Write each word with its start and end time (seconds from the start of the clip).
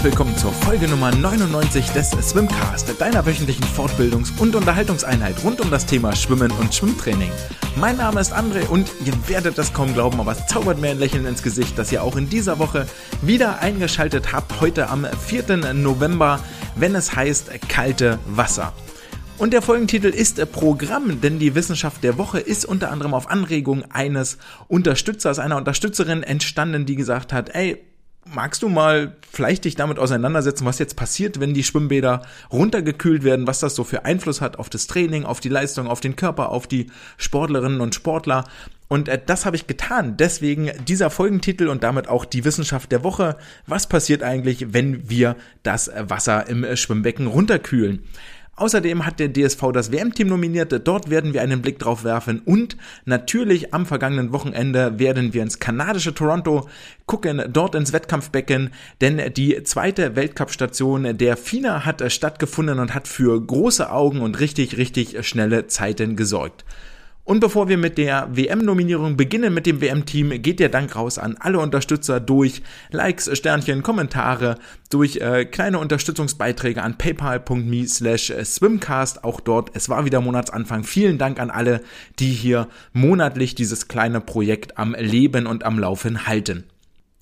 herzlich 0.00 0.18
willkommen 0.18 0.38
zur 0.38 0.52
Folge 0.54 0.88
Nummer 0.88 1.14
99 1.14 1.90
des 1.90 2.12
Swimcast, 2.12 2.98
deiner 2.98 3.26
wöchentlichen 3.26 3.66
Fortbildungs- 3.66 4.34
und 4.40 4.56
Unterhaltungseinheit 4.56 5.44
rund 5.44 5.60
um 5.60 5.70
das 5.70 5.84
Thema 5.84 6.16
Schwimmen 6.16 6.50
und 6.52 6.74
Schwimmtraining. 6.74 7.30
Mein 7.76 7.98
Name 7.98 8.18
ist 8.18 8.32
André 8.32 8.66
und 8.66 8.90
ihr 9.04 9.12
werdet 9.28 9.58
das 9.58 9.74
kaum 9.74 9.92
glauben, 9.92 10.18
aber 10.18 10.32
es 10.32 10.46
zaubert 10.46 10.80
mir 10.80 10.88
ein 10.88 10.98
Lächeln 10.98 11.26
ins 11.26 11.42
Gesicht, 11.42 11.76
dass 11.76 11.92
ihr 11.92 12.02
auch 12.02 12.16
in 12.16 12.30
dieser 12.30 12.58
Woche 12.58 12.86
wieder 13.20 13.58
eingeschaltet 13.58 14.32
habt, 14.32 14.62
heute 14.62 14.88
am 14.88 15.04
4. 15.04 15.74
November, 15.74 16.40
wenn 16.76 16.94
es 16.94 17.14
heißt 17.14 17.50
kalte 17.68 18.18
Wasser. 18.24 18.72
Und 19.36 19.52
der 19.52 19.60
Folgentitel 19.60 20.08
ist 20.08 20.50
Programm, 20.50 21.20
denn 21.20 21.38
die 21.38 21.54
Wissenschaft 21.54 22.02
der 22.04 22.16
Woche 22.16 22.40
ist 22.40 22.64
unter 22.64 22.90
anderem 22.90 23.12
auf 23.12 23.28
Anregung 23.28 23.84
eines 23.90 24.38
Unterstützers, 24.66 25.38
einer 25.38 25.58
Unterstützerin 25.58 26.22
entstanden, 26.22 26.86
die 26.86 26.96
gesagt 26.96 27.34
hat, 27.34 27.54
ey, 27.54 27.82
magst 28.24 28.62
du 28.62 28.68
mal 28.68 29.16
vielleicht 29.30 29.64
dich 29.64 29.76
damit 29.76 29.98
auseinandersetzen, 29.98 30.66
was 30.66 30.78
jetzt 30.78 30.96
passiert, 30.96 31.40
wenn 31.40 31.54
die 31.54 31.64
Schwimmbäder 31.64 32.22
runtergekühlt 32.52 33.24
werden, 33.24 33.46
was 33.46 33.60
das 33.60 33.74
so 33.74 33.84
für 33.84 34.04
Einfluss 34.04 34.40
hat 34.40 34.58
auf 34.58 34.70
das 34.70 34.86
Training, 34.86 35.24
auf 35.24 35.40
die 35.40 35.48
Leistung, 35.48 35.86
auf 35.86 36.00
den 36.00 36.16
Körper, 36.16 36.50
auf 36.50 36.66
die 36.66 36.86
Sportlerinnen 37.16 37.80
und 37.80 37.94
Sportler. 37.94 38.44
Und 38.88 39.08
äh, 39.08 39.20
das 39.24 39.46
habe 39.46 39.56
ich 39.56 39.66
getan. 39.66 40.16
Deswegen 40.16 40.70
dieser 40.86 41.10
Folgentitel 41.10 41.68
und 41.68 41.82
damit 41.82 42.08
auch 42.08 42.24
die 42.24 42.44
Wissenschaft 42.44 42.92
der 42.92 43.04
Woche. 43.04 43.36
Was 43.66 43.88
passiert 43.88 44.22
eigentlich, 44.22 44.72
wenn 44.72 45.08
wir 45.08 45.36
das 45.62 45.90
Wasser 45.96 46.48
im 46.48 46.66
Schwimmbecken 46.76 47.26
runterkühlen? 47.26 48.04
Außerdem 48.60 49.06
hat 49.06 49.18
der 49.20 49.32
DSV 49.32 49.72
das 49.72 49.90
WM-Team 49.90 50.28
nominiert, 50.28 50.86
dort 50.86 51.08
werden 51.08 51.32
wir 51.32 51.40
einen 51.40 51.62
Blick 51.62 51.78
drauf 51.78 52.04
werfen. 52.04 52.40
Und 52.44 52.76
natürlich 53.06 53.72
am 53.72 53.86
vergangenen 53.86 54.34
Wochenende 54.34 54.98
werden 54.98 55.32
wir 55.32 55.42
ins 55.42 55.60
kanadische 55.60 56.12
Toronto 56.12 56.68
gucken, 57.06 57.42
dort 57.50 57.74
ins 57.74 57.94
Wettkampfbecken, 57.94 58.68
denn 59.00 59.32
die 59.32 59.62
zweite 59.62 60.14
Weltcup-Station 60.14 61.16
der 61.16 61.38
FINA 61.38 61.86
hat 61.86 62.12
stattgefunden 62.12 62.80
und 62.80 62.94
hat 62.94 63.08
für 63.08 63.40
große 63.40 63.90
Augen 63.90 64.20
und 64.20 64.40
richtig, 64.40 64.76
richtig 64.76 65.26
schnelle 65.26 65.66
Zeiten 65.68 66.14
gesorgt. 66.14 66.66
Und 67.30 67.38
bevor 67.38 67.68
wir 67.68 67.78
mit 67.78 67.96
der 67.96 68.28
WM-Nominierung 68.32 69.16
beginnen 69.16 69.54
mit 69.54 69.64
dem 69.64 69.80
WM-Team, 69.80 70.42
geht 70.42 70.58
der 70.58 70.68
Dank 70.68 70.96
raus 70.96 71.16
an 71.16 71.36
alle 71.38 71.60
Unterstützer 71.60 72.18
durch 72.18 72.60
Likes, 72.90 73.30
Sternchen, 73.38 73.84
Kommentare, 73.84 74.56
durch 74.90 75.18
äh, 75.18 75.44
kleine 75.44 75.78
Unterstützungsbeiträge 75.78 76.82
an 76.82 76.98
paypal.me 76.98 77.86
slash 77.86 78.32
swimcast. 78.42 79.22
Auch 79.22 79.38
dort, 79.38 79.70
es 79.76 79.88
war 79.88 80.04
wieder 80.04 80.20
Monatsanfang. 80.20 80.82
Vielen 80.82 81.18
Dank 81.18 81.38
an 81.38 81.52
alle, 81.52 81.82
die 82.18 82.32
hier 82.32 82.66
monatlich 82.94 83.54
dieses 83.54 83.86
kleine 83.86 84.20
Projekt 84.20 84.76
am 84.76 84.96
Leben 84.98 85.46
und 85.46 85.62
am 85.62 85.78
Laufen 85.78 86.26
halten. 86.26 86.64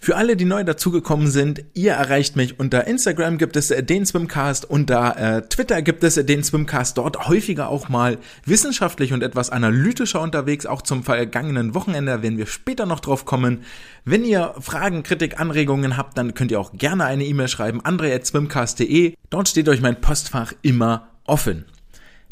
Für 0.00 0.16
alle, 0.16 0.36
die 0.36 0.44
neu 0.44 0.62
dazugekommen 0.62 1.28
sind, 1.28 1.64
ihr 1.74 1.92
erreicht 1.92 2.36
mich 2.36 2.60
unter 2.60 2.86
Instagram 2.86 3.36
gibt 3.36 3.56
es 3.56 3.68
den 3.68 4.06
Swimcast, 4.06 4.64
unter 4.64 5.16
äh, 5.16 5.42
Twitter 5.42 5.82
gibt 5.82 6.04
es 6.04 6.14
den 6.14 6.44
Swimcast, 6.44 6.96
dort 6.96 7.28
häufiger 7.28 7.68
auch 7.68 7.88
mal 7.88 8.18
wissenschaftlich 8.44 9.12
und 9.12 9.24
etwas 9.24 9.50
analytischer 9.50 10.20
unterwegs, 10.20 10.66
auch 10.66 10.82
zum 10.82 11.02
vergangenen 11.02 11.74
Wochenende, 11.74 12.22
werden 12.22 12.38
wir 12.38 12.46
später 12.46 12.86
noch 12.86 13.00
drauf 13.00 13.24
kommen. 13.24 13.64
Wenn 14.04 14.24
ihr 14.24 14.54
Fragen, 14.60 15.02
Kritik, 15.02 15.40
Anregungen 15.40 15.96
habt, 15.96 16.16
dann 16.16 16.32
könnt 16.32 16.52
ihr 16.52 16.60
auch 16.60 16.72
gerne 16.72 17.04
eine 17.04 17.24
E-Mail 17.24 17.48
schreiben, 17.48 17.84
andre.swimcast.de, 17.84 19.14
dort 19.30 19.48
steht 19.48 19.68
euch 19.68 19.80
mein 19.80 20.00
Postfach 20.00 20.52
immer 20.62 21.08
offen. 21.24 21.64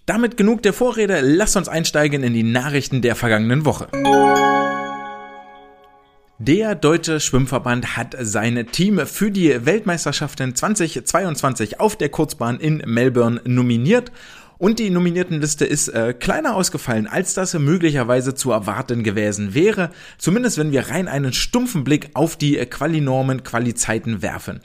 Damit 0.06 0.37
genug 0.37 0.62
der 0.62 0.72
Vorrede, 0.72 1.20
lasst 1.20 1.56
uns 1.56 1.69
einsteigen 1.69 2.22
in 2.22 2.33
die 2.33 2.44
Nachrichten 2.44 3.03
der 3.03 3.17
vergangenen 3.17 3.64
Woche. 3.64 3.89
Der 6.39 6.75
Deutsche 6.75 7.19
Schwimmverband 7.19 7.97
hat 7.97 8.15
sein 8.21 8.66
Team 8.71 9.06
für 9.06 9.31
die 9.31 9.65
Weltmeisterschaften 9.65 10.55
2022 10.55 11.81
auf 11.81 11.97
der 11.97 12.11
Kurzbahn 12.11 12.61
in 12.61 12.83
Melbourne 12.84 13.41
nominiert. 13.47 14.12
Und 14.59 14.78
die 14.78 14.91
Nominiertenliste 14.91 15.65
ist 15.65 15.88
äh, 15.88 16.12
kleiner 16.12 16.55
ausgefallen, 16.55 17.06
als 17.06 17.33
das 17.33 17.55
möglicherweise 17.55 18.34
zu 18.34 18.50
erwarten 18.50 19.03
gewesen 19.03 19.55
wäre. 19.55 19.91
Zumindest 20.19 20.59
wenn 20.59 20.72
wir 20.72 20.91
rein 20.91 21.09
einen 21.09 21.33
stumpfen 21.33 21.84
Blick 21.84 22.11
auf 22.12 22.37
die 22.37 22.56
Qualinormen, 22.66 23.43
Qualizeiten 23.43 24.21
werfen. 24.21 24.61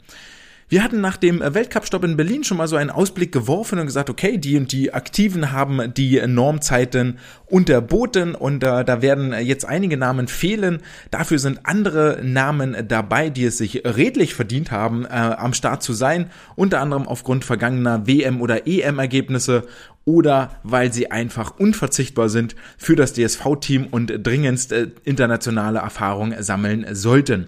Wir 0.72 0.86
hatten 0.86 1.02
nach 1.02 1.18
dem 1.18 1.42
Weltcup-Stopp 1.42 2.06
in 2.06 2.16
Berlin 2.16 2.46
schon 2.46 2.56
mal 2.56 2.66
so 2.66 2.78
einen 2.78 2.92
Ausblick 2.92 3.34
geworfen 3.34 3.78
und 3.78 3.88
gesagt, 3.88 4.10
okay, 4.10 4.38
die 4.38 4.56
und 4.56 4.72
die 4.72 4.94
Aktiven 4.94 5.52
haben 5.52 5.94
die 5.94 6.26
Normzeiten 6.26 7.20
unterboten 7.48 8.36
und 8.36 8.64
äh, 8.64 8.86
da 8.86 9.02
werden 9.02 9.34
jetzt 9.34 9.66
einige 9.66 9.98
Namen 9.98 10.30
fehlen. 10.30 10.82
Dafür 11.10 11.40
sind 11.40 11.66
andere 11.66 12.22
Namen 12.24 12.88
dabei, 12.88 13.30
die 13.30 13.44
es 13.44 13.58
sich 13.58 13.84
redlich 13.84 14.34
verdient 14.34 14.72
haben, 14.72 15.04
äh, 15.04 15.10
am 15.10 15.54
Start 15.54 15.84
zu 15.84 15.92
sein, 15.92 16.32
unter 16.56 16.80
anderem 16.80 17.06
aufgrund 17.06 17.44
vergangener 17.44 18.08
WM- 18.08 18.40
oder 18.40 18.66
EM-Ergebnisse 18.66 19.68
oder 20.06 20.52
weil 20.64 20.94
sie 20.94 21.12
einfach 21.12 21.60
unverzichtbar 21.60 22.30
sind 22.30 22.56
für 22.78 22.96
das 22.96 23.12
DSV-Team 23.12 23.88
und 23.92 24.26
dringendst 24.26 24.72
äh, 24.72 24.88
internationale 25.04 25.80
Erfahrung 25.80 26.34
sammeln 26.40 26.86
sollten. 26.94 27.48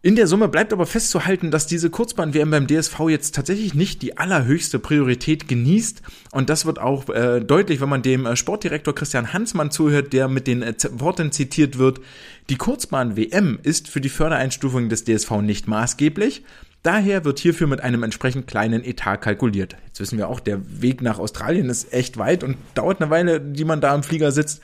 In 0.00 0.14
der 0.14 0.28
Summe 0.28 0.46
bleibt 0.46 0.72
aber 0.72 0.86
festzuhalten, 0.86 1.50
dass 1.50 1.66
diese 1.66 1.90
Kurzbahn-WM 1.90 2.52
beim 2.52 2.68
DSV 2.68 3.08
jetzt 3.08 3.34
tatsächlich 3.34 3.74
nicht 3.74 4.00
die 4.00 4.16
allerhöchste 4.16 4.78
Priorität 4.78 5.48
genießt. 5.48 6.02
Und 6.30 6.48
das 6.48 6.66
wird 6.66 6.78
auch 6.78 7.08
äh, 7.08 7.40
deutlich, 7.40 7.80
wenn 7.80 7.88
man 7.88 8.02
dem 8.02 8.24
äh, 8.24 8.36
Sportdirektor 8.36 8.94
Christian 8.94 9.32
Hansmann 9.32 9.72
zuhört, 9.72 10.12
der 10.12 10.28
mit 10.28 10.46
den 10.46 10.62
äh, 10.62 10.74
Worten 10.92 11.32
zitiert 11.32 11.78
wird. 11.78 12.00
Die 12.48 12.54
Kurzbahn-WM 12.54 13.58
ist 13.64 13.88
für 13.88 14.00
die 14.00 14.08
Fördereinstufung 14.08 14.88
des 14.88 15.02
DSV 15.02 15.32
nicht 15.42 15.66
maßgeblich. 15.66 16.44
Daher 16.84 17.24
wird 17.24 17.40
hierfür 17.40 17.66
mit 17.66 17.80
einem 17.80 18.04
entsprechend 18.04 18.46
kleinen 18.46 18.84
Etat 18.84 19.16
kalkuliert. 19.16 19.74
Jetzt 19.86 19.98
wissen 19.98 20.16
wir 20.16 20.28
auch, 20.28 20.38
der 20.38 20.60
Weg 20.80 21.02
nach 21.02 21.18
Australien 21.18 21.68
ist 21.68 21.92
echt 21.92 22.18
weit 22.18 22.44
und 22.44 22.56
dauert 22.76 23.00
eine 23.00 23.10
Weile, 23.10 23.40
die 23.40 23.64
man 23.64 23.80
da 23.80 23.92
im 23.96 24.04
Flieger 24.04 24.30
sitzt. 24.30 24.62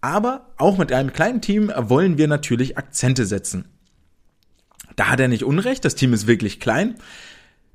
Aber 0.00 0.46
auch 0.56 0.78
mit 0.78 0.92
einem 0.92 1.12
kleinen 1.12 1.40
Team 1.40 1.72
wollen 1.76 2.16
wir 2.16 2.28
natürlich 2.28 2.78
Akzente 2.78 3.26
setzen. 3.26 3.64
Da 4.96 5.08
hat 5.08 5.20
er 5.20 5.28
nicht 5.28 5.44
Unrecht, 5.44 5.84
das 5.84 5.94
Team 5.94 6.12
ist 6.12 6.26
wirklich 6.26 6.60
klein. 6.60 6.96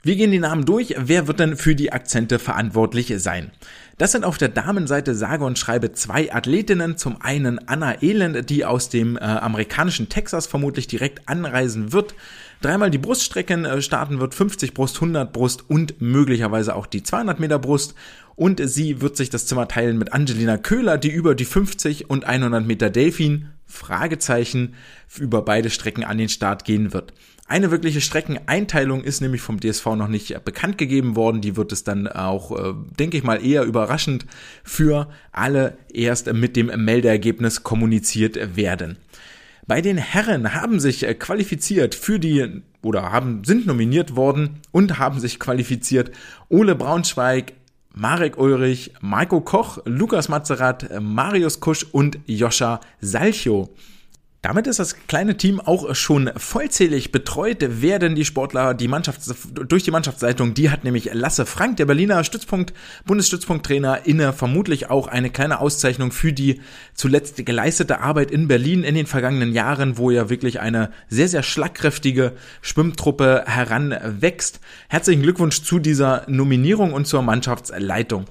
Wir 0.05 0.17
gehen 0.17 0.31
die 0.31 0.39
Namen 0.39 0.65
durch. 0.65 0.95
Wer 0.97 1.29
wird 1.29 1.39
denn 1.39 1.55
für 1.55 1.75
die 1.75 1.93
Akzente 1.93 2.37
verantwortlich 2.37 3.13
sein? 3.19 3.51
Das 3.97 4.11
sind 4.11 4.25
auf 4.25 4.37
der 4.37 4.49
Damenseite 4.49 5.15
sage 5.15 5.45
und 5.45 5.57
schreibe 5.57 5.93
zwei 5.93 6.33
Athletinnen. 6.33 6.97
Zum 6.97 7.21
einen 7.21 7.69
Anna 7.69 8.03
Elend, 8.03 8.49
die 8.49 8.65
aus 8.65 8.89
dem 8.89 9.15
äh, 9.15 9.21
amerikanischen 9.21 10.09
Texas 10.09 10.45
vermutlich 10.45 10.87
direkt 10.87 11.29
anreisen 11.29 11.93
wird. 11.93 12.15
Dreimal 12.59 12.91
die 12.91 12.97
Bruststrecken 12.97 13.63
äh, 13.63 13.81
starten 13.81 14.19
wird, 14.19 14.35
50 14.35 14.73
Brust, 14.73 14.97
100 14.97 15.31
Brust 15.31 15.69
und 15.69 16.01
möglicherweise 16.01 16.75
auch 16.75 16.85
die 16.85 17.03
200 17.03 17.39
Meter 17.39 17.57
Brust. 17.57 17.95
Und 18.35 18.61
sie 18.61 18.99
wird 18.99 19.15
sich 19.15 19.29
das 19.29 19.45
Zimmer 19.45 19.69
teilen 19.69 19.97
mit 19.97 20.11
Angelina 20.11 20.57
Köhler, 20.57 20.97
die 20.97 21.11
über 21.11 21.33
die 21.33 21.45
50 21.45 22.09
und 22.09 22.25
100 22.25 22.67
Meter 22.67 22.89
Delfin 22.89 23.52
Fragezeichen 23.65 24.75
über 25.19 25.41
beide 25.43 25.69
Strecken 25.69 26.03
an 26.03 26.17
den 26.17 26.29
Start 26.29 26.65
gehen 26.65 26.93
wird. 26.93 27.13
Eine 27.45 27.71
wirkliche 27.71 28.01
Streckeneinteilung 28.01 29.03
ist 29.03 29.21
nämlich 29.21 29.41
vom 29.41 29.59
DSV 29.59 29.85
noch 29.95 30.07
nicht 30.07 30.43
bekannt 30.45 30.77
gegeben 30.77 31.15
worden. 31.15 31.41
Die 31.41 31.57
wird 31.57 31.71
es 31.71 31.83
dann 31.83 32.07
auch, 32.07 32.51
äh, 32.51 32.73
denke 32.97 33.17
ich 33.17 33.23
mal, 33.23 33.45
eher 33.45 33.63
überraschend 33.63 34.25
für 34.63 35.09
alle 35.31 35.77
erst 35.93 36.31
mit 36.31 36.55
dem 36.55 36.67
Meldeergebnis 36.67 37.63
kommuniziert 37.63 38.55
werden. 38.55 38.97
Bei 39.67 39.81
den 39.81 39.97
Herren 39.97 40.53
haben 40.53 40.79
sich 40.79 41.01
qualifiziert 41.19 41.95
für 41.95 42.19
die 42.19 42.61
oder 42.81 43.11
haben 43.11 43.43
sind 43.43 43.65
nominiert 43.65 44.15
worden 44.15 44.61
und 44.71 44.99
haben 44.99 45.19
sich 45.19 45.39
qualifiziert 45.39 46.11
Ole 46.49 46.75
Braunschweig, 46.75 47.53
Marek 47.95 48.37
Ulrich, 48.37 48.91
Marco 49.01 49.41
Koch, 49.41 49.77
Lukas 49.85 50.27
Mazerat, 50.27 50.89
Marius 50.99 51.59
Kusch 51.59 51.85
und 51.91 52.19
Joscha 52.25 52.79
Salcho. 52.99 53.69
Damit 54.43 54.67
ist 54.67 54.79
das 54.79 54.97
kleine 55.07 55.37
Team 55.37 55.61
auch 55.61 55.95
schon 55.95 56.29
vollzählig 56.35 57.13
betreut 57.13 57.81
werden 57.81 58.13
die 58.13 58.25
Sportler, 58.25 58.73
die 58.73 58.89
Mannschafts 58.89 59.33
durch 59.53 59.83
die 59.83 59.91
Mannschaftsleitung, 59.91 60.53
die 60.53 60.69
hat 60.69 60.83
nämlich 60.83 61.09
Lasse 61.13 61.45
Frank, 61.45 61.77
der 61.77 61.85
Berliner 61.85 62.25
Stützpunkt, 62.25 62.73
Bundesstützpunkttrainer, 63.05 64.05
inne 64.05 64.33
vermutlich 64.33 64.89
auch 64.89 65.07
eine 65.07 65.29
kleine 65.29 65.61
Auszeichnung 65.61 66.11
für 66.11 66.33
die 66.33 66.59
zuletzt 66.93 67.45
geleistete 67.45 68.01
Arbeit 68.01 68.31
in 68.31 68.49
Berlin 68.49 68.83
in 68.83 68.95
den 68.95 69.07
vergangenen 69.07 69.53
Jahren, 69.53 69.97
wo 69.97 70.11
ja 70.11 70.29
wirklich 70.29 70.59
eine 70.59 70.91
sehr, 71.07 71.29
sehr 71.29 71.41
schlagkräftige 71.41 72.33
Schwimmtruppe 72.61 73.45
heranwächst. 73.47 74.59
Herzlichen 74.89 75.23
Glückwunsch 75.23 75.63
zu 75.63 75.79
dieser 75.79 76.25
Nominierung 76.27 76.91
und 76.91 77.07
zur 77.07 77.21
Mannschaftsleitung. 77.21 78.25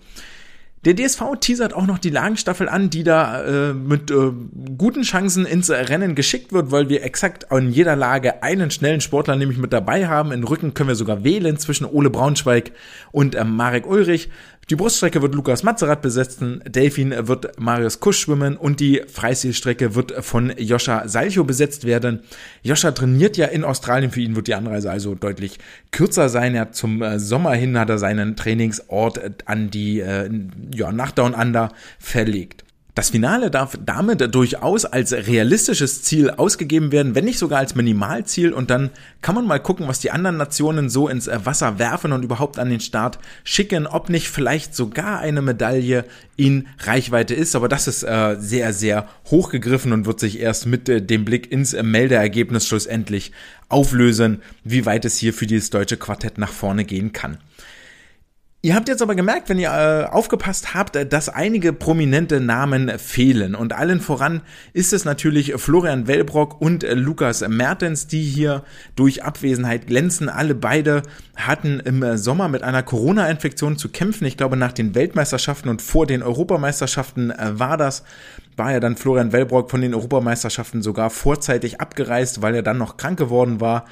Der 0.85 0.97
DSV 0.97 1.23
teasert 1.39 1.75
auch 1.75 1.87
noch 1.87 1.99
die 1.99 2.11
Lagenstaffel 2.11 2.69
an, 2.69 2.91
die 2.91 3.05
da 3.05 3.45
äh, 3.45 3.73
mit 3.73 4.11
äh, 4.11 4.33
guten 4.77 5.03
Chancen 5.03 5.47
ins 5.47 5.71
Rennen 5.71 6.17
geschickt 6.17 6.53
wird, 6.53 6.73
weil 6.73 6.89
wir 6.89 7.05
exakt 7.05 7.47
in 7.53 7.71
jeder 7.71 7.95
Lage 7.95 8.43
einen 8.43 8.73
schnellen 8.73 9.01
Sportler 9.01 9.37
nämlich 9.37 9.59
mit 9.59 9.73
dabei 9.73 10.09
haben. 10.09 10.33
In 10.33 10.43
Rücken 10.43 10.75
können 10.75 10.89
wir 10.89 10.97
sogar 10.97 11.23
wählen 11.23 11.57
zwischen 11.57 11.85
Ole 11.85 12.11
Braunschweig 12.11 12.73
und 13.13 13.37
äh, 13.37 13.45
Marek 13.45 13.87
Ulrich. 13.87 14.29
Die 14.73 14.77
Bruststrecke 14.77 15.21
wird 15.21 15.35
Lukas 15.35 15.65
Mazerat 15.65 16.01
besetzen, 16.01 16.63
Delfin 16.67 17.15
wird 17.29 17.61
Marius 17.61 18.01
Kusch 18.01 18.21
schwimmen 18.21 18.57
und 18.57 18.81
die 18.81 19.03
Freistilstrecke 19.07 19.95
wird 19.95 20.25
von 20.25 20.51
Joscha 20.57 21.07
Salcho 21.07 21.45
besetzt 21.45 21.85
werden. 21.85 22.21
Joscha 22.63 22.93
trainiert 22.93 23.37
ja 23.37 23.49
in 23.49 23.65
Australien, 23.65 24.11
für 24.11 24.23
ihn 24.23 24.35
wird 24.35 24.47
die 24.47 24.55
Anreise 24.55 24.91
also 24.91 25.15
deutlich 25.15 25.59
kürzer 25.91 26.31
sein. 26.31 26.55
Er 26.55 26.73
zum 26.73 27.03
äh, 27.03 27.19
Sommer 27.19 27.53
hin 27.53 27.79
hat 27.79 27.91
er 27.91 27.99
seinen 27.99 28.35
Trainingsort 28.35 29.21
an 29.45 29.69
die 29.69 30.01
äh, 30.01 30.31
ja, 30.75 30.91
nach 30.91 31.13
Under 31.19 31.69
verlegt. 31.99 32.65
Das 32.95 33.09
Finale 33.09 33.51
darf 33.51 33.79
damit 33.83 34.35
durchaus 34.35 34.85
als 34.85 35.15
realistisches 35.15 36.03
Ziel 36.03 36.29
ausgegeben 36.29 36.93
werden, 36.93 37.15
wenn 37.15 37.25
nicht 37.25 37.39
sogar 37.39 37.59
als 37.59 37.75
Minimalziel. 37.75 38.53
Und 38.53 38.69
dann 38.69 38.91
kann 39.23 39.35
man 39.35 39.47
mal 39.47 39.61
gucken, 39.61 39.89
was 39.89 40.01
die 40.01 40.11
anderen 40.11 40.37
Nationen 40.37 40.91
so 40.91 41.09
ins 41.09 41.27
Wasser 41.27 41.79
werfen 41.79 42.13
und 42.13 42.23
überhaupt 42.23 42.59
an 42.59 42.69
den 42.69 42.81
Start 42.81 43.19
schicken, 43.45 43.87
ob 43.87 44.11
nicht 44.11 44.29
vielleicht 44.29 44.75
sogar 44.77 45.21
eine 45.21 45.41
Medaille 45.41 46.05
in 46.37 46.69
Reichweite 46.81 47.35
ist, 47.35 47.57
aber 47.57 47.69
das 47.69 47.89
ist 47.89 48.03
äh, 48.03 48.37
sehr, 48.39 48.73
sehr 48.75 49.09
hochgegriffen 49.31 49.93
und 49.93 50.05
wird 50.07 50.21
sich 50.21 50.39
erst 50.41 50.67
mit 50.67 50.89
äh, 50.89 51.01
dem 51.01 51.25
Blick 51.25 51.51
ins 51.51 51.73
äh, 51.73 51.83
Meldeergebnis 51.83 52.67
schlussendlich 52.67 53.33
auflösen, 53.69 54.43
wie 54.65 54.85
weit 54.85 55.05
es 55.07 55.17
hier 55.17 55.33
für 55.33 55.47
dieses 55.47 55.71
deutsche 55.71 55.97
Quartett 55.97 56.37
nach 56.37 56.53
vorne 56.53 56.85
gehen 56.85 57.13
kann. 57.13 57.39
Ihr 58.65 58.77
habt 58.77 58.87
jetzt 58.87 59.03
aber 59.03 59.17
gemerkt, 59.17 59.49
wenn 59.49 59.59
ihr 59.59 59.73
äh, 59.73 60.05
aufgepasst 60.09 60.73
habt, 60.73 61.13
dass 61.13 61.29
einige 61.29 61.73
prominente 61.73 62.39
Namen 62.39 62.97
fehlen. 62.97 63.57
Und 63.57 63.73
allen 63.73 64.01
voran 64.01 64.41
ist 64.73 64.93
es 64.93 65.05
natürlich 65.05 65.55
Florian 65.57 66.07
Wellbrock 66.07 66.61
und 66.61 66.85
äh, 66.85 66.95
Lukas 66.95 67.41
Mertens, 67.49 68.07
die 68.07 68.23
hier 68.23 68.63
durch 68.95 69.25
Abwesenheit 69.25 69.89
glänzen. 69.89 70.29
Alle 70.29 70.55
beide 70.55 71.03
hatten 71.35 71.81
im 71.81 72.05
äh, 72.05 72.17
Sommer 72.17 72.47
mit 72.47 72.63
einer 72.63 72.85
Corona-Infektion 72.85 73.79
zu 73.79 73.89
kämpfen. 73.89 74.27
Ich 74.27 74.37
glaube, 74.37 74.57
nach 74.57 74.73
den 74.73 74.95
Weltmeisterschaften 74.95 75.69
und 75.69 75.83
vor 75.83 76.07
den 76.07 76.23
Europameisterschaften 76.23 77.33
äh, 77.33 77.59
war 77.59 77.77
das. 77.77 78.05
War 78.57 78.71
ja 78.71 78.79
dann 78.79 78.95
Florian 78.95 79.33
Wellbrock 79.33 79.73
von 79.73 79.81
den 79.81 79.93
Europameisterschaften 79.93 80.83
sogar 80.83 81.11
vorzeitig 81.11 81.81
abgereist, 81.81 82.43
weil 82.43 82.55
er 82.55 82.63
dann 82.63 82.79
noch 82.79 82.97
krank 82.97 83.19
geworden 83.19 83.61
war. 83.61 83.87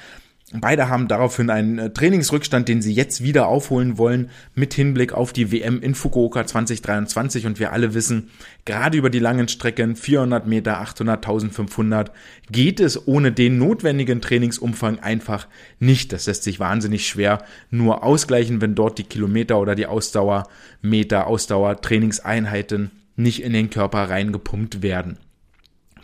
Beide 0.52 0.88
haben 0.88 1.06
daraufhin 1.06 1.48
einen 1.48 1.78
äh, 1.78 1.90
Trainingsrückstand, 1.90 2.68
den 2.68 2.82
sie 2.82 2.92
jetzt 2.92 3.22
wieder 3.22 3.46
aufholen 3.46 3.98
wollen, 3.98 4.30
mit 4.56 4.74
Hinblick 4.74 5.12
auf 5.12 5.32
die 5.32 5.52
WM 5.52 5.80
in 5.80 5.94
Fukuoka 5.94 6.44
2023. 6.44 7.46
Und 7.46 7.60
wir 7.60 7.72
alle 7.72 7.94
wissen, 7.94 8.30
gerade 8.64 8.98
über 8.98 9.10
die 9.10 9.20
langen 9.20 9.46
Strecken, 9.46 9.94
400 9.94 10.48
Meter, 10.48 10.80
800, 10.80 11.24
1500, 11.24 12.10
geht 12.50 12.80
es 12.80 13.06
ohne 13.06 13.30
den 13.30 13.58
notwendigen 13.58 14.20
Trainingsumfang 14.20 14.98
einfach 14.98 15.46
nicht. 15.78 16.12
Das 16.12 16.26
lässt 16.26 16.42
sich 16.42 16.58
wahnsinnig 16.58 17.06
schwer 17.06 17.44
nur 17.70 18.02
ausgleichen, 18.02 18.60
wenn 18.60 18.74
dort 18.74 18.98
die 18.98 19.04
Kilometer 19.04 19.60
oder 19.60 19.76
die 19.76 19.86
Ausdauermeter, 19.86 21.28
Ausdauertrainingseinheiten 21.28 22.90
nicht 23.14 23.44
in 23.44 23.52
den 23.52 23.70
Körper 23.70 24.10
reingepumpt 24.10 24.82
werden. 24.82 25.16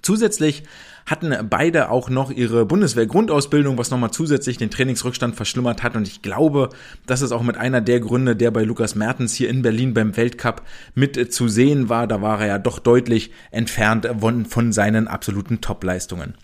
Zusätzlich 0.02 0.62
hatten 1.06 1.34
beide 1.48 1.90
auch 1.90 2.10
noch 2.10 2.30
ihre 2.30 2.66
Bundeswehr-Grundausbildung, 2.66 3.78
was 3.78 3.90
nochmal 3.90 4.10
zusätzlich 4.10 4.58
den 4.58 4.70
Trainingsrückstand 4.70 5.36
verschlimmert 5.36 5.82
hat. 5.82 5.96
Und 5.96 6.08
ich 6.08 6.20
glaube, 6.20 6.70
das 7.06 7.22
ist 7.22 7.32
auch 7.32 7.42
mit 7.42 7.56
einer 7.56 7.80
der 7.80 8.00
Gründe, 8.00 8.34
der 8.34 8.50
bei 8.50 8.64
Lukas 8.64 8.96
Mertens 8.96 9.34
hier 9.34 9.48
in 9.48 9.62
Berlin 9.62 9.94
beim 9.94 10.16
Weltcup 10.16 10.62
mit 10.94 11.32
zu 11.32 11.48
sehen 11.48 11.88
war. 11.88 12.06
Da 12.06 12.20
war 12.20 12.40
er 12.40 12.46
ja 12.46 12.58
doch 12.58 12.80
deutlich 12.80 13.30
entfernt 13.52 14.08
von, 14.18 14.44
von 14.44 14.72
seinen 14.72 15.06
absoluten 15.06 15.60
Topleistungen. 15.60 16.34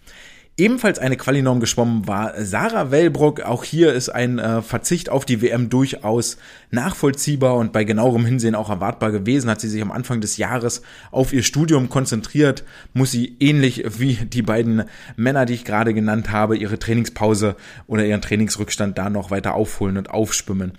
Ebenfalls 0.58 0.98
eine 0.98 1.16
Qualinorm 1.16 1.60
geschwommen 1.60 2.06
war 2.06 2.34
Sarah 2.36 2.90
Wellbrock. 2.90 3.40
Auch 3.40 3.64
hier 3.64 3.94
ist 3.94 4.10
ein 4.10 4.38
äh, 4.38 4.60
Verzicht 4.60 5.08
auf 5.08 5.24
die 5.24 5.40
WM 5.40 5.70
durchaus 5.70 6.36
nachvollziehbar 6.70 7.56
und 7.56 7.72
bei 7.72 7.84
genauerem 7.84 8.26
Hinsehen 8.26 8.54
auch 8.54 8.68
erwartbar 8.68 9.12
gewesen. 9.12 9.48
Hat 9.48 9.62
sie 9.62 9.68
sich 9.70 9.80
am 9.80 9.90
Anfang 9.90 10.20
des 10.20 10.36
Jahres 10.36 10.82
auf 11.10 11.32
ihr 11.32 11.42
Studium 11.42 11.88
konzentriert, 11.88 12.64
muss 12.92 13.12
sie 13.12 13.34
ähnlich 13.40 13.84
wie 13.98 14.16
die 14.16 14.42
beiden 14.42 14.84
Männer, 15.16 15.46
die 15.46 15.54
ich 15.54 15.64
gerade 15.64 15.94
genannt 15.94 16.30
habe, 16.30 16.54
ihre 16.54 16.78
Trainingspause 16.78 17.56
oder 17.86 18.04
ihren 18.04 18.20
Trainingsrückstand 18.20 18.98
da 18.98 19.08
noch 19.08 19.30
weiter 19.30 19.54
aufholen 19.54 19.96
und 19.96 20.10
aufschwimmen. 20.10 20.72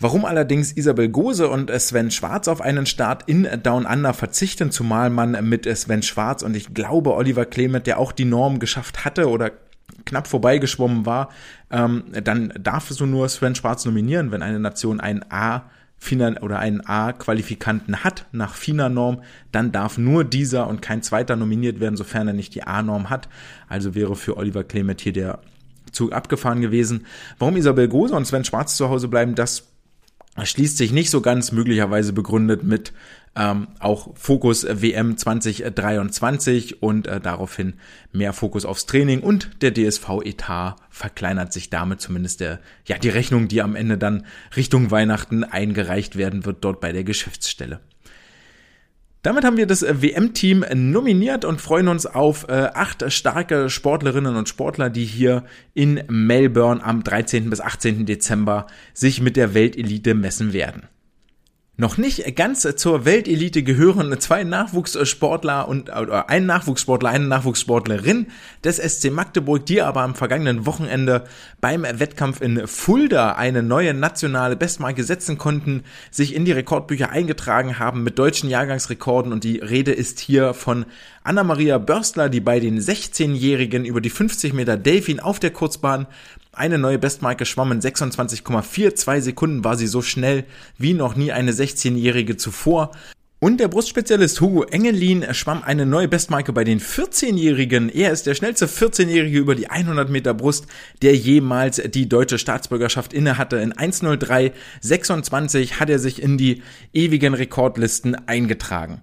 Warum 0.00 0.24
allerdings 0.24 0.72
Isabel 0.72 1.08
Gose 1.08 1.48
und 1.48 1.70
Sven 1.70 2.10
Schwarz 2.10 2.48
auf 2.48 2.60
einen 2.60 2.86
Start 2.86 3.22
in 3.26 3.48
Down 3.62 3.86
Under 3.86 4.12
verzichten, 4.12 4.70
zumal 4.70 5.08
man 5.08 5.48
mit 5.48 5.64
Sven 5.76 6.02
Schwarz 6.02 6.42
und 6.42 6.56
ich 6.56 6.74
glaube 6.74 7.14
Oliver 7.14 7.46
Clement, 7.46 7.86
der 7.86 7.98
auch 7.98 8.12
die 8.12 8.24
Norm 8.24 8.58
geschafft 8.58 9.04
hatte 9.04 9.28
oder 9.28 9.52
knapp 10.04 10.26
vorbeigeschwommen 10.26 11.06
war, 11.06 11.28
ähm, 11.70 12.04
dann 12.24 12.52
darf 12.60 12.88
so 12.90 13.06
nur 13.06 13.28
Sven 13.28 13.54
Schwarz 13.54 13.84
nominieren, 13.84 14.32
wenn 14.32 14.42
eine 14.42 14.60
Nation 14.60 15.00
einen 15.00 15.24
A 15.30 15.70
oder 16.42 16.58
einen 16.58 16.84
A-Qualifikanten 16.84 18.04
hat 18.04 18.26
nach 18.30 18.56
FINA-Norm, 18.56 19.22
dann 19.52 19.72
darf 19.72 19.96
nur 19.96 20.24
dieser 20.24 20.66
und 20.66 20.82
kein 20.82 21.02
zweiter 21.02 21.34
nominiert 21.34 21.80
werden, 21.80 21.96
sofern 21.96 22.28
er 22.28 22.34
nicht 22.34 22.54
die 22.54 22.64
A-Norm 22.64 23.08
hat. 23.08 23.28
Also 23.68 23.94
wäre 23.94 24.14
für 24.14 24.36
Oliver 24.36 24.64
Clement 24.64 25.00
hier 25.00 25.14
der 25.14 25.38
Zug 25.92 26.12
abgefahren 26.12 26.60
gewesen. 26.60 27.06
Warum 27.38 27.56
Isabel 27.56 27.88
Gose 27.88 28.14
und 28.14 28.26
Sven 28.26 28.44
Schwarz 28.44 28.76
zu 28.76 28.90
Hause 28.90 29.08
bleiben, 29.08 29.34
das 29.34 29.73
schließt 30.42 30.76
sich 30.76 30.92
nicht 30.92 31.10
so 31.10 31.20
ganz 31.20 31.52
möglicherweise 31.52 32.12
begründet 32.12 32.64
mit 32.64 32.92
ähm, 33.36 33.68
auch 33.80 34.16
Fokus 34.16 34.64
WM 34.68 35.16
2023 35.16 36.82
und 36.82 37.06
äh, 37.06 37.20
daraufhin 37.20 37.74
mehr 38.12 38.32
Fokus 38.32 38.64
aufs 38.64 38.86
Training 38.86 39.20
und 39.20 39.62
der 39.62 39.74
DSV-Etat 39.74 40.76
verkleinert 40.90 41.52
sich 41.52 41.70
damit 41.70 42.00
zumindest 42.00 42.40
der, 42.40 42.60
ja, 42.86 42.98
die 42.98 43.08
Rechnung, 43.08 43.48
die 43.48 43.62
am 43.62 43.74
Ende 43.74 43.98
dann 43.98 44.26
Richtung 44.56 44.90
Weihnachten 44.90 45.42
eingereicht 45.44 46.16
werden 46.16 46.44
wird 46.44 46.64
dort 46.64 46.80
bei 46.80 46.92
der 46.92 47.04
Geschäftsstelle. 47.04 47.80
Damit 49.24 49.44
haben 49.44 49.56
wir 49.56 49.66
das 49.66 49.82
äh, 49.82 50.02
WM-Team 50.02 50.66
nominiert 50.74 51.46
und 51.46 51.58
freuen 51.58 51.88
uns 51.88 52.04
auf 52.04 52.46
äh, 52.48 52.68
acht 52.74 53.10
starke 53.10 53.70
Sportlerinnen 53.70 54.36
und 54.36 54.50
Sportler, 54.50 54.90
die 54.90 55.06
hier 55.06 55.44
in 55.72 56.02
Melbourne 56.08 56.84
am 56.84 57.02
13. 57.02 57.48
bis 57.48 57.62
18. 57.62 58.04
Dezember 58.04 58.66
sich 58.92 59.22
mit 59.22 59.36
der 59.36 59.54
Weltelite 59.54 60.12
messen 60.14 60.52
werden. 60.52 60.82
Noch 61.76 61.98
nicht 61.98 62.36
ganz 62.36 62.64
zur 62.76 63.04
Weltelite 63.04 63.64
gehören 63.64 64.20
zwei 64.20 64.44
Nachwuchssportler 64.44 65.66
und 65.66 65.90
oder 65.90 66.30
ein 66.30 66.46
Nachwuchssportler, 66.46 67.08
eine 67.10 67.26
Nachwuchssportlerin 67.26 68.28
des 68.62 68.76
SC 68.76 69.10
Magdeburg, 69.10 69.66
die 69.66 69.82
aber 69.82 70.02
am 70.02 70.14
vergangenen 70.14 70.66
Wochenende 70.66 71.24
beim 71.60 71.82
Wettkampf 71.82 72.40
in 72.40 72.68
Fulda 72.68 73.32
eine 73.32 73.64
neue 73.64 73.92
nationale 73.92 74.54
Bestmarke 74.54 75.02
setzen 75.02 75.36
konnten, 75.36 75.82
sich 76.12 76.36
in 76.36 76.44
die 76.44 76.52
Rekordbücher 76.52 77.10
eingetragen 77.10 77.80
haben 77.80 78.04
mit 78.04 78.20
deutschen 78.20 78.48
Jahrgangsrekorden. 78.48 79.32
Und 79.32 79.42
die 79.42 79.58
Rede 79.58 79.90
ist 79.90 80.20
hier 80.20 80.54
von 80.54 80.86
Anna-Maria 81.24 81.78
Börstler, 81.78 82.28
die 82.28 82.40
bei 82.40 82.60
den 82.60 82.78
16-Jährigen 82.78 83.84
über 83.84 84.00
die 84.00 84.10
50 84.10 84.52
Meter 84.52 84.76
Delfin 84.76 85.18
auf 85.18 85.40
der 85.40 85.50
Kurzbahn 85.50 86.06
eine 86.56 86.78
neue 86.78 86.98
Bestmarke 86.98 87.44
schwamm 87.44 87.72
in 87.72 87.80
26,42 87.80 89.20
Sekunden 89.20 89.64
war 89.64 89.76
sie 89.76 89.86
so 89.86 90.02
schnell 90.02 90.44
wie 90.78 90.94
noch 90.94 91.16
nie 91.16 91.32
eine 91.32 91.52
16-Jährige 91.52 92.36
zuvor. 92.36 92.90
Und 93.40 93.60
der 93.60 93.68
Brustspezialist 93.68 94.40
Hugo 94.40 94.62
Engelin 94.62 95.34
schwamm 95.34 95.62
eine 95.62 95.84
neue 95.84 96.08
Bestmarke 96.08 96.54
bei 96.54 96.64
den 96.64 96.80
14-Jährigen. 96.80 97.90
Er 97.90 98.10
ist 98.10 98.26
der 98.26 98.34
schnellste 98.34 98.66
14-Jährige 98.66 99.38
über 99.38 99.54
die 99.54 99.68
100 99.68 100.08
Meter 100.08 100.32
Brust, 100.32 100.66
der 101.02 101.14
jemals 101.14 101.76
die 101.76 102.08
deutsche 102.08 102.38
Staatsbürgerschaft 102.38 103.12
innehatte. 103.12 103.56
In 103.58 103.74
1.03.26 103.74 105.72
hat 105.72 105.90
er 105.90 105.98
sich 105.98 106.22
in 106.22 106.38
die 106.38 106.62
ewigen 106.94 107.34
Rekordlisten 107.34 108.14
eingetragen. 108.26 109.02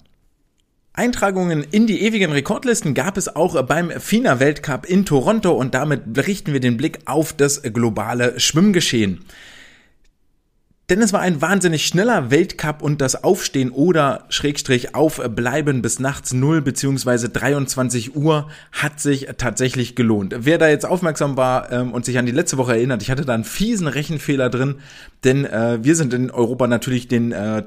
Eintragungen 0.94 1.64
in 1.64 1.88
die 1.88 2.02
ewigen 2.02 2.34
Rekordlisten 2.34 2.94
gab 2.94 3.18
es 3.18 3.34
auch 3.34 3.62
beim 3.64 3.92
FINA 3.92 4.42
Weltcup 4.42 4.86
in 4.86 5.06
Toronto 5.06 5.52
und 5.52 5.74
damit 5.74 6.02
richten 6.28 6.52
wir 6.52 6.60
den 6.60 6.76
Blick 6.76 7.00
auf 7.06 7.32
das 7.32 7.62
globale 7.64 8.38
Schwimmgeschehen. 8.40 9.24
Denn 10.90 11.02
es 11.02 11.14
war 11.14 11.22
ein 11.22 11.42
wahnsinnig 11.42 11.86
schneller 11.86 12.32
Weltcup 12.32 12.82
und 12.82 13.00
das 13.00 13.24
Aufstehen 13.24 13.72
oder 13.72 14.26
Schrägstrich 14.28 14.94
Aufbleiben 14.94 15.82
bis 15.82 16.02
nachts 16.02 16.34
0 16.34 16.62
bzw. 16.62 17.30
23 17.30 18.14
Uhr 18.18 18.50
hat 18.74 19.00
sich 19.00 19.30
tatsächlich 19.38 19.96
gelohnt. 19.96 20.36
Wer 20.40 20.58
da 20.58 20.68
jetzt 20.68 20.86
aufmerksam 20.86 21.38
war 21.38 21.72
ähm, 21.72 21.94
und 21.94 22.04
sich 22.04 22.18
an 22.18 22.26
die 22.26 22.34
letzte 22.34 22.58
Woche 22.58 22.74
erinnert, 22.74 23.02
ich 23.02 23.10
hatte 23.10 23.24
da 23.24 23.34
einen 23.34 23.46
fiesen 23.46 23.88
Rechenfehler 23.88 24.50
drin, 24.50 24.80
denn 25.24 25.46
äh, 25.46 25.80
wir 25.82 25.96
sind 25.96 26.14
in 26.14 26.30
Europa 26.30 26.68
natürlich 26.68 27.08
den 27.08 27.32
äh, 27.32 27.64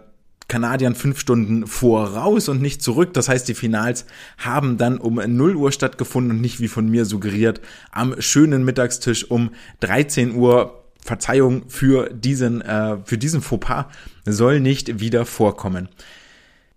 Kanadiern 0.48 0.94
fünf 0.94 1.18
Stunden 1.18 1.66
voraus 1.66 2.48
und 2.48 2.60
nicht 2.60 2.82
zurück. 2.82 3.14
Das 3.14 3.28
heißt, 3.28 3.48
die 3.48 3.54
Finals 3.54 4.04
haben 4.38 4.76
dann 4.78 4.98
um 4.98 5.14
0 5.14 5.56
Uhr 5.56 5.72
stattgefunden 5.72 6.32
und 6.32 6.40
nicht 6.40 6.60
wie 6.60 6.68
von 6.68 6.88
mir 6.88 7.04
suggeriert 7.04 7.60
am 7.92 8.20
schönen 8.20 8.64
Mittagstisch 8.64 9.30
um 9.30 9.50
13 9.80 10.34
Uhr. 10.34 10.80
Verzeihung 11.04 11.68
für 11.68 12.08
diesen, 12.08 12.62
äh, 12.62 12.96
für 13.04 13.18
diesen 13.18 13.42
Fauxpas 13.42 13.84
soll 14.24 14.60
nicht 14.60 15.00
wieder 15.00 15.26
vorkommen. 15.26 15.90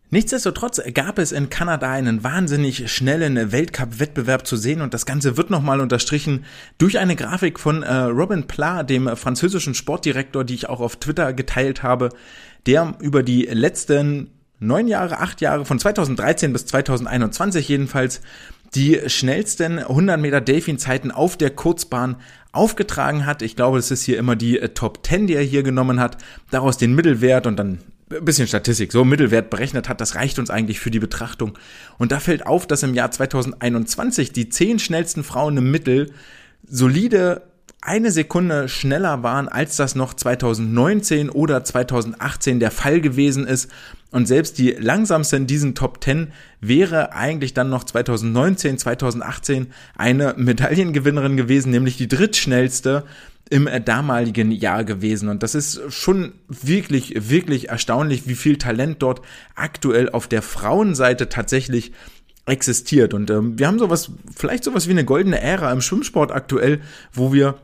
Nichtsdestotrotz 0.09 0.81
gab 0.93 1.19
es 1.19 1.33
in 1.33 1.49
Kanada 1.49 1.91
einen 1.91 2.23
wahnsinnig 2.23 2.89
schnellen 2.89 3.51
Weltcup-Wettbewerb 3.51 4.47
zu 4.47 4.55
sehen 4.55 4.79
und 4.79 4.93
das 4.93 5.05
Ganze 5.05 5.35
wird 5.35 5.49
nochmal 5.49 5.81
unterstrichen 5.81 6.45
durch 6.77 6.97
eine 6.97 7.17
Grafik 7.17 7.59
von 7.59 7.83
äh, 7.83 7.93
Robin 7.93 8.47
Pla, 8.47 8.83
dem 8.83 9.17
französischen 9.17 9.73
Sportdirektor, 9.73 10.45
die 10.45 10.53
ich 10.53 10.69
auch 10.69 10.79
auf 10.79 10.95
Twitter 10.95 11.33
geteilt 11.33 11.83
habe, 11.83 12.09
der 12.67 12.95
über 12.99 13.23
die 13.23 13.43
letzten 13.43 14.29
neun 14.59 14.87
Jahre, 14.87 15.19
acht 15.19 15.41
Jahre, 15.41 15.65
von 15.65 15.79
2013 15.79 16.53
bis 16.53 16.65
2021 16.67 17.67
jedenfalls, 17.67 18.21
die 18.75 18.99
schnellsten 19.07 19.79
100 19.79 20.19
Meter 20.19 20.41
Delfin-Zeiten 20.41 21.11
auf 21.11 21.37
der 21.37 21.51
Kurzbahn 21.51 22.17
aufgetragen 22.51 23.25
hat. 23.25 23.41
Ich 23.41 23.55
glaube, 23.55 23.77
es 23.77 23.91
ist 23.91 24.03
hier 24.03 24.17
immer 24.17 24.35
die 24.35 24.59
äh, 24.59 24.69
Top 24.69 25.05
10, 25.05 25.27
die 25.27 25.35
er 25.35 25.43
hier 25.43 25.63
genommen 25.63 25.99
hat, 25.99 26.17
daraus 26.51 26.77
den 26.77 26.93
Mittelwert 26.93 27.47
und 27.47 27.57
dann 27.57 27.79
bisschen 28.21 28.47
Statistik, 28.47 28.93
so 28.93 29.03
Mittelwert 29.03 29.49
berechnet 29.49 29.89
hat, 29.89 29.99
das 29.99 30.15
reicht 30.15 30.39
uns 30.39 30.49
eigentlich 30.49 30.79
für 30.79 30.91
die 30.91 30.99
Betrachtung. 30.99 31.57
Und 31.97 32.13
da 32.13 32.21
fällt 32.21 32.45
auf, 32.45 32.65
dass 32.65 32.83
im 32.83 32.93
Jahr 32.93 33.11
2021 33.11 34.31
die 34.31 34.47
zehn 34.47 34.79
schnellsten 34.79 35.25
Frauen 35.25 35.57
im 35.57 35.71
Mittel 35.71 36.11
solide 36.65 37.41
eine 37.81 38.11
Sekunde 38.11 38.67
schneller 38.67 39.23
waren, 39.23 39.47
als 39.47 39.77
das 39.77 39.95
noch 39.95 40.13
2019 40.13 41.29
oder 41.29 41.63
2018 41.63 42.59
der 42.59 42.71
Fall 42.71 43.01
gewesen 43.01 43.47
ist. 43.47 43.71
Und 44.11 44.27
selbst 44.27 44.57
die 44.57 44.71
langsamste 44.71 45.35
in 45.35 45.47
diesen 45.47 45.75
Top 45.75 46.03
10 46.03 46.31
wäre 46.59 47.13
eigentlich 47.13 47.53
dann 47.53 47.69
noch 47.69 47.83
2019, 47.83 48.77
2018 48.77 49.67
eine 49.95 50.33
Medaillengewinnerin 50.37 51.37
gewesen, 51.37 51.71
nämlich 51.71 51.97
die 51.97 52.07
drittschnellste 52.07 53.03
im 53.49 53.69
damaligen 53.85 54.51
Jahr 54.51 54.83
gewesen. 54.83 55.29
Und 55.29 55.43
das 55.43 55.55
ist 55.55 55.81
schon 55.89 56.33
wirklich, 56.47 57.29
wirklich 57.29 57.69
erstaunlich, 57.69 58.27
wie 58.27 58.35
viel 58.35 58.57
Talent 58.57 59.01
dort 59.01 59.21
aktuell 59.55 60.09
auf 60.09 60.27
der 60.27 60.41
Frauenseite 60.41 61.29
tatsächlich 61.29 61.93
existiert. 62.45 63.13
Und 63.13 63.29
ähm, 63.29 63.59
wir 63.59 63.67
haben 63.67 63.79
sowas, 63.79 64.11
vielleicht 64.35 64.63
sowas 64.63 64.87
wie 64.87 64.91
eine 64.91 65.05
goldene 65.05 65.39
Ära 65.41 65.71
im 65.71 65.81
Schwimmsport 65.81 66.31
aktuell, 66.31 66.81
wo 67.13 67.33
wir 67.33 67.55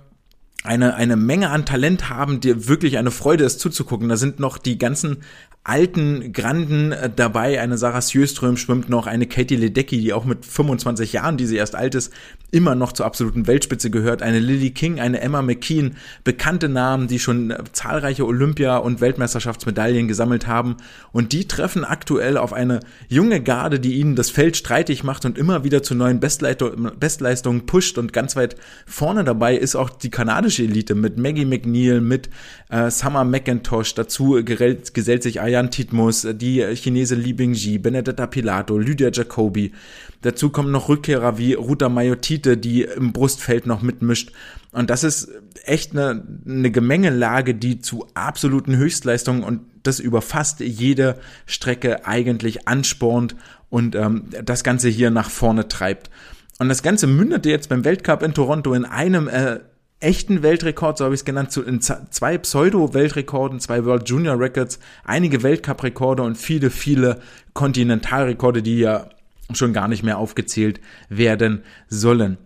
eine, 0.63 0.95
eine 0.95 1.15
Menge 1.15 1.49
an 1.49 1.65
Talent 1.65 2.09
haben, 2.09 2.39
dir 2.39 2.67
wirklich 2.67 2.97
eine 2.97 3.11
Freude 3.11 3.43
ist 3.43 3.59
zuzugucken. 3.59 4.09
Da 4.09 4.17
sind 4.17 4.39
noch 4.39 4.57
die 4.57 4.77
ganzen 4.77 5.23
alten 5.63 6.33
Granden 6.33 6.91
äh, 6.91 7.09
dabei. 7.13 7.61
Eine 7.61 7.77
Sarah 7.77 8.01
Sjöström 8.01 8.57
schwimmt 8.57 8.89
noch, 8.89 9.07
eine 9.07 9.27
Katie 9.27 9.55
Ledecky, 9.55 10.01
die 10.01 10.11
auch 10.11 10.25
mit 10.25 10.45
25 10.45 11.13
Jahren, 11.13 11.37
die 11.37 11.45
sie 11.45 11.55
erst 11.55 11.75
alt 11.75 11.95
ist, 11.95 12.11
immer 12.51 12.75
noch 12.75 12.91
zur 12.91 13.05
absoluten 13.05 13.47
Weltspitze 13.47 13.89
gehört. 13.89 14.21
Eine 14.21 14.39
Lily 14.39 14.71
King, 14.71 14.99
eine 14.99 15.21
Emma 15.21 15.41
McKean, 15.41 15.95
bekannte 16.25 16.67
Namen, 16.67 17.07
die 17.07 17.17
schon 17.17 17.51
äh, 17.51 17.63
zahlreiche 17.71 18.25
Olympia- 18.25 18.77
und 18.77 18.99
Weltmeisterschaftsmedaillen 18.99 20.09
gesammelt 20.09 20.47
haben. 20.47 20.75
Und 21.13 21.31
die 21.31 21.47
treffen 21.47 21.85
aktuell 21.85 22.37
auf 22.37 22.51
eine 22.51 22.81
junge 23.07 23.41
Garde, 23.41 23.79
die 23.79 23.93
ihnen 23.93 24.17
das 24.17 24.31
Feld 24.31 24.57
streitig 24.57 25.05
macht 25.05 25.23
und 25.23 25.37
immer 25.37 25.63
wieder 25.63 25.81
zu 25.81 25.95
neuen 25.95 26.19
Bestleistungen 26.19 27.65
pusht. 27.65 27.97
Und 27.97 28.11
ganz 28.11 28.35
weit 28.35 28.57
vorne 28.85 29.23
dabei 29.23 29.55
ist 29.55 29.75
auch 29.75 29.89
die 29.89 30.11
kanadische 30.11 30.63
Elite 30.63 30.93
mit 30.93 31.17
Maggie 31.17 31.45
McNeil, 31.45 32.01
mit 32.01 32.29
äh, 32.69 32.91
Summer 32.91 33.23
McIntosh. 33.23 33.95
Dazu 33.95 34.43
gesellt 34.43 35.23
sich 35.23 35.39
Ayan 35.53 35.69
Titmus, 35.69 36.27
die 36.33 36.65
Chinese 36.75 37.13
Li 37.13 37.31
Bingji, 37.31 37.77
Benedetta 37.77 38.25
Pilato, 38.25 38.75
Lydia 38.75 39.11
Jacobi. 39.13 39.71
Dazu 40.23 40.49
kommen 40.49 40.71
noch 40.71 40.89
Rückkehrer 40.89 41.37
wie 41.37 41.53
Ruta 41.53 41.89
Mayotite, 41.89 42.57
die 42.57 42.81
im 42.81 43.13
Brustfeld 43.13 43.67
noch 43.67 43.83
mitmischt. 43.83 44.31
Und 44.71 44.89
das 44.89 45.03
ist 45.03 45.29
echt 45.63 45.91
eine, 45.91 46.23
eine 46.47 46.71
Gemengelage, 46.71 47.53
die 47.53 47.79
zu 47.79 48.07
absoluten 48.15 48.75
Höchstleistungen 48.77 49.43
und 49.43 49.61
das 49.83 49.99
über 49.99 50.23
fast 50.23 50.59
jede 50.59 51.19
Strecke 51.45 52.07
eigentlich 52.07 52.67
anspornt 52.67 53.35
und 53.69 53.93
ähm, 53.93 54.29
das 54.43 54.63
Ganze 54.63 54.89
hier 54.89 55.11
nach 55.11 55.29
vorne 55.29 55.67
treibt. 55.67 56.09
Und 56.57 56.67
das 56.67 56.81
Ganze 56.81 57.05
mündete 57.05 57.51
jetzt 57.51 57.69
beim 57.69 57.85
Weltcup 57.85 58.23
in 58.23 58.33
Toronto 58.33 58.73
in 58.73 58.85
einem 58.85 59.27
äh, 59.27 59.59
echten 60.03 60.43
Weltrekord, 60.43 60.97
so 60.97 61.05
habe 61.05 61.15
ich 61.15 61.21
es 61.21 61.25
genannt, 61.25 61.55
in 61.57 61.81
zwei 61.81 62.37
Pseudo-Weltrekorden, 62.37 63.59
zwei 63.59 63.85
World 63.85 64.07
Junior 64.09 64.39
Records, 64.39 64.79
einige 65.03 65.43
Weltcup-Rekorde 65.43 66.23
und 66.23 66.37
viele, 66.37 66.69
viele 66.69 67.21
Kontinentalrekorde, 67.53 68.61
die 68.61 68.79
ja 68.79 69.07
schon 69.53 69.73
gar 69.73 69.87
nicht 69.87 70.03
mehr 70.03 70.17
aufgezählt 70.17 70.79
werden 71.09 71.63
sollen. 71.87 72.37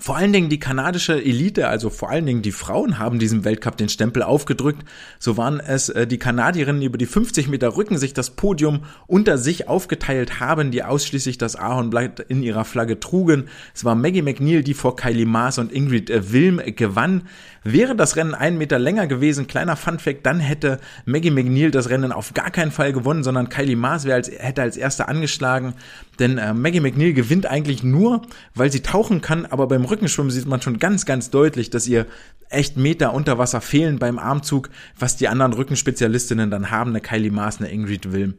Vor 0.00 0.16
allen 0.16 0.32
Dingen 0.32 0.48
die 0.48 0.58
kanadische 0.58 1.22
Elite, 1.22 1.68
also 1.68 1.90
vor 1.90 2.08
allen 2.08 2.24
Dingen 2.24 2.40
die 2.40 2.50
Frauen 2.52 2.98
haben 2.98 3.18
diesem 3.18 3.44
Weltcup 3.44 3.76
den 3.76 3.90
Stempel 3.90 4.22
aufgedrückt. 4.22 4.88
So 5.18 5.36
waren 5.36 5.60
es 5.60 5.90
äh, 5.90 6.06
die 6.06 6.18
Kanadierinnen 6.18 6.80
über 6.80 6.96
die 6.96 7.04
50 7.04 7.48
Meter 7.48 7.76
Rücken 7.76 7.98
sich 7.98 8.14
das 8.14 8.30
Podium 8.30 8.84
unter 9.06 9.36
sich 9.36 9.68
aufgeteilt 9.68 10.40
haben, 10.40 10.70
die 10.70 10.82
ausschließlich 10.82 11.36
das 11.36 11.56
Ahornblatt 11.56 12.20
in 12.20 12.42
ihrer 12.42 12.64
Flagge 12.64 13.00
trugen. 13.00 13.48
Es 13.74 13.84
war 13.84 13.94
Maggie 13.94 14.22
McNeil, 14.22 14.62
die 14.62 14.72
vor 14.72 14.96
Kylie 14.96 15.26
Maas 15.26 15.58
und 15.58 15.70
Ingrid 15.70 16.08
äh, 16.08 16.32
Wilm 16.32 16.62
gewann. 16.74 17.28
Wäre 17.62 17.94
das 17.94 18.16
Rennen 18.16 18.34
einen 18.34 18.58
Meter 18.58 18.78
länger 18.78 19.06
gewesen, 19.06 19.46
kleiner 19.46 19.76
Funfact, 19.76 20.26
dann 20.26 20.40
hätte 20.40 20.80
Maggie 21.04 21.30
McNeil 21.30 21.70
das 21.70 21.90
Rennen 21.90 22.10
auf 22.10 22.34
gar 22.34 22.50
keinen 22.50 22.72
Fall 22.72 22.92
gewonnen, 22.92 23.22
sondern 23.22 23.50
Kylie 23.50 23.76
Maas 23.76 24.04
wäre 24.04 24.16
als, 24.16 24.30
hätte 24.30 24.62
als 24.62 24.76
erster 24.76 25.08
angeschlagen. 25.08 25.74
Denn 26.22 26.38
äh, 26.38 26.54
Maggie 26.54 26.78
McNeil 26.78 27.14
gewinnt 27.14 27.46
eigentlich 27.46 27.82
nur, 27.82 28.22
weil 28.54 28.70
sie 28.70 28.78
tauchen 28.78 29.22
kann, 29.22 29.44
aber 29.44 29.66
beim 29.66 29.84
Rückenschwimmen 29.84 30.30
sieht 30.30 30.46
man 30.46 30.62
schon 30.62 30.78
ganz, 30.78 31.04
ganz 31.04 31.30
deutlich, 31.30 31.68
dass 31.68 31.88
ihr 31.88 32.06
echt 32.48 32.76
Meter 32.76 33.12
unter 33.12 33.38
Wasser 33.38 33.60
fehlen 33.60 33.98
beim 33.98 34.20
Armzug, 34.20 34.70
was 34.96 35.16
die 35.16 35.26
anderen 35.26 35.52
Rückenspezialistinnen 35.52 36.48
dann 36.48 36.70
haben, 36.70 36.90
eine 36.90 37.00
Kylie 37.00 37.32
Maas, 37.32 37.58
eine 37.58 37.72
Ingrid 37.72 38.12
Wilm. 38.12 38.34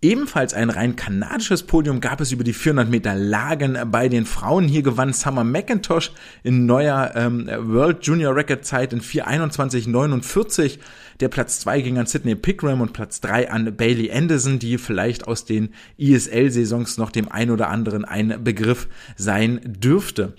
Ebenfalls 0.00 0.54
ein 0.54 0.70
rein 0.70 0.96
kanadisches 0.96 1.64
Podium 1.64 2.00
gab 2.00 2.22
es 2.22 2.32
über 2.32 2.44
die 2.44 2.54
400 2.54 2.88
Meter 2.88 3.14
Lagen 3.14 3.78
bei 3.90 4.08
den 4.08 4.24
Frauen. 4.24 4.64
Hier 4.64 4.82
gewann 4.82 5.12
Summer 5.12 5.44
McIntosh 5.44 6.12
in 6.42 6.64
neuer 6.64 7.12
ähm, 7.14 7.46
World 7.58 8.06
Junior 8.06 8.34
Record 8.34 8.64
Zeit 8.64 8.94
in 8.94 9.02
4:21:49. 9.02 10.78
Der 11.20 11.28
Platz 11.28 11.60
2 11.60 11.80
ging 11.80 11.98
an 11.98 12.06
Sydney 12.06 12.34
Pickram 12.34 12.80
und 12.80 12.92
Platz 12.92 13.20
3 13.20 13.50
an 13.50 13.76
Bailey 13.76 14.10
Anderson, 14.10 14.58
die 14.58 14.78
vielleicht 14.78 15.26
aus 15.26 15.44
den 15.44 15.74
ISL-Saisons 15.98 16.98
noch 16.98 17.10
dem 17.10 17.30
ein 17.30 17.50
oder 17.50 17.68
anderen 17.68 18.04
ein 18.04 18.42
Begriff 18.42 18.88
sein 19.16 19.60
dürfte. 19.64 20.34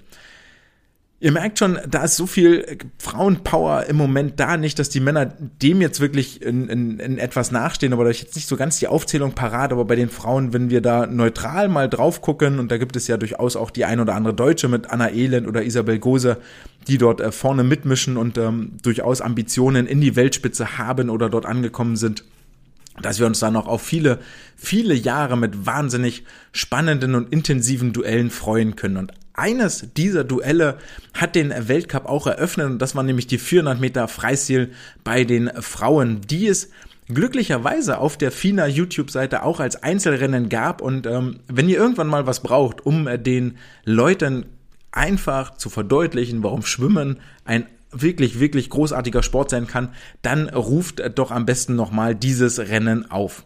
Ihr 1.23 1.31
merkt 1.31 1.57
schon, 1.57 1.79
da 1.87 2.03
ist 2.03 2.17
so 2.17 2.27
viel 2.27 2.79
Frauenpower 2.97 3.85
im 3.85 3.95
Moment 3.95 4.41
da, 4.41 4.57
nicht, 4.57 4.77
dass 4.77 4.89
die 4.89 4.99
Männer 4.99 5.25
dem 5.25 5.79
jetzt 5.79 6.01
wirklich 6.01 6.41
in, 6.41 6.67
in, 6.67 6.99
in 6.99 7.17
etwas 7.17 7.49
nachstehen, 7.49 7.93
aber 7.93 8.03
da 8.03 8.09
ich 8.09 8.21
jetzt 8.21 8.35
nicht 8.35 8.49
so 8.49 8.57
ganz 8.57 8.77
die 8.79 8.89
Aufzählung 8.89 9.31
parat, 9.31 9.71
aber 9.71 9.85
bei 9.85 9.95
den 9.95 10.09
Frauen, 10.09 10.51
wenn 10.51 10.69
wir 10.69 10.81
da 10.81 11.07
neutral 11.07 11.69
mal 11.69 11.87
drauf 11.87 12.19
gucken, 12.19 12.59
und 12.59 12.73
da 12.73 12.77
gibt 12.77 12.97
es 12.97 13.07
ja 13.07 13.15
durchaus 13.15 13.55
auch 13.55 13.71
die 13.71 13.85
ein 13.85 14.01
oder 14.01 14.15
andere 14.15 14.33
Deutsche 14.33 14.67
mit 14.67 14.89
Anna 14.89 15.11
Elend 15.11 15.47
oder 15.47 15.63
Isabel 15.63 15.97
Gose, 15.97 16.39
die 16.89 16.97
dort 16.97 17.21
äh, 17.21 17.31
vorne 17.31 17.63
mitmischen 17.63 18.17
und 18.17 18.37
ähm, 18.37 18.73
durchaus 18.81 19.21
Ambitionen 19.21 19.87
in 19.87 20.01
die 20.01 20.17
Weltspitze 20.17 20.77
haben 20.77 21.09
oder 21.09 21.29
dort 21.29 21.45
angekommen 21.45 21.95
sind 21.95 22.25
dass 23.01 23.17
wir 23.17 23.25
uns 23.25 23.39
da 23.39 23.49
noch 23.49 23.65
auf 23.65 23.81
viele, 23.81 24.19
viele 24.55 24.93
Jahre 24.93 25.35
mit 25.35 25.65
wahnsinnig 25.65 26.25
spannenden 26.51 27.15
und 27.15 27.33
intensiven 27.33 27.91
Duellen 27.91 28.29
freuen 28.29 28.75
können. 28.75 28.97
Und 28.97 29.13
eines 29.33 29.87
dieser 29.95 30.23
Duelle 30.23 30.77
hat 31.13 31.35
den 31.35 31.53
Weltcup 31.67 32.05
auch 32.05 32.27
eröffnet 32.27 32.67
und 32.67 32.79
das 32.79 32.95
war 32.95 33.03
nämlich 33.03 33.27
die 33.27 33.37
400 33.37 33.79
Meter 33.79 34.07
Freistil 34.07 34.71
bei 35.03 35.23
den 35.23 35.49
Frauen, 35.61 36.21
die 36.21 36.47
es 36.47 36.69
glücklicherweise 37.07 37.97
auf 37.97 38.17
der 38.17 38.31
FINA 38.31 38.67
YouTube-Seite 38.67 39.43
auch 39.43 39.59
als 39.59 39.81
Einzelrennen 39.81 40.49
gab 40.49 40.81
und 40.81 41.05
ähm, 41.05 41.39
wenn 41.47 41.69
ihr 41.69 41.77
irgendwann 41.77 42.07
mal 42.07 42.25
was 42.25 42.41
braucht, 42.41 42.85
um 42.85 43.07
äh, 43.07 43.19
den 43.19 43.57
Leuten 43.85 44.45
einfach 44.91 45.57
zu 45.57 45.69
verdeutlichen, 45.69 46.43
warum 46.43 46.63
Schwimmen 46.63 47.19
ein 47.45 47.65
wirklich, 47.91 48.39
wirklich 48.39 48.69
großartiger 48.69 49.23
Sport 49.23 49.49
sein 49.49 49.67
kann, 49.67 49.89
dann 50.21 50.49
ruft 50.49 51.01
doch 51.15 51.31
am 51.31 51.45
besten 51.45 51.75
nochmal 51.75 52.15
dieses 52.15 52.59
Rennen 52.59 53.09
auf. 53.09 53.43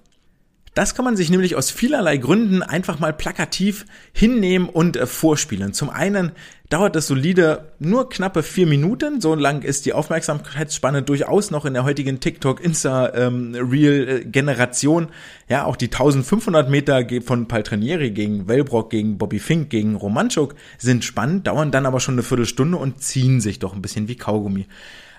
Das 0.78 0.94
kann 0.94 1.06
man 1.06 1.18
sich 1.18 1.32
nämlich 1.32 1.56
aus 1.56 1.72
vielerlei 1.72 2.18
Gründen 2.18 2.62
einfach 2.62 3.00
mal 3.00 3.12
plakativ 3.12 3.88
hinnehmen 4.14 4.70
und 4.70 4.96
äh, 4.96 5.08
vorspielen. 5.08 5.74
Zum 5.74 5.90
einen 5.90 6.34
dauert 6.70 6.96
das 6.96 7.08
solide 7.08 7.72
nur 7.80 8.10
knappe 8.10 8.44
vier 8.44 8.68
Minuten. 8.68 9.20
So 9.20 9.34
lang 9.34 9.64
ist 9.64 9.88
die 9.88 9.94
Aufmerksamkeitsspanne 9.94 11.02
durchaus 11.02 11.50
noch 11.50 11.66
in 11.66 11.74
der 11.74 11.84
heutigen 11.84 12.20
TikTok, 12.20 12.64
Insta, 12.64 13.12
ähm, 13.16 13.56
Real 13.56 14.24
Generation. 14.26 15.08
Ja, 15.50 15.66
auch 15.66 15.78
die 15.78 15.88
1500 15.88 16.70
Meter 16.70 17.04
von 17.26 17.48
Paltrinieri 17.48 18.12
gegen 18.12 18.48
Wellbrock, 18.48 18.92
gegen 18.92 19.18
Bobby 19.18 19.40
Fink, 19.40 19.72
gegen 19.72 19.96
Romanchuk 19.96 20.54
sind 20.78 21.04
spannend, 21.04 21.48
dauern 21.48 21.72
dann 21.72 21.88
aber 21.88 22.00
schon 22.00 22.14
eine 22.14 22.24
Viertelstunde 22.24 22.78
und 22.78 23.02
ziehen 23.02 23.42
sich 23.42 23.58
doch 23.58 23.74
ein 23.74 23.82
bisschen 23.82 24.08
wie 24.08 24.16
Kaugummi. 24.16 24.68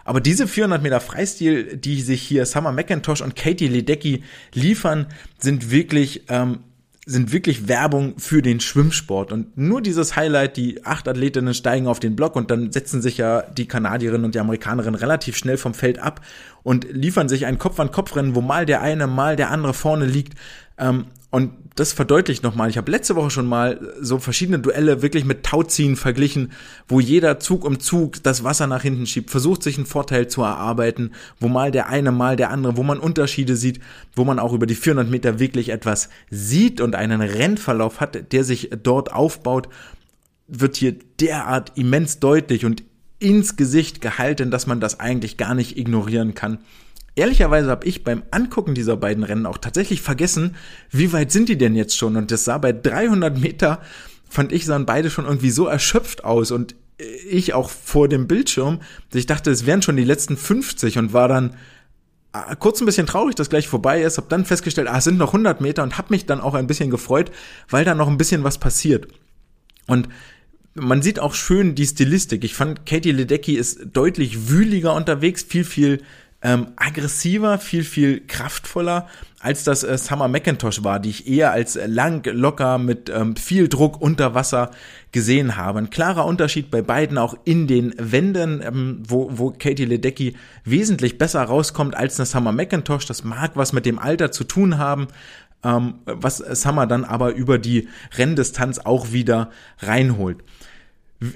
Aber 0.09 0.23
diese 0.23 0.49
400 0.49 0.83
Meter 0.83 1.01
Freistil, 1.01 1.77
die 1.77 2.01
sich 2.01 2.23
hier 2.23 2.47
Summer 2.47 2.73
McIntosh 2.73 3.21
und 3.21 3.37
Katie 3.37 3.69
Ledecky 3.69 4.23
liefern, 4.55 5.05
sind 5.39 5.71
wirklich 5.71 6.23
ähm, 6.29 6.61
sind 7.05 7.31
wirklich 7.31 7.69
Werbung 7.69 8.19
für 8.19 8.41
den 8.41 8.61
Schwimmsport. 8.61 9.33
Und 9.33 9.59
nur 9.59 9.83
dieses 9.83 10.17
Highlight, 10.17 10.57
die 10.57 10.87
acht 10.87 11.09
Athletinnen 11.09 11.53
steigen 11.53 11.87
auf 11.87 12.01
den 12.01 12.17
Block 12.17 12.37
und 12.37 12.51
dann 12.51 12.73
setzen 12.73 13.03
sich 13.03 13.19
ja 13.19 13.43
die 13.43 13.69
Kanadierinnen 13.69 14.25
und 14.25 14.35
die 14.35 14.41
Amerikanerinnen 14.41 14.99
relativ 14.99 15.37
schnell 15.37 15.59
vom 15.59 15.75
Feld 15.75 15.99
ab 15.99 16.23
und 16.63 16.87
liefern 16.91 17.29
sich 17.29 17.45
ein 17.45 17.59
Kopf-an-Kopf-Rennen, 17.59 18.35
wo 18.35 18.41
mal 18.41 18.65
der 18.65 18.81
eine, 18.81 19.07
mal 19.09 19.37
der 19.37 19.51
andere 19.51 19.75
vorne 19.75 20.07
liegt. 20.07 20.39
Ähm, 20.79 21.05
und 21.31 21.53
das 21.77 21.93
verdeutlicht 21.93 22.43
nochmal. 22.43 22.71
Ich 22.71 22.79
habe 22.79 22.91
letzte 22.91 23.15
Woche 23.15 23.31
schon 23.31 23.47
mal 23.47 23.95
so 24.01 24.19
verschiedene 24.19 24.59
Duelle 24.59 25.03
wirklich 25.03 25.25
mit 25.25 25.45
Tauziehen 25.45 25.95
verglichen, 25.95 26.53
wo 26.89 27.01
jeder 27.01 27.39
Zug 27.39 27.65
um 27.65 27.81
Zug 27.81 28.23
das 28.23 28.45
Wasser 28.45 28.67
nach 28.67 28.83
hinten 28.83 29.07
schiebt, 29.07 29.31
versucht 29.31 29.63
sich 29.63 29.77
einen 29.77 29.87
Vorteil 29.87 30.27
zu 30.29 30.43
erarbeiten, 30.43 31.13
wo 31.39 31.49
mal 31.49 31.71
der 31.71 31.89
eine, 31.89 32.13
mal 32.13 32.37
der 32.37 32.51
andere, 32.51 32.77
wo 32.79 32.83
man 32.83 32.99
Unterschiede 32.99 33.57
sieht, 33.57 33.81
wo 34.15 34.25
man 34.25 34.39
auch 34.39 34.55
über 34.55 34.67
die 34.67 34.75
400 34.75 35.09
Meter 35.09 35.39
wirklich 35.39 35.69
etwas 35.69 36.09
sieht 36.31 36.81
und 36.81 36.95
einen 36.95 37.21
Rennverlauf 37.21 38.01
hat, 38.01 38.33
der 38.33 38.43
sich 38.43 38.71
dort 38.83 39.13
aufbaut, 39.13 39.69
wird 40.49 40.77
hier 40.77 40.97
derart 41.21 41.73
immens 41.77 42.21
deutlich 42.21 42.65
und 42.65 42.83
ins 43.19 43.57
Gesicht 43.57 44.01
gehalten, 44.01 44.51
dass 44.51 44.67
man 44.67 44.81
das 44.81 44.99
eigentlich 44.99 45.37
gar 45.37 45.55
nicht 45.55 45.77
ignorieren 45.77 46.35
kann. 46.35 46.59
Ehrlicherweise 47.19 47.69
habe 47.69 47.85
ich 47.85 48.05
beim 48.05 48.23
Angucken 48.31 48.75
dieser 48.75 48.97
beiden 48.97 49.25
Rennen 49.25 49.45
auch 49.45 49.59
tatsächlich 49.59 50.03
vergessen, 50.03 50.55
wie 50.93 51.13
weit 51.13 51.33
sind 51.33 51.49
die 51.49 51.59
denn 51.59 51.75
jetzt 51.75 51.97
schon? 51.97 52.15
Und 52.15 52.31
das 52.31 52.45
sah 52.45 52.59
bei 52.59 52.73
300 52.73 53.41
Meter, 53.41 53.81
fand 54.29 54.53
ich, 54.53 54.65
sahen 54.65 54.87
beide 54.87 55.11
schon 55.11 55.25
irgendwie 55.25 55.51
so 55.51 55.67
erschöpft 55.67 56.23
aus 56.23 56.53
und 56.53 56.77
ich 57.29 57.55
auch 57.55 57.71
vor 57.71 58.09
dem 58.09 58.29
Bildschirm, 58.29 58.79
ich 59.13 59.27
dachte, 59.27 59.51
es 59.51 59.67
wären 59.67 59.83
schon 59.83 59.97
die 59.97 60.05
letzten 60.05 60.37
50 60.37 60.97
und 60.99 61.13
war 61.13 61.27
dann 61.27 61.57
äh, 62.33 62.55
kurz 62.57 62.81
ein 62.81 62.87
bisschen 62.87 63.09
traurig, 63.09 63.35
dass 63.35 63.51
gleich 63.51 63.67
vorbei 63.67 64.01
ist, 64.01 64.17
habe 64.17 64.29
dann 64.29 64.45
festgestellt, 64.45 64.87
ah, 64.87 64.99
es 64.99 65.05
sind 65.05 65.19
noch 65.19 65.31
100 65.31 65.61
Meter 65.61 65.83
und 65.83 65.99
habe 65.99 66.11
mich 66.11 66.25
dann 66.25 66.41
auch 66.41 66.55
ein 66.55 66.69
bisschen 66.69 66.89
gefreut, 66.89 67.33
weil 67.69 67.85
da 67.85 67.97
noch 67.97 68.07
ein 68.07 68.19
bisschen 68.19 68.45
was 68.45 68.59
passiert. 68.59 69.09
Und 69.89 70.09
man 70.75 71.03
sieht 71.03 71.19
auch 71.19 71.35
schön 71.35 71.75
die 71.75 71.87
Stilistik. 71.87 72.45
Ich 72.45 72.55
fand, 72.55 72.87
Katie 72.87 73.11
Ledecky 73.11 73.57
ist 73.57 73.81
deutlich 73.93 74.51
wühliger 74.51 74.95
unterwegs, 74.95 75.43
viel, 75.43 75.65
viel 75.65 76.03
ähm, 76.41 76.69
aggressiver, 76.77 77.59
viel, 77.59 77.83
viel 77.83 78.25
kraftvoller, 78.27 79.09
als 79.41 79.65
das 79.65 79.83
äh, 79.83 79.99
Summer 79.99 80.29
McIntosh 80.29 80.85
war, 80.85 81.01
die 81.01 81.11
ich 81.11 81.27
eher 81.27 81.51
als 81.51 81.79
lang, 81.87 82.25
locker, 82.27 82.79
mit 82.79 83.11
ähm, 83.11 83.35
viel 83.35 83.69
Druck 83.69 84.01
unter 84.01 84.35
Wasser 84.35 84.71
gesehen 85.11 85.57
habe. 85.57 85.81
Ein 85.81 85.91
klarer 85.91 86.27
Unterschied 86.27 86.71
bei 86.71 86.81
beiden 86.81 87.19
auch 87.19 87.37
in 87.45 87.67
den 87.67 87.93
Wänden, 87.99 88.63
ähm, 88.63 89.03
wo, 89.07 89.31
wo 89.33 89.51
Katie 89.51 89.85
Ledecky 89.85 90.37
wesentlich 90.65 91.19
besser 91.19 91.43
rauskommt 91.43 91.97
als 91.97 92.19
eine 92.19 92.27
Summer 92.27 92.53
McIntosh. 92.53 93.07
Das 93.07 93.25
mag 93.25 93.53
was 93.55 93.73
mit 93.73 93.85
dem 93.85 93.99
Alter 93.99 94.31
zu 94.31 94.45
tun 94.45 94.79
haben, 94.79 95.09
ähm, 95.65 95.95
was 96.05 96.39
Summer 96.39 96.87
dann 96.87 97.05
aber 97.05 97.35
über 97.35 97.59
die 97.59 97.89
Renndistanz 98.17 98.79
auch 98.79 99.13
wieder 99.13 99.51
reinholt. 99.81 100.39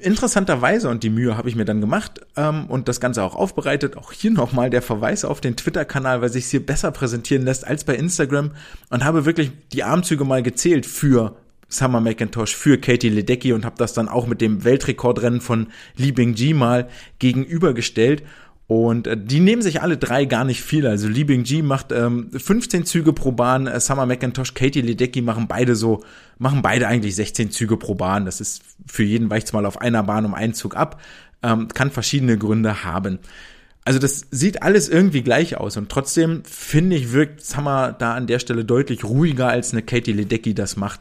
Interessanterweise, 0.01 0.89
und 0.89 1.03
die 1.03 1.11
Mühe 1.11 1.37
habe 1.37 1.49
ich 1.49 1.57
mir 1.57 1.65
dann 1.65 1.81
gemacht 1.81 2.21
ähm, 2.37 2.67
und 2.67 2.87
das 2.87 3.01
Ganze 3.01 3.25
auch 3.25 3.35
aufbereitet, 3.35 3.97
auch 3.97 4.13
hier 4.13 4.31
nochmal 4.31 4.71
der 4.71 4.81
Verweis 4.81 5.25
auf 5.25 5.41
den 5.41 5.57
Twitter-Kanal, 5.57 6.23
weil 6.23 6.29
sich 6.29 6.47
hier 6.47 6.65
besser 6.65 6.93
präsentieren 6.93 7.45
lässt 7.45 7.67
als 7.67 7.83
bei 7.83 7.97
Instagram 7.97 8.53
und 8.91 9.05
habe 9.05 9.25
wirklich 9.25 9.51
die 9.73 9.83
Armzüge 9.83 10.25
mal 10.25 10.43
gezählt 10.43 10.87
für 10.87 11.35
Summer 11.69 12.01
McIntosh, 12.01 12.55
für 12.55 12.79
Katie 12.79 13.09
Ledecky 13.09 13.53
und 13.53 13.65
habe 13.65 13.75
das 13.77 13.93
dann 13.93 14.09
auch 14.09 14.29
mit 14.29 14.41
dem 14.41 14.63
Weltrekordrennen 14.63 15.41
von 15.41 15.69
Li 15.97 16.13
Bingji 16.13 16.55
mal 16.55 16.89
gegenübergestellt 17.19 18.23
und 18.73 19.07
äh, 19.07 19.17
die 19.17 19.41
nehmen 19.41 19.63
sich 19.63 19.83
alle 19.83 19.97
drei 19.97 20.25
gar 20.25 20.45
nicht 20.45 20.63
viel. 20.63 20.87
Also 20.87 21.09
Li 21.09 21.25
Bingji 21.25 21.63
macht 21.63 21.93
ähm, 21.93 22.31
15 22.33 22.87
Züge 22.87 23.13
pro 23.13 23.33
Bahn, 23.33 23.67
äh, 23.67 23.81
Summer 23.81 24.07
McIntosh, 24.07 24.55
Katie 24.55 24.81
Ledecky 24.81 25.23
machen 25.23 25.49
beide 25.49 25.77
so, 25.77 26.03
machen 26.39 26.63
beide 26.63 26.89
eigentlich 26.89 27.15
16 27.15 27.51
Züge 27.51 27.77
pro 27.77 27.95
Bahn. 27.95 28.25
Das 28.25 28.41
ist 28.41 28.63
für 28.87 29.03
jeden 29.03 29.31
weicht's 29.31 29.53
mal 29.53 29.67
auf 29.67 29.81
einer 29.81 30.03
Bahn 30.03 30.25
um 30.25 30.35
einen 30.35 30.55
Zug 30.55 30.77
ab. 30.77 31.01
Ähm, 31.43 31.69
kann 31.69 31.91
verschiedene 31.91 32.39
Gründe 32.39 32.85
haben. 32.85 33.19
Also 33.85 33.99
das 33.99 34.27
sieht 34.31 34.63
alles 34.63 34.89
irgendwie 34.89 35.23
gleich 35.23 35.57
aus 35.57 35.77
und 35.77 35.89
trotzdem 35.89 36.45
finde 36.45 36.95
ich 36.95 37.13
wirkt 37.13 37.45
Summer 37.45 37.93
da 37.93 38.15
an 38.15 38.29
der 38.29 38.39
Stelle 38.39 38.65
deutlich 38.65 39.03
ruhiger 39.05 39.49
als 39.49 39.73
eine 39.73 39.83
Katie 39.83 40.13
Ledecky 40.13 40.55
das 40.55 40.77
macht. 40.77 41.01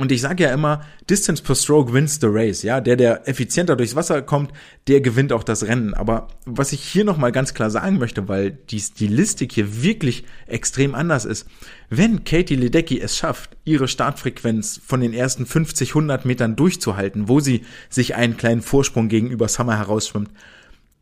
Und 0.00 0.12
ich 0.12 0.20
sage 0.20 0.44
ja 0.44 0.52
immer, 0.54 0.84
Distance 1.10 1.42
per 1.42 1.56
Stroke 1.56 1.92
wins 1.92 2.20
the 2.20 2.28
race. 2.30 2.62
Ja, 2.62 2.80
der, 2.80 2.94
der 2.94 3.28
effizienter 3.28 3.74
durchs 3.74 3.96
Wasser 3.96 4.22
kommt, 4.22 4.52
der 4.86 5.00
gewinnt 5.00 5.32
auch 5.32 5.42
das 5.42 5.64
Rennen. 5.64 5.92
Aber 5.92 6.28
was 6.46 6.72
ich 6.72 6.84
hier 6.84 7.04
nochmal 7.04 7.32
ganz 7.32 7.52
klar 7.52 7.68
sagen 7.68 7.98
möchte, 7.98 8.28
weil 8.28 8.52
die 8.52 8.78
Stilistik 8.78 9.52
hier 9.52 9.82
wirklich 9.82 10.22
extrem 10.46 10.94
anders 10.94 11.24
ist. 11.24 11.48
Wenn 11.90 12.22
Katie 12.22 12.54
Ledecky 12.54 13.00
es 13.00 13.16
schafft, 13.16 13.56
ihre 13.64 13.88
Startfrequenz 13.88 14.80
von 14.86 15.00
den 15.00 15.12
ersten 15.12 15.46
50, 15.46 15.90
100 15.90 16.24
Metern 16.24 16.54
durchzuhalten, 16.54 17.28
wo 17.28 17.40
sie 17.40 17.64
sich 17.90 18.14
einen 18.14 18.36
kleinen 18.36 18.62
Vorsprung 18.62 19.08
gegenüber 19.08 19.48
Summer 19.48 19.78
herausschwimmt, 19.78 20.30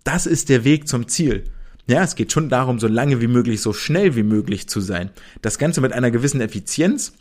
das 0.05 0.25
ist 0.25 0.49
der 0.49 0.65
Weg 0.65 0.89
zum 0.89 1.07
Ziel. 1.07 1.45
Ja, 1.87 2.03
es 2.03 2.15
geht 2.15 2.33
schon 2.33 2.49
darum, 2.49 2.79
so 2.79 2.89
lange 2.89 3.21
wie 3.21 3.27
möglich, 3.27 3.61
so 3.61 3.75
schnell 3.75 4.17
wie 4.17 4.23
möglich 4.23 4.69
zu 4.69 4.81
sein. 4.81 5.11
Das 5.43 5.59
Ganze 5.59 5.83
mit 5.83 5.93
einer 5.93 6.11
gewissen 6.11 6.41
Effizienz, 6.41 7.13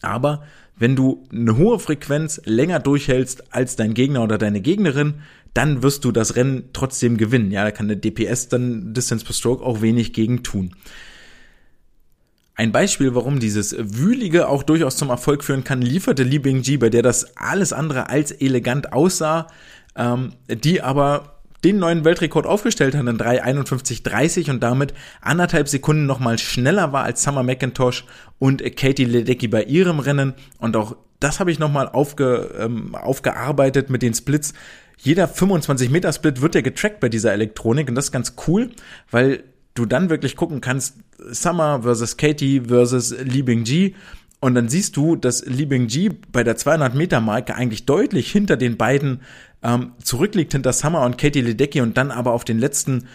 aber 0.00 0.44
wenn 0.76 0.96
du 0.96 1.26
eine 1.32 1.56
hohe 1.56 1.78
Frequenz 1.78 2.40
länger 2.44 2.80
durchhältst 2.80 3.54
als 3.54 3.76
dein 3.76 3.94
Gegner 3.94 4.22
oder 4.22 4.38
deine 4.38 4.60
Gegnerin, 4.60 5.14
dann 5.54 5.82
wirst 5.82 6.04
du 6.04 6.12
das 6.12 6.36
Rennen 6.36 6.68
trotzdem 6.74 7.16
gewinnen. 7.16 7.50
Ja, 7.50 7.64
da 7.64 7.70
kann 7.70 7.86
eine 7.86 7.96
DPS 7.96 8.48
dann 8.48 8.92
Distance 8.92 9.24
per 9.24 9.34
Stroke 9.34 9.64
auch 9.64 9.80
wenig 9.80 10.12
gegen 10.12 10.42
tun. 10.42 10.76
Ein 12.54 12.72
Beispiel, 12.72 13.14
warum 13.14 13.38
dieses 13.38 13.76
Wühlige 13.78 14.48
auch 14.48 14.62
durchaus 14.62 14.96
zum 14.96 15.10
Erfolg 15.10 15.44
führen 15.44 15.64
kann, 15.64 15.82
lieferte 15.82 16.22
Li 16.22 16.38
Bingji, 16.38 16.78
bei 16.78 16.88
der 16.88 17.02
das 17.02 17.36
alles 17.36 17.72
andere 17.72 18.08
als 18.08 18.32
elegant 18.32 18.92
aussah, 18.92 19.46
ähm, 19.94 20.32
die 20.48 20.82
aber 20.82 21.35
den 21.66 21.80
neuen 21.80 22.04
Weltrekord 22.04 22.46
aufgestellt 22.46 22.94
hat 22.94 23.08
in 23.08 23.18
3,51,30 23.18 24.50
und 24.50 24.62
damit 24.62 24.94
anderthalb 25.20 25.68
Sekunden 25.68 26.06
nochmal 26.06 26.38
schneller 26.38 26.92
war 26.92 27.02
als 27.02 27.24
Summer 27.24 27.42
McIntosh 27.42 28.04
und 28.38 28.62
Katie 28.76 29.04
Ledecky 29.04 29.48
bei 29.48 29.64
ihrem 29.64 29.98
Rennen. 29.98 30.34
Und 30.58 30.76
auch 30.76 30.96
das 31.18 31.40
habe 31.40 31.50
ich 31.50 31.58
nochmal 31.58 31.88
aufge, 31.88 32.54
ähm, 32.56 32.94
aufgearbeitet 32.94 33.90
mit 33.90 34.02
den 34.02 34.14
Splits. 34.14 34.54
Jeder 34.96 35.26
25 35.26 35.90
Meter 35.90 36.12
Split 36.12 36.40
wird 36.40 36.54
ja 36.54 36.60
getrackt 36.60 37.00
bei 37.00 37.08
dieser 37.08 37.32
Elektronik 37.32 37.88
und 37.88 37.96
das 37.96 38.06
ist 38.06 38.12
ganz 38.12 38.34
cool, 38.46 38.70
weil 39.10 39.42
du 39.74 39.86
dann 39.86 40.08
wirklich 40.08 40.36
gucken 40.36 40.60
kannst, 40.60 40.94
Summer 41.18 41.82
versus 41.82 42.16
Katie 42.16 42.62
versus 42.68 43.14
Li 43.22 43.42
Bingji 43.42 43.96
und 44.38 44.54
dann 44.54 44.68
siehst 44.68 44.96
du, 44.96 45.16
dass 45.16 45.44
Li 45.44 45.66
Bingji 45.66 46.10
bei 46.30 46.44
der 46.44 46.56
200 46.56 46.94
Meter 46.94 47.20
Marke 47.20 47.56
eigentlich 47.56 47.86
deutlich 47.86 48.30
hinter 48.30 48.56
den 48.56 48.76
beiden 48.76 49.22
ähm, 49.66 49.92
zurückliegt 50.02 50.52
hinter 50.52 50.72
Summer 50.72 51.04
und 51.04 51.18
Katie 51.18 51.40
Ledecky 51.40 51.80
und 51.80 51.96
dann 51.96 52.10
aber 52.10 52.32
auf 52.32 52.44
den 52.44 52.58
letzten 52.58 53.08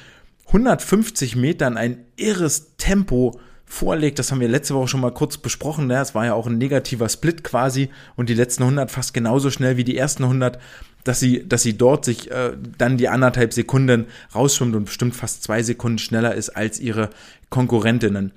150 0.48 1.38
Metern 1.38 1.78
ein 1.78 2.04
irres 2.18 2.76
Tempo 2.76 3.40
vorlegt. 3.66 4.20
Das 4.20 4.32
haben 4.32 4.42
wir 4.42 4.50
letzte 4.50 4.76
Woche 4.76 4.90
schon 4.90 5.00
mal 5.00 5.14
kurz 5.14 5.38
besprochen. 5.38 5.88
Ne? 5.88 6.02
Es 6.02 6.14
war 6.14 6.26
ja 6.26 6.34
auch 6.34 6.48
ein 6.48 6.58
negativer 6.58 7.08
Split 7.08 7.46
quasi 7.46 7.90
und 8.18 8.28
die 8.28 8.34
letzten 8.34 8.64
100 8.64 8.92
fast 8.92 9.14
genauso 9.14 9.50
schnell 9.50 9.78
wie 9.78 9.86
die 9.86 9.96
ersten 9.96 10.24
100, 10.24 10.60
dass 11.06 11.22
sie, 11.22 11.48
dass 11.48 11.64
sie 11.64 11.78
dort 11.78 12.04
sich 12.04 12.30
äh, 12.30 12.52
dann 12.78 12.98
die 12.98 13.08
anderthalb 13.08 13.54
Sekunden 13.54 14.08
rausschwimmt 14.36 14.76
und 14.76 14.86
bestimmt 14.86 15.16
fast 15.16 15.44
zwei 15.44 15.64
Sekunden 15.64 16.00
schneller 16.00 16.36
ist 16.36 16.50
als 16.50 16.82
ihre 16.82 17.12
Konkurrentinnen. 17.50 18.34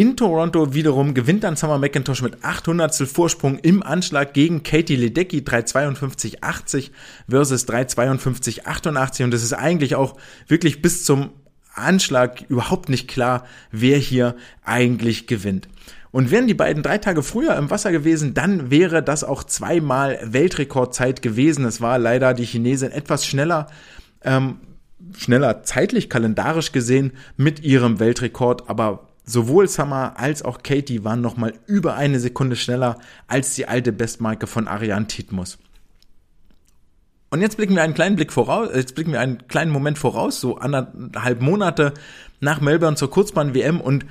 In 0.00 0.16
Toronto 0.16 0.72
wiederum 0.72 1.12
gewinnt 1.12 1.44
dann 1.44 1.56
Summer 1.56 1.76
McIntosh 1.76 2.22
mit 2.22 2.42
800 2.42 2.94
Vorsprung 3.06 3.58
im 3.58 3.82
Anschlag 3.82 4.32
gegen 4.32 4.62
Katie 4.62 4.96
Ledecky 4.96 5.40
352,80 5.40 6.88
versus 7.28 7.68
352,88 7.68 9.24
und 9.24 9.34
es 9.34 9.42
ist 9.42 9.52
eigentlich 9.52 9.96
auch 9.96 10.16
wirklich 10.48 10.80
bis 10.80 11.04
zum 11.04 11.28
Anschlag 11.74 12.46
überhaupt 12.48 12.88
nicht 12.88 13.08
klar, 13.08 13.44
wer 13.72 13.98
hier 13.98 14.36
eigentlich 14.64 15.26
gewinnt. 15.26 15.68
Und 16.12 16.30
wären 16.30 16.46
die 16.46 16.54
beiden 16.54 16.82
drei 16.82 16.96
Tage 16.96 17.22
früher 17.22 17.54
im 17.56 17.68
Wasser 17.68 17.92
gewesen, 17.92 18.32
dann 18.32 18.70
wäre 18.70 19.02
das 19.02 19.22
auch 19.22 19.44
zweimal 19.44 20.18
Weltrekordzeit 20.24 21.20
gewesen. 21.20 21.66
Es 21.66 21.82
war 21.82 21.98
leider 21.98 22.32
die 22.32 22.46
Chinesin 22.46 22.90
etwas 22.90 23.26
schneller, 23.26 23.66
ähm, 24.24 24.60
schneller 25.18 25.62
zeitlich 25.62 26.08
kalendarisch 26.08 26.72
gesehen 26.72 27.12
mit 27.36 27.60
ihrem 27.60 28.00
Weltrekord, 28.00 28.70
aber 28.70 29.09
Sowohl 29.30 29.68
Summer 29.68 30.14
als 30.16 30.42
auch 30.42 30.64
Katie 30.64 31.04
waren 31.04 31.20
nochmal 31.20 31.54
über 31.68 31.94
eine 31.94 32.18
Sekunde 32.18 32.56
schneller 32.56 32.98
als 33.28 33.54
die 33.54 33.68
alte 33.68 33.92
Bestmarke 33.92 34.48
von 34.48 34.66
Ariane 34.66 35.06
Titmus. 35.06 35.58
Und 37.30 37.40
jetzt 37.40 37.56
blicken 37.56 37.76
wir 37.76 37.84
einen 37.84 37.94
kleinen 37.94 38.16
Blick 38.16 38.32
voraus, 38.32 38.70
jetzt 38.74 38.96
blicken 38.96 39.12
wir 39.12 39.20
einen 39.20 39.46
kleinen 39.46 39.70
Moment 39.70 39.98
voraus, 39.98 40.40
so 40.40 40.56
anderthalb 40.56 41.42
Monate 41.42 41.94
nach 42.40 42.60
Melbourne 42.60 42.96
zur 42.96 43.08
Kurzbahn-WM 43.08 43.80
und 43.80 44.04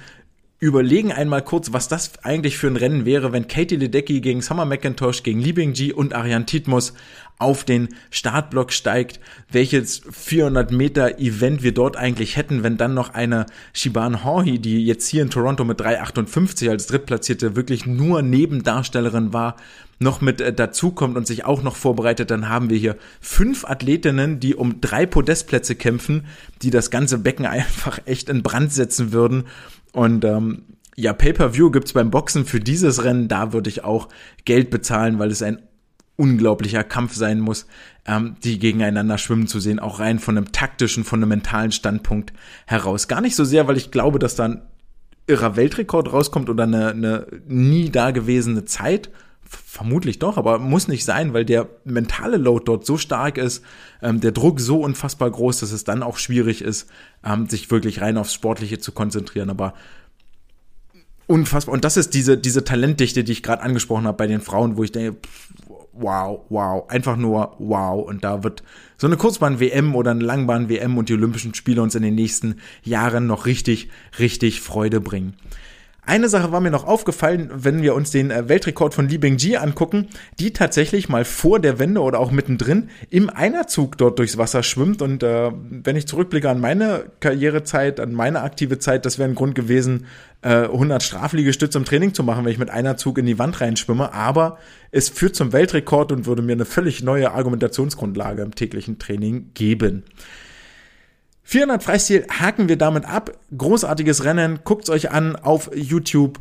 überlegen 0.60 1.12
einmal 1.12 1.42
kurz, 1.42 1.74
was 1.74 1.90
das 1.90 2.24
eigentlich 2.24 2.58
für 2.58 2.68
ein 2.68 2.78
Rennen 2.78 3.04
wäre, 3.04 3.34
wenn 3.34 3.50
Katie 3.50 3.76
Ledecky 3.76 4.22
gegen 4.22 4.42
Summer 4.42 4.64
McIntosh, 4.64 5.24
gegen 5.24 5.42
Li 5.42 5.52
Bingji 5.52 5.92
und 5.92 6.14
Ariane 6.14 6.46
Titmus 6.46 6.94
auf 7.40 7.64
den 7.64 7.90
Startblock 8.12 8.72
steigt, 8.72 9.20
welches 9.52 10.02
400 10.12 10.72
Meter 10.72 11.20
Event 11.20 11.64
wir 11.64 11.74
dort 11.74 11.96
eigentlich 11.98 12.38
hätten, 12.38 12.64
wenn 12.64 12.78
dann 12.78 12.94
noch 12.94 13.14
eine 13.14 13.46
Shiban 13.74 14.24
Horhi, 14.24 14.60
die 14.60 14.86
jetzt 14.86 15.08
hier 15.08 15.24
in 15.24 15.30
Toronto 15.30 15.64
mit 15.64 15.82
3,58 15.82 16.70
als 16.70 16.88
Drittplatzierte 16.88 17.56
wirklich 17.56 17.86
nur 17.86 18.22
Nebendarstellerin 18.22 19.32
war, 19.32 19.56
noch 20.00 20.22
mit 20.22 20.42
äh, 20.42 20.54
dazukommt 20.54 21.18
und 21.18 21.28
sich 21.28 21.46
auch 21.46 21.64
noch 21.64 21.76
vorbereitet, 21.76 22.30
dann 22.30 22.50
haben 22.50 22.70
wir 22.70 22.78
hier 22.78 22.98
fünf 23.22 23.66
Athletinnen, 23.66 24.40
die 24.40 24.56
um 24.56 24.82
drei 24.82 25.06
Podestplätze 25.06 25.76
kämpfen, 25.76 26.26
die 26.62 26.72
das 26.72 26.92
ganze 26.92 27.20
Becken 27.20 27.46
einfach 27.46 28.00
echt 28.06 28.30
in 28.30 28.44
Brand 28.44 28.74
setzen 28.74 29.14
würden. 29.14 29.46
Und 29.94 30.26
ähm, 30.26 30.64
ja, 30.96 31.14
Pay-per-View 31.14 31.72
gibt's 31.72 31.94
beim 31.94 32.12
Boxen 32.12 32.46
für 32.46 32.60
dieses 32.60 33.06
Rennen, 33.06 33.30
da 33.30 33.54
würde 33.54 33.70
ich 33.70 33.86
auch 33.86 34.10
Geld 34.44 34.70
bezahlen, 34.70 35.20
weil 35.20 35.32
es 35.32 35.42
ein 35.42 35.60
unglaublicher 36.20 36.84
Kampf 36.84 37.16
sein 37.16 37.40
muss, 37.40 37.66
ähm, 38.06 38.36
die 38.44 38.60
gegeneinander 38.60 39.18
schwimmen 39.18 39.48
zu 39.48 39.60
sehen, 39.60 39.80
auch 39.80 40.00
rein 40.00 40.20
von 40.20 40.38
einem 40.38 40.52
taktischen, 40.52 41.06
fundamentalen 41.06 41.72
Standpunkt 41.72 42.34
heraus. 42.68 43.08
Gar 43.08 43.22
nicht 43.22 43.36
so 43.36 43.46
sehr, 43.46 43.68
weil 43.68 43.78
ich 43.78 43.90
glaube, 43.90 44.20
dass 44.20 44.36
da 44.36 44.46
ein 44.46 44.62
irrer 45.28 45.56
Weltrekord 45.56 46.12
rauskommt 46.12 46.50
oder 46.50 46.64
eine, 46.64 46.90
eine 46.90 47.28
nie 47.48 47.90
dagewesene 47.90 48.66
Zeit, 48.66 49.10
Vermutlich 49.52 50.20
doch, 50.20 50.38
aber 50.38 50.60
muss 50.60 50.88
nicht 50.88 51.04
sein, 51.04 51.34
weil 51.34 51.44
der 51.44 51.68
mentale 51.84 52.38
Load 52.38 52.66
dort 52.66 52.86
so 52.86 53.00
stark 53.00 53.40
ist, 53.40 53.64
ähm, 54.00 54.20
der 54.20 54.32
Druck 54.32 54.60
so 54.60 54.82
unfassbar 54.84 55.32
groß, 55.32 55.62
dass 55.62 55.72
es 55.72 55.84
dann 55.84 56.04
auch 56.04 56.18
schwierig 56.18 56.62
ist, 56.62 56.88
ähm, 57.26 57.50
sich 57.50 57.72
wirklich 57.72 58.00
rein 58.00 58.20
aufs 58.20 58.36
Sportliche 58.36 58.78
zu 58.78 58.92
konzentrieren. 58.92 59.50
Aber 59.50 59.74
unfassbar. 61.26 61.74
Und 61.74 61.84
das 61.84 61.98
ist 61.98 62.14
diese, 62.14 62.38
diese 62.38 62.64
Talentdichte, 62.64 63.24
die 63.24 63.32
ich 63.32 63.42
gerade 63.42 63.64
angesprochen 63.64 64.06
habe 64.06 64.18
bei 64.18 64.28
den 64.28 64.42
Frauen, 64.42 64.78
wo 64.78 64.84
ich 64.84 64.92
denke, 64.92 65.18
wow, 66.00 66.42
wow, 66.50 66.90
einfach 66.90 67.18
nur 67.18 67.56
wow. 67.60 68.08
Und 68.08 68.24
da 68.24 68.44
wird 68.44 68.64
so 68.98 69.08
eine 69.08 69.18
Kurzbahn-WM 69.18 69.96
oder 69.96 70.12
eine 70.12 70.24
Langbahn-WM 70.24 70.98
und 70.98 71.10
die 71.10 71.14
Olympischen 71.14 71.54
Spiele 71.54 71.82
uns 71.82 71.96
in 71.96 72.04
den 72.04 72.16
nächsten 72.16 72.56
Jahren 72.84 73.28
noch 73.28 73.46
richtig, 73.46 73.90
richtig 74.20 74.62
Freude 74.62 75.02
bringen. 75.02 75.36
Eine 76.06 76.30
Sache 76.30 76.52
war 76.52 76.60
mir 76.60 76.72
noch 76.72 76.86
aufgefallen, 76.86 77.52
wenn 77.54 77.82
wir 77.82 77.94
uns 77.94 78.10
den 78.10 78.32
äh, 78.32 78.50
Weltrekord 78.50 78.94
von 78.94 79.08
Li 79.08 79.18
Bingji 79.18 79.58
angucken, 79.58 80.08
die 80.40 80.54
tatsächlich 80.54 81.08
mal 81.08 81.26
vor 81.26 81.60
der 81.60 81.78
Wende 81.78 82.02
oder 82.02 82.20
auch 82.20 82.32
mittendrin 82.32 82.90
im 83.10 83.30
Einerzug 83.30 83.98
dort 83.98 84.18
durchs 84.18 84.38
Wasser 84.38 84.64
schwimmt. 84.64 85.02
Und 85.02 85.22
äh, 85.24 85.52
wenn 85.70 85.96
ich 85.96 86.08
zurückblicke 86.08 86.50
an 86.50 86.60
meine 86.60 87.06
Karrierezeit, 87.20 88.00
an 88.00 88.14
meine 88.14 88.42
aktive 88.42 88.80
Zeit, 88.80 89.06
das 89.06 89.20
wäre 89.20 89.30
ein 89.30 89.36
Grund 89.36 89.56
gewesen, 89.56 90.08
äh, 90.42 90.64
100 90.64 91.04
Strafliegestütze 91.04 91.78
im 91.78 91.86
Training 91.86 92.14
zu 92.14 92.24
machen, 92.24 92.46
wenn 92.46 92.52
ich 92.52 92.60
mit 92.60 92.70
Einerzug 92.70 93.18
in 93.18 93.26
die 93.26 93.38
Wand 93.38 93.62
reinschwimme. 93.62 94.14
Aber 94.14 94.58
es 94.92 95.10
führt 95.10 95.36
zum 95.36 95.54
Weltrekord 95.54 96.12
und 96.12 96.26
würde 96.26 96.42
mir 96.42 96.54
eine 96.54 96.66
völlig 96.66 97.04
neue 97.04 97.32
Argumentationsgrundlage 97.32 98.42
im 98.42 98.56
täglichen 98.56 99.00
Training 99.00 99.52
geben. 99.54 100.04
400 101.50 101.82
Freistil 101.82 102.28
haken 102.30 102.70
wir 102.70 102.78
damit 102.78 103.06
ab. 103.06 103.32
Großartiges 103.58 104.24
Rennen. 104.24 104.60
Guckt's 104.66 104.92
euch 104.92 105.10
an 105.10 105.36
auf 105.36 105.72
YouTube. 105.74 106.38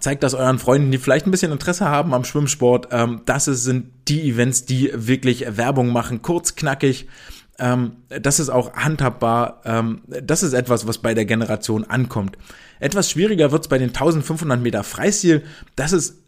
Zeigt 0.00 0.22
das 0.22 0.34
euren 0.34 0.58
Freunden, 0.58 0.90
die 0.90 0.98
vielleicht 0.98 1.26
ein 1.26 1.30
bisschen 1.30 1.50
Interesse 1.50 1.86
haben 1.86 2.12
am 2.12 2.24
Schwimmsport. 2.24 2.88
Ähm, 2.90 3.22
das 3.24 3.46
sind 3.46 3.86
die 4.06 4.28
Events, 4.28 4.66
die 4.66 4.90
wirklich 4.94 5.56
Werbung 5.56 5.88
machen. 5.88 6.20
Kurz, 6.20 6.56
knackig. 6.56 7.08
Ähm, 7.58 7.92
das 8.10 8.38
ist 8.38 8.50
auch 8.50 8.74
handhabbar. 8.74 9.62
Ähm, 9.64 10.02
das 10.06 10.42
ist 10.42 10.52
etwas, 10.52 10.86
was 10.86 10.98
bei 10.98 11.14
der 11.14 11.24
Generation 11.24 11.84
ankommt. 11.84 12.36
Etwas 12.80 13.10
schwieriger 13.10 13.50
wird's 13.50 13.68
bei 13.68 13.78
den 13.78 13.88
1500 13.88 14.60
Meter 14.60 14.84
Freistil. 14.84 15.42
Das 15.74 15.94
ist 15.94 16.18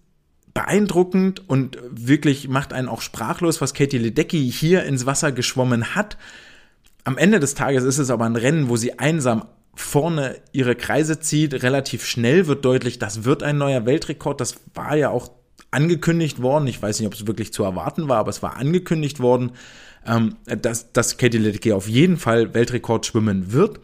beeindruckend 0.55 1.47
und 1.51 1.77
wirklich 1.91 2.49
macht 2.49 2.73
einen 2.73 2.89
auch 2.89 3.03
sprachlos, 3.03 3.61
was 3.61 3.75
Katie 3.75 3.99
Ledecky 3.99 4.51
hier 4.51 4.85
ins 4.85 5.05
Wasser 5.05 5.33
geschwommen 5.33 5.95
hat. 5.95 6.17
Am 7.05 7.19
Ende 7.19 7.41
des 7.41 7.55
Tages 7.55 7.85
ist 7.85 7.99
es 7.99 8.11
aber 8.11 8.25
ein 8.25 8.37
Rennen, 8.37 8.69
wo 8.69 8.77
sie 8.77 8.99
einsam 8.99 9.47
vorne 9.75 10.37
ihre 10.53 10.77
Kreise 10.77 11.21
zieht. 11.21 11.63
Relativ 11.63 12.05
schnell 12.05 12.47
wird 12.47 12.65
deutlich, 12.65 12.99
das 12.99 13.25
wird 13.25 13.43
ein 13.43 13.59
neuer 13.59 13.87
Weltrekord. 13.87 14.41
Das 14.41 14.57
war 14.75 14.97
ja 14.97 15.11
auch 15.11 15.31
angekündigt 15.71 16.43
worden. 16.43 16.67
Ich 16.67 16.83
weiß 16.83 16.99
nicht, 16.99 17.07
ob 17.07 17.15
es 17.15 17.27
wirklich 17.27 17.53
zu 17.53 17.63
erwarten 17.63 18.09
war, 18.09 18.19
aber 18.19 18.31
es 18.31 18.43
war 18.43 18.57
angekündigt 18.57 19.21
worden, 19.21 19.53
ähm, 20.07 20.37
dass, 20.45 20.93
dass 20.93 21.17
Katie 21.17 21.39
Ledecky 21.39 21.73
auf 21.73 21.89
jeden 21.89 22.17
Fall 22.17 22.55
Weltrekord 22.55 23.07
schwimmen 23.07 23.53
wird. 23.53 23.81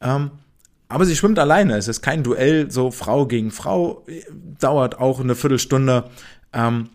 Ähm, 0.00 0.30
aber 0.88 1.04
sie 1.04 1.16
schwimmt 1.16 1.38
alleine. 1.38 1.76
Es 1.76 1.88
ist 1.88 2.00
kein 2.02 2.22
Duell, 2.22 2.70
so 2.70 2.90
Frau 2.90 3.26
gegen 3.26 3.50
Frau. 3.50 4.06
Dauert 4.60 5.00
auch 5.00 5.20
eine 5.20 5.34
Viertelstunde. 5.34 6.04
Ähm, 6.52 6.90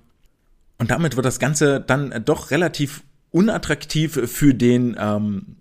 und 0.77 0.91
damit 0.91 1.15
wird 1.15 1.25
das 1.25 1.39
Ganze 1.39 1.81
dann 1.81 2.23
doch 2.25 2.51
relativ 2.51 3.03
unattraktiv 3.31 4.19
für 4.25 4.53
den 4.53 4.95
ähm, 4.99 5.55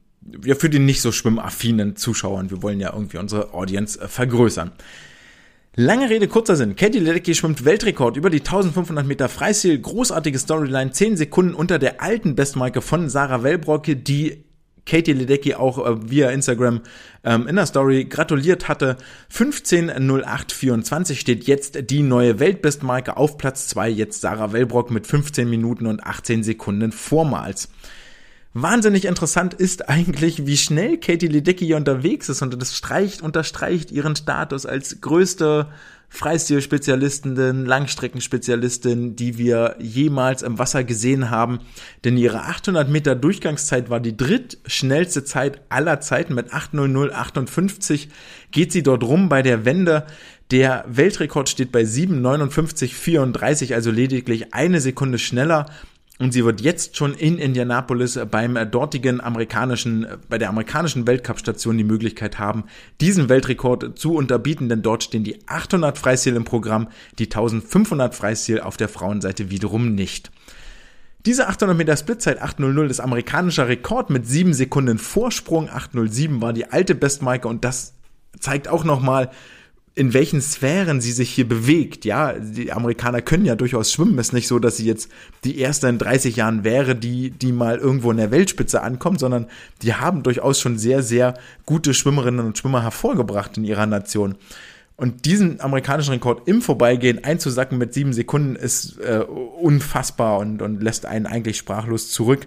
ja, 0.45 0.55
für 0.55 0.71
den 0.71 0.85
nicht 0.85 1.01
so 1.01 1.13
schwimmaffinen 1.13 1.97
Zuschauern. 1.97 2.51
Wir 2.51 2.63
wollen 2.63 2.81
ja 2.81 2.93
irgendwie 2.93 3.19
unsere 3.19 3.55
Audience 3.55 4.01
äh, 4.01 4.09
vergrößern. 4.09 4.73
Lange 5.77 6.11
Rede, 6.11 6.27
kurzer 6.29 6.57
Sinn. 6.57 6.75
Katie 6.77 6.99
Ledecky 6.99 7.35
schwimmt 7.35 7.65
Weltrekord 7.65 8.17
über 8.17 8.29
die 8.29 8.41
1500 8.41 9.07
Meter 9.07 9.29
Freistil. 9.29 9.79
Großartige 9.79 10.39
Storyline. 10.39 10.91
10 10.91 11.17
Sekunden 11.17 11.55
unter 11.55 11.79
der 11.79 12.03
alten 12.03 12.35
Bestmarke 12.35 12.83
von 12.83 13.09
Sarah 13.09 13.43
Wellbrocke, 13.43 13.97
die 13.97 14.45
Katie 14.87 15.13
Ledecky 15.13 15.55
auch 15.55 15.85
äh, 15.85 16.11
via 16.11 16.31
Instagram 16.31 16.81
ähm, 17.25 17.47
in 17.47 17.57
der 17.57 17.67
Story 17.67 18.05
gratuliert 18.05 18.69
hatte. 18.69 18.97
15.08.24 19.33 21.17
steht 21.17 21.45
jetzt 21.45 21.91
die 21.91 22.03
neue 22.03 22.39
Weltbestmarke 22.39 23.17
auf 23.17 23.39
Platz 23.39 23.69
2. 23.69 23.89
Jetzt 23.89 24.21
Sarah 24.21 24.53
Wellbrock 24.53 24.91
mit 24.91 25.07
15 25.07 25.49
Minuten 25.49 25.87
und 25.87 26.05
18 26.05 26.43
Sekunden 26.43 26.93
vormals. 26.93 27.69
Wahnsinnig 28.53 29.05
interessant 29.05 29.55
ist 29.55 29.89
eigentlich, 29.89 30.45
wie 30.45 30.57
schnell 30.57 30.99
Katie 30.99 31.29
Ledecky 31.29 31.67
hier 31.67 31.77
unterwegs 31.77 32.29
ist 32.29 32.43
und 32.43 32.61
das 32.61 32.77
streicht, 32.77 33.23
unterstreicht 33.23 33.93
ihren 33.93 34.17
Status 34.17 34.67
als 34.67 35.01
größte 35.01 35.69
Freistil-Spezialistin, 36.11 37.65
Langstreckenspezialistin, 37.65 39.17
die 39.17 39.39
wir 39.39 39.77
jemals 39.79 40.43
im 40.43 40.59
Wasser 40.59 40.85
gesehen 40.85 41.31
haben. 41.31 41.61
Denn 42.05 42.19
ihre 42.19 42.43
800 42.43 42.91
Meter 42.91 43.15
Durchgangszeit 43.15 43.89
war 43.89 44.01
die 44.01 44.17
drittschnellste 44.17 45.25
Zeit 45.25 45.63
aller 45.69 46.01
Zeiten 46.01 46.35
mit 46.35 46.53
8.00.58 46.53 48.09
geht 48.51 48.73
sie 48.73 48.83
dort 48.83 49.05
rum 49.05 49.29
bei 49.29 49.41
der 49.43 49.65
Wende. 49.65 50.05
Der 50.51 50.85
Weltrekord 50.89 51.49
steht 51.49 51.71
bei 51.71 51.83
7,59,34, 51.83 53.73
also 53.73 53.93
lediglich 53.93 54.53
eine 54.53 54.81
Sekunde 54.81 55.19
schneller. 55.19 55.67
Und 56.21 56.33
sie 56.33 56.45
wird 56.45 56.61
jetzt 56.61 56.99
schon 56.99 57.15
in 57.15 57.39
Indianapolis 57.39 58.21
beim 58.31 58.59
dortigen 58.71 59.23
amerikanischen, 59.23 60.07
bei 60.29 60.37
der 60.37 60.51
amerikanischen 60.51 61.07
Weltcup-Station 61.07 61.79
die 61.79 61.85
Möglichkeit 61.85 62.39
haben, 62.39 62.65
diesen 63.01 63.31
Weltrekord 63.31 63.99
zu 63.99 64.15
unterbieten, 64.17 64.69
denn 64.69 64.83
dort 64.83 65.03
stehen 65.03 65.25
die 65.25 65.39
800 65.49 65.97
Freistil 65.97 66.37
im 66.37 66.45
Programm, 66.45 66.89
die 67.19 67.25
1500 67.25 68.15
Freistil 68.15 68.61
auf 68.61 68.77
der 68.77 68.91
Frauenseite 68.91 69.51
wiederum 69.51 69.95
nicht. 69.95 70.31
Diese 71.25 71.49
800 71.49 71.75
Meter 71.75 71.97
Splitzeit 71.97 72.43
8.00 72.43 72.89
ist 72.89 73.01
amerikanischer 73.01 73.69
Rekord 73.69 74.11
mit 74.11 74.27
7 74.27 74.53
Sekunden 74.53 74.99
Vorsprung. 74.99 75.71
8.07 75.71 76.43
war 76.43 76.53
die 76.53 76.67
alte 76.67 76.95
Bestmarke 76.95 77.49
und 77.49 77.65
das 77.65 77.95
zeigt 78.39 78.69
auch 78.69 78.85
nochmal, 78.85 79.31
in 79.95 80.15
welchen 80.15 80.41
Sphären 80.41 81.01
sie 81.01 81.13
sich 81.13 81.31
hier 81.31 81.49
bewegt. 81.49 82.05
Ja, 82.05 82.33
die 82.33 82.73
Amerikaner 82.73 83.23
können 83.23 83.45
ja 83.45 83.57
durchaus 83.57 83.93
schwimmen. 83.93 84.19
Es 84.19 84.29
ist 84.29 84.33
nicht 84.33 84.47
so, 84.47 84.59
dass 84.59 84.77
sie 84.77 84.87
jetzt 84.87 85.11
die 85.45 85.59
erste 85.59 85.89
in 85.89 85.99
30 85.99 86.37
Jahren 86.37 86.63
wäre, 86.65 86.95
die, 86.95 87.31
die 87.31 87.53
mal 87.53 87.79
irgendwo 87.79 88.11
in 88.11 88.17
der 88.17 88.31
Weltspitze 88.31 88.83
ankommt, 88.83 89.19
sondern 89.19 89.47
die 89.83 89.95
haben 89.95 90.23
durchaus 90.23 90.61
schon 90.61 90.79
sehr, 90.79 91.03
sehr 91.03 91.35
gute 91.67 91.93
Schwimmerinnen 91.93 92.47
und 92.47 92.57
Schwimmer 92.57 92.83
hervorgebracht 92.83 93.57
in 93.57 93.65
ihrer 93.65 93.87
Nation. 93.87 94.37
Und 94.97 95.25
diesen 95.25 95.61
amerikanischen 95.61 96.13
Rekord 96.13 96.47
im 96.47 96.63
Vorbeigehen 96.63 97.25
einzusacken 97.25 97.79
mit 97.79 97.95
sieben 97.95 98.13
Sekunden 98.13 98.55
ist 98.55 99.01
äh, 99.01 99.19
unfassbar 99.19 100.39
und, 100.39 100.63
und 100.63 100.83
lässt 100.83 101.07
einen 101.07 101.27
eigentlich 101.27 101.57
sprachlos 101.57 102.11
zurück. 102.11 102.47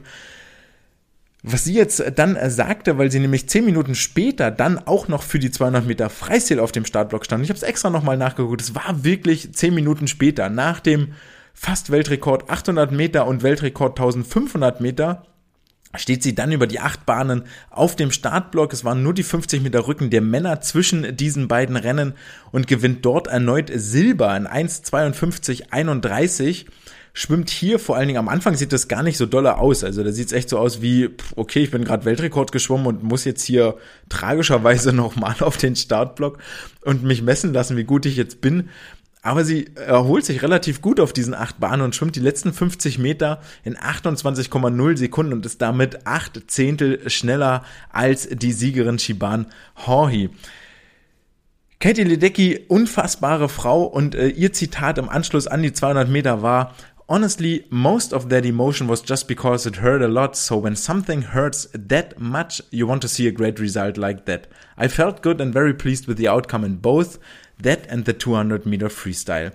Was 1.46 1.66
sie 1.66 1.74
jetzt 1.74 2.02
dann 2.16 2.38
sagte, 2.50 2.98
weil 2.98 3.12
sie 3.12 3.20
nämlich 3.20 3.50
zehn 3.50 3.66
Minuten 3.66 3.96
später 3.96 4.50
dann 4.50 4.80
auch 4.80 5.10
noch 5.10 5.24
für 5.24 5.40
die 5.40 5.52
200 5.52 5.86
Meter 5.86 6.10
Freistil 6.10 6.62
auf 6.62 6.72
dem 6.72 6.86
Startblock 6.86 7.26
stand. 7.26 7.44
Ich 7.44 7.50
habe 7.50 7.58
es 7.58 7.64
extra 7.64 7.90
nochmal 7.90 8.16
nachgeguckt. 8.16 8.62
Es 8.62 8.76
war 8.76 9.04
wirklich 9.04 9.54
zehn 9.54 9.76
Minuten 9.76 10.08
später, 10.08 10.50
nach 10.50 10.80
dem 10.80 11.12
fast 11.54 11.92
Weltrekord 11.92 12.50
800 12.50 12.94
Meter 12.94 13.28
und 13.28 13.44
Weltrekord 13.44 14.00
1500 14.00 14.80
Meter, 14.80 15.24
steht 15.96 16.24
sie 16.24 16.34
dann 16.34 16.52
über 16.54 16.66
die 16.66 16.80
acht 16.80 17.06
Bahnen 17.06 17.44
auf 17.70 17.98
dem 17.98 18.12
Startblock. 18.12 18.74
Es 18.74 18.86
waren 18.86 19.04
nur 19.04 19.14
die 19.14 19.24
50 19.24 19.62
Meter 19.62 19.86
Rücken 19.88 20.10
der 20.10 20.22
Männer 20.22 20.62
zwischen 20.62 21.14
diesen 21.16 21.50
beiden 21.50 21.76
Rennen 21.76 22.14
und 22.52 22.66
gewinnt 22.68 23.06
dort 23.06 23.28
erneut 23.28 23.70
Silber 23.74 24.36
in 24.36 24.48
1,52,31 24.48 26.66
schwimmt 27.14 27.52
hier 27.52 27.78
vor 27.78 27.96
allen 27.96 28.08
Dingen 28.08 28.20
am 28.20 28.28
Anfang 28.28 28.56
sieht 28.56 28.74
das 28.74 28.88
gar 28.88 29.04
nicht 29.04 29.18
so 29.18 29.28
dolle 29.28 29.58
aus. 29.58 29.84
Also 29.84 30.04
da 30.04 30.12
sieht 30.12 30.28
es 30.28 30.34
echt 30.34 30.50
so 30.50 30.58
aus 30.58 30.82
wie, 30.82 31.10
okay, 31.36 31.60
ich 31.60 31.72
bin 31.72 31.84
gerade 31.84 32.06
Weltrekord 32.06 32.52
geschwommen 32.52 32.88
und 32.88 33.04
muss 33.04 33.24
jetzt 33.24 33.44
hier 33.44 33.78
tragischerweise 34.10 34.94
nochmal 34.94 35.36
auf 35.40 35.58
den 35.58 35.76
Startblock 35.76 36.40
und 36.82 37.04
mich 37.04 37.22
messen 37.22 37.54
lassen, 37.54 37.78
wie 37.78 37.84
gut 37.84 38.06
ich 38.06 38.16
jetzt 38.16 38.42
bin. 38.42 38.70
Aber 39.22 39.46
sie 39.46 39.68
erholt 39.76 40.26
sich 40.26 40.42
relativ 40.42 40.82
gut 40.82 41.00
auf 41.00 41.14
diesen 41.14 41.34
acht 41.34 41.60
Bahnen 41.60 41.84
und 41.84 41.96
schwimmt 41.96 42.18
die 42.18 42.20
letzten 42.20 42.52
50 42.52 42.98
Meter 42.98 43.40
in 43.64 43.78
28,0 43.78 44.98
Sekunden 44.98 45.32
und 45.32 45.46
ist 45.46 45.62
damit 45.62 46.06
acht 46.06 46.52
Zehntel 46.52 47.10
schneller 47.10 47.64
als 47.90 48.28
die 48.28 48.52
Siegerin 48.52 49.00
Shiban 49.00 49.46
Horhi. 49.88 50.30
Katie 51.84 52.04
Ledecky, 52.04 52.66
unfassbare 52.70 53.50
Frau 53.50 53.84
und 53.84 54.16
äh, 54.16 54.28
ihr 54.28 54.54
Zitat 54.54 54.98
im 54.98 55.10
Anschluss 55.10 55.48
an 55.48 55.62
die 55.62 55.74
200 55.74 56.08
Meter 56.08 56.42
war, 56.42 56.76
Honestly, 57.10 57.66
most 57.70 58.14
of 58.14 58.30
that 58.30 58.46
emotion 58.46 58.88
was 58.88 59.02
just 59.02 59.28
because 59.28 59.66
it 59.66 59.78
hurt 59.78 60.02
a 60.02 60.08
lot. 60.08 60.38
So 60.38 60.58
when 60.58 60.76
something 60.76 61.22
hurts 61.22 61.68
that 61.74 62.20
much, 62.20 62.62
you 62.72 62.88
want 62.88 63.02
to 63.02 63.08
see 63.10 63.28
a 63.28 63.32
great 63.32 63.60
result 63.60 63.98
like 63.98 64.26
that. 64.26 64.48
I 64.78 64.88
felt 64.88 65.22
good 65.22 65.42
and 65.42 65.54
very 65.54 65.74
pleased 65.74 66.08
with 66.08 66.18
the 66.18 66.30
outcome 66.30 66.64
in 66.64 66.78
both. 66.78 67.20
That 67.62 67.86
and 67.88 68.06
the 68.06 68.14
200 68.14 68.66
Meter 68.66 68.90
Freestyle. 68.90 69.52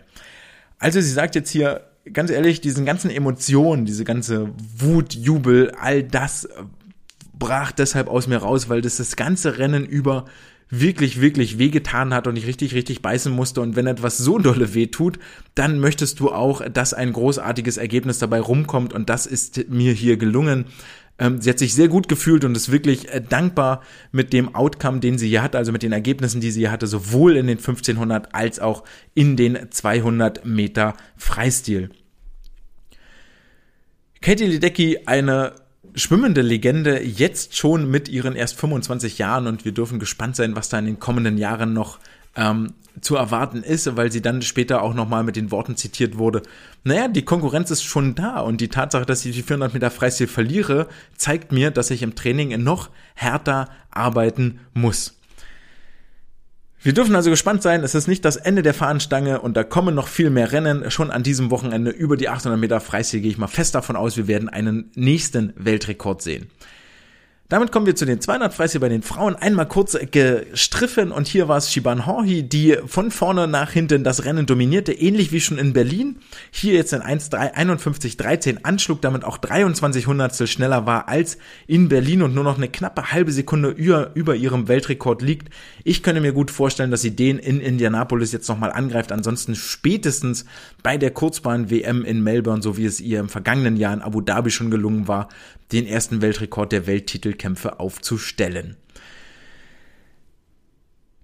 Also 0.79 1.01
sie 1.01 1.13
sagt 1.13 1.35
jetzt 1.35 1.51
hier, 1.51 1.89
ganz 2.13 2.31
ehrlich, 2.31 2.61
diesen 2.61 2.85
ganzen 2.85 3.11
Emotionen, 3.11 3.87
diese 3.87 4.05
ganze 4.05 4.51
Wut, 4.77 5.15
Jubel, 5.15 5.73
all 5.81 6.03
das 6.03 6.49
brach 7.39 7.73
deshalb 7.73 8.09
aus 8.09 8.27
mir 8.27 8.39
raus, 8.39 8.69
weil 8.69 8.81
das 8.81 8.97
das 8.97 9.17
ganze 9.17 9.59
Rennen 9.59 9.87
über 9.87 10.27
wirklich, 10.71 11.21
wirklich 11.21 11.59
wehgetan 11.59 12.13
hat 12.13 12.27
und 12.27 12.37
ich 12.37 12.47
richtig, 12.47 12.75
richtig 12.75 13.03
beißen 13.03 13.33
musste. 13.33 13.61
Und 13.61 13.77
wenn 13.77 13.87
etwas 13.87 14.19
so 14.19 14.39
dolle 14.39 14.75
weh 14.75 14.87
tut, 14.87 15.19
dann 15.55 15.79
möchtest 15.79 16.21
du 16.21 16.31
auch, 16.31 16.63
dass 16.69 16.95
ein 16.95 17.13
großartiges 17.13 17.77
Ergebnis 17.77 18.19
dabei 18.19 18.41
rumkommt. 18.41 18.93
Und 18.93 19.09
das 19.09 19.27
ist 19.27 19.69
mir 19.71 19.93
hier 19.93 20.17
gelungen. 20.17 20.67
Ähm, 21.19 21.41
sie 21.41 21.51
hat 21.51 21.59
sich 21.59 21.75
sehr 21.75 21.89
gut 21.89 22.09
gefühlt 22.09 22.45
und 22.45 22.57
ist 22.57 22.71
wirklich 22.71 23.13
äh, 23.13 23.21
dankbar 23.21 23.83
mit 24.13 24.33
dem 24.33 24.55
Outcome, 24.55 25.01
den 25.01 25.19
sie 25.19 25.29
hier 25.29 25.43
hatte, 25.43 25.59
also 25.59 25.73
mit 25.73 25.83
den 25.83 25.93
Ergebnissen, 25.93 26.41
die 26.41 26.51
sie 26.51 26.61
hier 26.61 26.71
hatte, 26.71 26.87
sowohl 26.87 27.37
in 27.37 27.47
den 27.47 27.59
1500 27.59 28.35
als 28.35 28.61
auch 28.61 28.85
in 29.15 29.37
den 29.37 29.71
200 29.71 30.45
Meter 30.45 30.95
Freistil. 31.17 31.91
Katie 34.21 34.47
Ledecky, 34.47 34.99
eine 35.07 35.55
schwimmende 35.99 36.43
Legende, 36.43 37.03
jetzt 37.03 37.57
schon 37.57 37.91
mit 37.91 38.09
ihren 38.09 38.37
erst 38.37 38.59
25 38.59 39.19
Jahren 39.19 39.47
und 39.47 39.65
wir 39.65 39.73
dürfen 39.73 39.99
gespannt 39.99 40.37
sein, 40.37 40.57
was 40.57 40.69
da 40.69 40.79
in 40.79 40.87
den 40.87 41.01
kommenden 41.01 41.39
Jahren 41.39 41.73
noch 41.73 41.99
ähm, 42.37 42.75
zu 43.01 43.17
erwarten 43.17 43.63
ist, 43.63 43.97
weil 43.97 44.11
sie 44.11 44.23
dann 44.23 44.43
später 44.43 44.83
auch 44.83 44.95
nochmal 44.95 45.25
mit 45.25 45.37
den 45.37 45.51
Worten 45.51 45.77
zitiert 45.77 46.19
wurde. 46.19 46.43
Naja, 46.85 47.09
die 47.09 47.25
Konkurrenz 47.25 47.71
ist 47.71 47.83
schon 47.83 48.15
da 48.15 48.41
und 48.41 48.61
die 48.61 48.69
Tatsache, 48.69 49.07
dass 49.07 49.25
ich 49.25 49.35
die 49.35 49.43
400 49.43 49.75
Meter 49.75 49.91
Freistil 49.91 50.27
verliere, 50.27 50.89
zeigt 51.17 51.53
mir, 51.53 51.71
dass 51.71 51.91
ich 51.91 52.03
im 52.03 52.15
Training 52.15 52.63
noch 52.63 52.91
härter 53.15 53.69
arbeiten 53.91 54.61
muss. 54.75 55.18
Wir 56.81 56.93
dürfen 56.93 57.17
also 57.17 57.31
gespannt 57.31 57.63
sein, 57.63 57.83
es 57.83 57.97
ist 57.97 58.07
nicht 58.07 58.25
das 58.25 58.37
Ende 58.37 58.63
der 58.63 58.73
Fahnenstange 58.73 59.41
und 59.41 59.57
da 59.57 59.65
kommen 59.65 59.97
noch 59.97 60.07
viel 60.07 60.31
mehr 60.31 60.53
Rennen. 60.53 60.93
Schon 60.93 61.11
an 61.11 61.25
diesem 61.25 61.51
Wochenende 61.51 61.91
über 61.91 62.17
die 62.17 62.29
800 62.29 62.59
Meter 62.59 62.81
Freistil 62.81 63.21
gehe 63.21 63.33
ich 63.33 63.39
mal 63.39 63.49
fest 63.49 63.75
davon 63.75 63.97
aus, 63.97 64.17
wir 64.17 64.29
werden 64.29 64.49
einen 64.49 64.93
nächsten 64.95 65.53
Weltrekord 65.57 66.23
sehen. 66.23 66.51
Damit 67.51 67.73
kommen 67.73 67.87
wir 67.87 67.97
zu 67.97 68.05
den 68.05 68.21
200 68.21 68.53
Freistil 68.53 68.83
bei 68.83 68.91
den 68.91 69.01
Frauen. 69.01 69.35
Einmal 69.35 69.67
kurz 69.67 69.97
gestriffen 70.11 71.11
und 71.11 71.27
hier 71.27 71.49
war 71.49 71.57
es 71.57 71.73
Shiban 71.73 72.05
Horhi, 72.05 72.43
die 72.43 72.77
von 72.85 73.11
vorne 73.11 73.49
nach 73.49 73.71
hinten 73.71 74.05
das 74.05 74.27
Rennen 74.27 74.45
dominierte, 74.45 74.93
ähnlich 74.93 75.33
wie 75.33 75.41
schon 75.41 75.57
in 75.57 75.73
Berlin. 75.73 76.19
Hier 76.51 76.75
jetzt 76.75 76.93
in 76.93 77.01
1,51,13 77.01 78.65
anschlug, 78.65 79.01
damit 79.01 79.25
auch 79.25 79.39
23 79.39 80.07
Hundertstel 80.07 80.47
schneller 80.47 80.85
war 80.85 81.09
als 81.09 81.39
in 81.67 81.89
Berlin 81.89 82.21
und 82.21 82.35
nur 82.35 82.45
noch 82.45 82.59
eine 82.59 82.69
knappe 82.69 83.13
halbe 83.13 83.33
Sekunde 83.33 83.71
über, 83.71 84.15
über 84.15 84.35
ihrem 84.37 84.69
Weltrekord 84.69 85.23
liegt. 85.23 85.49
Ich 85.85 86.03
könnte 86.03 86.21
mir 86.21 86.35
gut 86.35 86.51
vorstellen, 86.51 86.91
dass 86.91 87.01
sie 87.01 87.17
den 87.17 87.39
in 87.39 87.63
Indianapolis 87.63 88.31
jetzt 88.31 88.49
nochmal 88.51 88.73
angreift. 88.73 89.11
Ansonsten 89.11 89.55
spätestens 89.55 90.45
bei 90.83 90.99
der 90.99 91.13
Kurzbahn-WM 91.13 92.05
in 92.05 92.23
Melbourne, 92.23 92.61
so 92.61 92.77
wie 92.77 92.85
es 92.85 93.01
ihr 93.01 93.21
im 93.21 93.31
vergangenen 93.31 93.79
Jahr 93.79 93.95
in 93.95 94.03
Abu 94.03 94.21
Dhabi 94.21 94.51
schon 94.51 94.71
gelungen 94.71 95.09
war, 95.09 95.31
den 95.73 95.87
ersten 95.87 96.23
Weltrekord 96.23 96.73
der 96.73 96.87
Welttitelkämpfe 96.87 97.81
aufzustellen. 97.81 98.77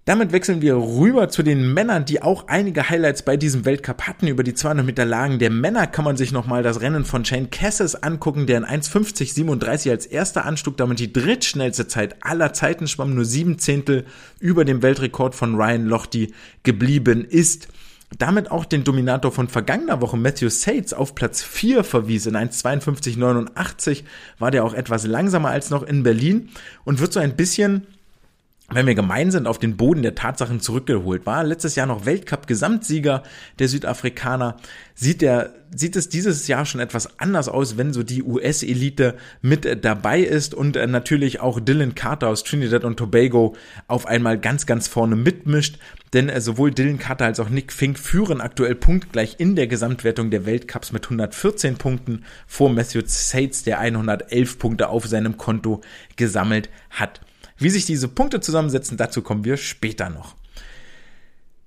Damit 0.07 0.33
wechseln 0.33 0.61
wir 0.61 0.76
rüber 0.76 1.30
zu 1.30 1.42
den 1.42 1.72
Männern, 1.72 2.04
die 2.04 2.20
auch 2.20 2.48
einige 2.48 2.90
Highlights 2.90 3.22
bei 3.22 3.38
diesem 3.38 3.64
Weltcup 3.64 4.02
hatten. 4.02 4.26
Über 4.26 4.42
die 4.42 4.52
200 4.52 4.85
Meter 4.85 5.07
Lagen 5.07 5.38
der 5.38 5.48
Männer 5.48 5.87
kann 5.87 6.04
man 6.04 6.18
sich 6.18 6.30
nochmal 6.30 6.62
das 6.62 6.83
Rennen 6.83 7.07
von 7.07 7.24
Shane 7.24 7.48
Cassis 7.48 7.94
angucken, 7.94 8.46
der 8.46 8.59
in 8.59 8.66
1,50,37 8.66 9.90
als 9.90 10.04
erster 10.04 10.44
Anstieg 10.44 10.76
damit 10.76 10.98
die 10.98 11.11
drittschnellste 11.11 11.88
Zeit 11.88 12.16
aller 12.20 12.52
Zeiten 12.52 12.87
schwamm, 12.87 13.14
nur 13.14 13.24
sieben 13.24 13.59
Zehntel 13.59 14.04
über 14.40 14.66
dem 14.66 14.83
Weltrekord 14.83 15.35
von 15.35 15.54
Ryan 15.54 15.87
Lochte 15.87 16.28
geblieben 16.64 17.24
ist 17.24 17.68
damit 18.18 18.50
auch 18.50 18.64
den 18.64 18.85
Dominator 18.85 19.33
von 19.33 19.48
vergangener 19.48 20.00
Woche 20.00 20.16
Matthew 20.16 20.48
Sates 20.48 20.92
auf 20.92 21.14
Platz 21.14 21.42
4 21.42 21.85
verwies. 21.85 22.27
In 22.27 22.37
1,52,89 22.37 24.05
war 24.38 24.50
der 24.50 24.64
auch 24.64 24.74
etwas 24.74 25.07
langsamer 25.07 25.50
als 25.50 25.70
noch 25.70 25.83
in 25.83 26.03
Berlin 26.03 26.50
und 26.85 27.00
wird 27.00 27.12
so 27.12 27.20
ein 27.20 27.37
bisschen 27.37 27.87
wenn 28.70 28.87
wir 28.87 28.94
gemein 28.94 29.31
sind, 29.31 29.46
auf 29.46 29.59
den 29.59 29.77
Boden 29.77 30.03
der 30.03 30.14
Tatsachen 30.14 30.59
zurückgeholt. 30.59 31.27
War 31.27 31.44
letztes 31.44 31.74
Jahr 31.74 31.87
noch 31.87 32.07
Weltcup-Gesamtsieger 32.07 33.22
der 33.59 33.68
Südafrikaner. 33.68 34.57
Sieht 34.94 35.20
der, 35.20 35.53
sieht 35.74 35.96
es 35.96 36.09
dieses 36.09 36.48
Jahr 36.48 36.64
schon 36.64 36.81
etwas 36.81 37.18
anders 37.18 37.50
aus, 37.50 37.77
wenn 37.77 37.92
so 37.92 38.03
die 38.03 38.22
US-Elite 38.22 39.16
mit 39.42 39.85
dabei 39.85 40.20
ist 40.20 40.55
und 40.55 40.77
äh, 40.77 40.87
natürlich 40.87 41.40
auch 41.40 41.61
Dylan 41.61 41.94
Carter 41.94 42.29
aus 42.29 42.42
Trinidad 42.42 42.85
und 42.85 42.96
Tobago 42.96 43.55
auf 43.87 44.07
einmal 44.07 44.38
ganz, 44.38 44.64
ganz 44.64 44.88
vorne 44.88 45.14
mitmischt. 45.14 45.79
Denn 46.14 46.31
äh, 46.31 46.40
sowohl 46.40 46.70
Dylan 46.70 46.98
Carter 46.98 47.27
als 47.27 47.40
auch 47.40 47.50
Nick 47.50 47.70
Fink 47.70 47.98
führen 47.98 48.40
aktuell 48.40 48.77
punktgleich 48.77 49.37
in 49.38 49.57
der 49.57 49.66
Gesamtwertung 49.66 50.31
der 50.31 50.46
Weltcups 50.46 50.90
mit 50.90 51.05
114 51.05 51.77
Punkten 51.77 52.24
vor 52.46 52.70
Matthew 52.70 53.03
Sates, 53.05 53.62
der 53.62 53.79
111 53.79 54.59
Punkte 54.59 54.88
auf 54.88 55.07
seinem 55.07 55.37
Konto 55.37 55.83
gesammelt 56.16 56.70
hat. 56.88 57.20
Wie 57.57 57.71
sich 57.71 57.87
diese 57.87 58.09
Punkte 58.09 58.40
zusammensetzen, 58.40 58.97
dazu 58.97 59.23
kommen 59.23 59.45
wir 59.45 59.57
später 59.57 60.11
noch. 60.11 60.37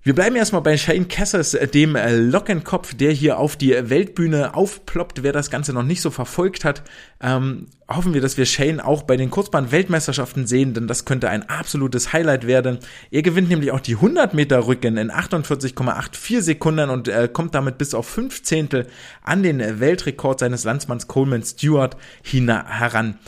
Wir 0.07 0.15
bleiben 0.15 0.37
erstmal 0.37 0.61
bei 0.61 0.77
Shane 0.77 1.09
Cassers, 1.09 1.53
äh, 1.53 1.67
dem 1.67 1.97
äh, 1.97 2.15
Lockenkopf, 2.15 2.93
der 2.93 3.11
hier 3.11 3.39
auf 3.39 3.57
die 3.57 3.71
Weltbühne 3.89 4.55
aufploppt. 4.55 5.21
Wer 5.21 5.33
das 5.33 5.49
Ganze 5.49 5.73
noch 5.73 5.83
nicht 5.83 5.99
so 5.99 6.11
verfolgt 6.11 6.63
hat, 6.63 6.81
ähm, 7.21 7.65
hoffen 7.89 8.13
wir, 8.13 8.21
dass 8.21 8.37
wir 8.37 8.45
Shane 8.45 8.79
auch 8.79 9.03
bei 9.03 9.17
den 9.17 9.29
Kurzbahn-Weltmeisterschaften 9.29 10.47
sehen, 10.47 10.73
denn 10.73 10.87
das 10.87 11.03
könnte 11.03 11.29
ein 11.29 11.49
absolutes 11.49 12.13
Highlight 12.13 12.47
werden. 12.47 12.79
Er 13.11 13.21
gewinnt 13.21 13.49
nämlich 13.49 13.73
auch 13.73 13.81
die 13.81 13.95
100 13.95 14.33
Meter 14.33 14.65
Rücken 14.65 14.95
in 14.95 15.11
48,84 15.11 16.39
Sekunden 16.39 16.89
und 16.89 17.09
äh, 17.09 17.27
kommt 17.27 17.53
damit 17.53 17.77
bis 17.77 17.93
auf 17.93 18.07
5 18.07 18.43
Zehntel 18.43 18.87
an 19.23 19.43
den 19.43 19.81
Weltrekord 19.81 20.39
seines 20.39 20.63
Landsmanns 20.63 21.07
Coleman 21.07 21.43
Stewart 21.43 21.97
heran. 22.23 23.19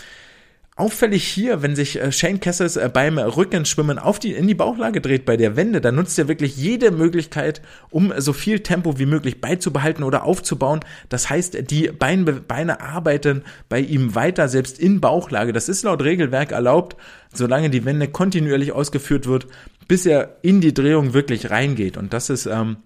Auffällig 0.79 1.25
hier, 1.25 1.61
wenn 1.61 1.75
sich 1.75 1.99
äh, 1.99 2.09
Shane 2.09 2.39
Kessels 2.39 2.77
äh, 2.77 2.89
beim 2.91 3.17
Rückenschwimmen 3.17 3.99
auf 3.99 4.17
die, 4.17 4.31
in 4.31 4.47
die 4.47 4.55
Bauchlage 4.55 5.01
dreht 5.01 5.25
bei 5.25 5.35
der 5.35 5.57
Wende, 5.57 5.81
dann 5.81 5.95
nutzt 5.95 6.17
er 6.17 6.29
wirklich 6.29 6.55
jede 6.55 6.91
Möglichkeit, 6.91 7.61
um 7.89 8.13
so 8.17 8.31
viel 8.31 8.61
Tempo 8.61 8.97
wie 8.97 9.05
möglich 9.05 9.41
beizubehalten 9.41 10.05
oder 10.05 10.23
aufzubauen. 10.23 10.79
Das 11.09 11.29
heißt, 11.29 11.69
die 11.69 11.89
Beine, 11.89 12.31
Beine 12.31 12.79
arbeiten 12.79 13.43
bei 13.67 13.81
ihm 13.81 14.15
weiter, 14.15 14.47
selbst 14.47 14.79
in 14.79 15.01
Bauchlage. 15.01 15.51
Das 15.51 15.67
ist 15.67 15.83
laut 15.83 16.01
Regelwerk 16.01 16.53
erlaubt, 16.53 16.95
solange 17.33 17.69
die 17.69 17.83
Wende 17.83 18.07
kontinuierlich 18.07 18.71
ausgeführt 18.71 19.27
wird, 19.27 19.47
bis 19.89 20.05
er 20.05 20.37
in 20.43 20.61
die 20.61 20.73
Drehung 20.73 21.13
wirklich 21.13 21.49
reingeht. 21.49 21.97
Und 21.97 22.13
das 22.13 22.29
ist 22.29 22.45
ähm, 22.45 22.77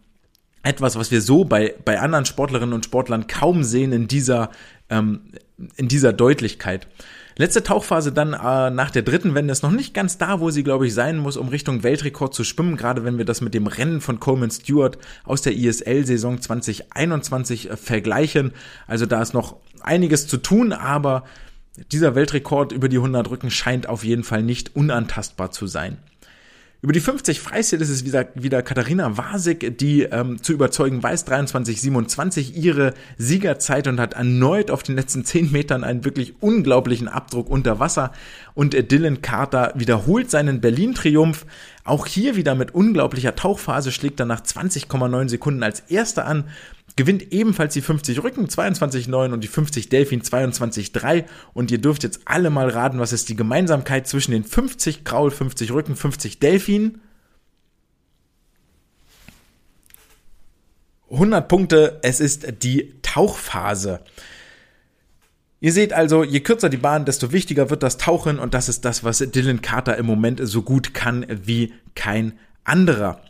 etwas, 0.63 0.95
was 0.95 1.11
wir 1.11 1.21
so 1.21 1.45
bei, 1.45 1.75
bei 1.85 1.99
anderen 1.99 2.25
Sportlerinnen 2.25 2.73
und 2.73 2.85
Sportlern 2.85 3.27
kaum 3.27 3.63
sehen 3.63 3.91
in 3.91 4.07
dieser, 4.07 4.49
ähm, 4.89 5.21
in 5.75 5.89
dieser 5.89 6.11
Deutlichkeit. 6.11 6.87
Letzte 7.35 7.63
Tauchphase 7.63 8.11
dann 8.11 8.33
äh, 8.33 8.69
nach 8.69 8.91
der 8.91 9.01
dritten 9.01 9.33
Wende 9.33 9.51
ist 9.51 9.63
noch 9.63 9.71
nicht 9.71 9.93
ganz 9.93 10.17
da, 10.17 10.39
wo 10.39 10.51
sie, 10.51 10.63
glaube 10.63 10.87
ich, 10.87 10.93
sein 10.93 11.17
muss, 11.17 11.37
um 11.37 11.47
Richtung 11.47 11.83
Weltrekord 11.83 12.33
zu 12.33 12.43
schwimmen, 12.43 12.77
gerade 12.77 13.03
wenn 13.03 13.17
wir 13.17 13.25
das 13.25 13.41
mit 13.41 13.53
dem 13.53 13.67
Rennen 13.67 14.01
von 14.01 14.19
Coleman 14.19 14.51
Stewart 14.51 14.97
aus 15.23 15.41
der 15.41 15.53
ISL-Saison 15.53 16.41
2021 16.41 17.71
äh, 17.71 17.77
vergleichen. 17.77 18.51
Also 18.87 19.05
da 19.05 19.21
ist 19.21 19.33
noch 19.33 19.57
einiges 19.81 20.27
zu 20.27 20.37
tun, 20.37 20.73
aber 20.73 21.23
dieser 21.91 22.13
Weltrekord 22.13 22.71
über 22.71 22.87
die 22.87 22.97
100 22.97 23.29
Rücken 23.29 23.49
scheint 23.49 23.89
auf 23.89 24.03
jeden 24.03 24.23
Fall 24.23 24.43
nicht 24.43 24.75
unantastbar 24.75 25.51
zu 25.51 25.65
sein. 25.65 25.97
Über 26.83 26.91
die 26.91 26.99
50 26.99 27.39
Freistil 27.39 27.79
ist 27.79 27.87
es 27.87 28.03
wieder, 28.03 28.27
wieder 28.35 28.61
Katharina 28.61 29.17
Wasik, 29.17 29.77
die 29.77 30.01
ähm, 30.01 30.43
zu 30.43 30.51
überzeugen 30.51 31.01
weiß, 31.01 31.25
23,27 31.25 32.55
ihre 32.55 32.93
Siegerzeit 33.17 33.87
und 33.87 34.01
hat 34.01 34.15
erneut 34.15 34.69
auf 34.69 34.83
den 34.83 34.95
letzten 34.95 35.23
10 35.23 35.53
Metern 35.53 35.85
einen 35.85 36.03
wirklich 36.03 36.33
unglaublichen 36.41 37.07
Abdruck 37.07 37.49
unter 37.49 37.79
Wasser. 37.79 38.11
Und 38.53 38.75
äh, 38.75 38.83
Dylan 38.83 39.21
Carter 39.21 39.71
wiederholt 39.75 40.29
seinen 40.29 40.59
Berlin-Triumph. 40.59 41.45
Auch 41.85 42.05
hier 42.05 42.35
wieder 42.35 42.55
mit 42.55 42.73
unglaublicher 42.73 43.35
Tauchphase 43.35 43.91
schlägt 43.91 44.19
er 44.19 44.25
nach 44.25 44.41
20,9 44.41 45.29
Sekunden 45.29 45.63
als 45.63 45.81
erster 45.81 46.25
an 46.25 46.45
gewinnt 46.95 47.31
ebenfalls 47.31 47.73
die 47.73 47.81
50 47.81 48.23
Rücken 48.23 48.45
22,9 48.45 49.33
und 49.33 49.43
die 49.43 49.47
50 49.47 49.89
Delfin 49.89 50.21
22,3 50.21 51.25
und 51.53 51.71
ihr 51.71 51.79
dürft 51.79 52.03
jetzt 52.03 52.21
alle 52.25 52.49
mal 52.49 52.69
raten, 52.69 52.99
was 52.99 53.13
ist 53.13 53.29
die 53.29 53.35
Gemeinsamkeit 53.35 54.07
zwischen 54.07 54.31
den 54.31 54.43
50 54.43 55.03
Graul, 55.03 55.31
50 55.31 55.71
Rücken, 55.71 55.95
50 55.95 56.39
Delfin? 56.39 57.01
100 61.09 61.47
Punkte, 61.47 61.99
es 62.01 62.19
ist 62.19 62.63
die 62.63 62.95
Tauchphase. 63.01 63.99
Ihr 65.63 65.71
seht 65.71 65.93
also, 65.93 66.25
je 66.25 66.41
kürzer 66.41 66.67
die 66.67 66.75
Bahn, 66.75 67.05
desto 67.05 67.31
wichtiger 67.31 67.69
wird 67.69 67.83
das 67.83 67.95
Tauchen 67.95 68.37
und 68.37 68.53
das 68.53 68.67
ist 68.67 68.83
das, 68.83 69.05
was 69.05 69.19
Dylan 69.19 69.61
Carter 69.61 69.95
im 69.97 70.05
Moment 70.05 70.41
so 70.43 70.61
gut 70.61 70.93
kann 70.93 71.25
wie 71.29 71.71
kein 71.95 72.33
anderer. 72.65 73.21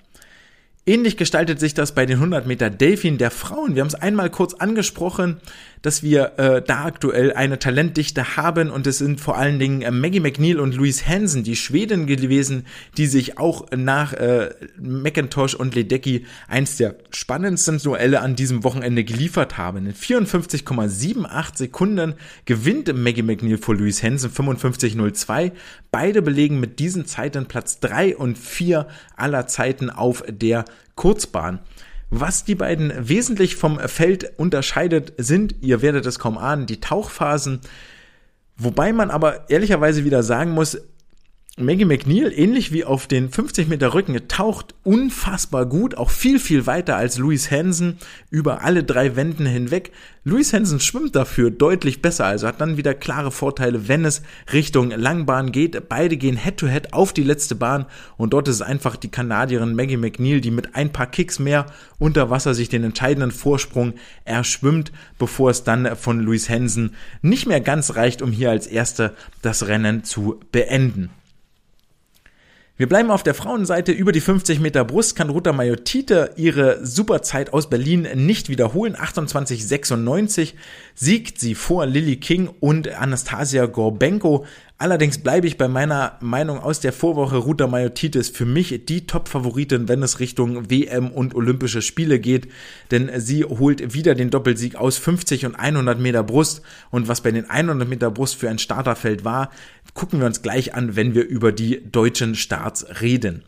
Ähnlich 0.88 1.16
gestaltet 1.16 1.60
sich 1.60 1.76
das 1.76 1.94
bei 1.94 2.08
den 2.08 2.16
100 2.16 2.48
Meter 2.48 2.72
Delfin 2.72 3.20
der 3.20 3.30
Frauen. 3.30 3.76
Wir 3.76 3.82
haben 3.82 3.88
es 3.88 3.94
einmal 3.94 4.32
kurz 4.32 4.56
angesprochen. 4.56 5.42
Dass 5.84 6.02
wir 6.02 6.40
äh, 6.40 6.62
da 6.62 6.86
aktuell 6.86 7.34
eine 7.34 7.60
Talentdichte 7.60 8.38
haben 8.38 8.72
und 8.72 8.88
es 8.88 8.98
sind 8.98 9.22
vor 9.22 9.38
allen 9.38 9.60
Dingen 9.60 9.82
äh, 9.84 9.92
Maggie 9.92 10.22
McNeil 10.22 10.60
und 10.60 10.74
Louise 10.74 11.06
Hansen, 11.06 11.44
die 11.44 11.56
Schweden 11.56 12.08
gewesen, 12.08 12.66
die 12.98 13.06
sich 13.06 13.38
auch 13.38 13.68
nach 13.76 14.14
äh, 14.14 14.50
McIntosh 14.82 15.54
und 15.54 15.76
Ledecky 15.76 16.26
eins 16.48 16.78
der 16.78 16.96
spannendsten 17.12 17.80
Duelle 17.80 18.22
an 18.22 18.36
diesem 18.36 18.64
Wochenende 18.64 19.04
geliefert 19.04 19.58
haben. 19.58 19.86
In 19.86 19.94
54,78 19.94 21.58
Sekunden 21.58 22.16
gewinnt 22.46 22.92
Maggie 22.96 23.22
McNeil 23.22 23.58
vor 23.58 23.76
Louise 23.76 24.02
Hansen 24.08 24.32
55,02. 24.32 25.52
Beide 25.92 26.22
belegen 26.22 26.62
mit 26.62 26.80
diesen 26.80 27.06
Zeiten 27.06 27.46
Platz 27.48 27.82
3 27.82 28.16
und 28.16 28.38
4 28.38 28.88
aller 29.18 29.48
Zeiten 29.48 29.90
auf 29.90 30.24
der 30.30 30.64
Kurzbahn. 30.96 31.60
Was 32.16 32.46
die 32.46 32.54
beiden 32.54 32.94
wesentlich 33.10 33.56
vom 33.56 33.80
Feld 33.80 34.34
unterscheidet, 34.38 35.14
sind, 35.18 35.56
ihr 35.62 35.82
werdet 35.82 36.06
es 36.06 36.20
kaum 36.20 36.38
ahnen, 36.38 36.68
die 36.68 36.80
Tauchphasen. 36.80 37.60
Wobei 38.56 38.94
man 38.94 39.10
aber 39.10 39.50
ehrlicherweise 39.50 40.06
wieder 40.06 40.22
sagen 40.22 40.52
muss, 40.52 40.78
Maggie 41.60 41.86
McNeil, 41.86 42.34
ähnlich 42.36 42.72
wie 42.72 42.84
auf 42.84 43.06
den 43.06 43.30
50 43.30 43.68
Meter 43.68 43.94
Rücken, 43.94 44.20
taucht 44.28 44.74
unfassbar 44.82 45.68
gut, 45.68 45.94
auch 45.94 46.10
viel, 46.10 46.40
viel 46.40 46.66
weiter 46.66 46.96
als 46.96 47.20
Louis 47.20 47.52
Hansen 47.52 48.00
über 48.32 48.64
alle 48.64 48.84
drei 48.84 49.16
Wänden 49.16 49.46
hinweg. 49.46 49.92
Louis 50.24 50.52
Hansen 50.52 50.80
schwimmt 50.80 51.16
dafür 51.16 51.52
deutlich 51.52 52.02
besser, 52.02 52.26
also 52.26 52.48
hat 52.48 52.60
dann 52.60 52.78
wieder 52.78 52.96
klare 52.96 53.30
Vorteile, 53.30 53.88
wenn 53.88 54.04
es 54.04 54.24
Richtung 54.52 54.90
Langbahn 54.90 55.52
geht. 55.52 55.90
Beide 55.90 56.18
gehen 56.18 56.38
Head-to-Head 56.38 56.88
-head 56.88 56.94
auf 56.94 57.14
die 57.14 57.22
letzte 57.22 57.54
Bahn 57.54 57.86
und 58.18 58.34
dort 58.34 58.48
ist 58.48 58.64
einfach 58.64 58.96
die 58.96 59.12
Kanadierin 59.12 59.76
Maggie 59.76 59.98
McNeil, 59.98 60.42
die 60.42 60.50
mit 60.50 60.74
ein 60.74 60.92
paar 60.92 61.06
Kicks 61.06 61.38
mehr 61.38 61.68
unter 62.00 62.32
Wasser 62.32 62.56
sich 62.56 62.70
den 62.70 62.84
entscheidenden 62.84 63.30
Vorsprung 63.30 63.94
erschwimmt, 64.26 64.92
bevor 65.20 65.52
es 65.52 65.64
dann 65.64 65.96
von 65.98 66.20
Louis 66.20 66.50
Hansen 66.50 66.96
nicht 67.22 67.46
mehr 67.46 67.62
ganz 67.62 67.96
reicht, 67.96 68.24
um 68.24 68.32
hier 68.32 68.50
als 68.50 68.66
Erste 68.66 69.14
das 69.44 69.68
Rennen 69.68 70.04
zu 70.04 70.40
beenden. 70.52 71.12
Wir 72.76 72.90
bleiben 72.90 73.12
auf 73.12 73.22
der 73.22 73.36
Frauenseite. 73.36 73.92
Über 73.92 74.12
die 74.12 74.20
50 74.20 74.60
Meter 74.60 74.84
Brust 74.84 75.16
kann 75.16 75.30
Ruta 75.30 75.54
Majotite 75.54 76.32
ihre 76.38 76.84
Superzeit 76.84 77.54
aus 77.54 77.70
Berlin 77.70 78.08
nicht 78.16 78.50
wiederholen. 78.50 78.96
28,96 78.96 80.56
siegt 80.96 81.40
sie 81.40 81.54
vor 81.54 81.86
Lily 81.86 82.16
King 82.16 82.50
und 82.60 82.88
Anastasia 82.88 83.68
Gorbenko. 83.68 84.48
Allerdings 84.84 85.18
bleibe 85.18 85.48
ich 85.48 85.58
bei 85.58 85.70
meiner 85.70 86.18
Meinung 86.20 86.60
aus 86.60 86.82
der 86.82 86.92
Vorwoche. 86.92 87.38
Ruta 87.38 87.68
Majotite 87.68 88.20
ist 88.20 88.36
für 88.36 88.46
mich 88.46 88.84
die 88.86 89.08
Top-Favoritin, 89.08 89.88
wenn 89.88 90.04
es 90.04 90.20
Richtung 90.20 90.70
WM 90.70 91.10
und 91.10 91.36
Olympische 91.36 91.82
Spiele 91.82 92.20
geht. 92.20 92.50
Denn 92.92 93.10
sie 93.16 93.46
holt 93.46 93.94
wieder 93.94 94.14
den 94.14 94.30
Doppelsieg 94.30 94.76
aus 94.76 94.98
50 94.98 95.46
und 95.46 95.56
100 95.56 96.02
Meter 96.02 96.22
Brust. 96.22 96.64
Und 96.92 97.08
was 97.08 97.22
bei 97.22 97.32
den 97.32 97.50
100 97.50 97.88
Meter 97.88 98.12
Brust 98.12 98.36
für 98.36 98.50
ein 98.50 98.60
Starterfeld 98.60 99.24
war, 99.24 99.52
gucken 99.94 100.20
wir 100.20 100.26
uns 100.26 100.42
gleich 100.42 100.76
an, 100.76 100.98
wenn 100.98 101.16
wir 101.16 101.26
über 101.26 101.54
die 101.54 101.90
deutschen 101.90 102.36
Starts 102.36 102.86
reden. 103.00 103.46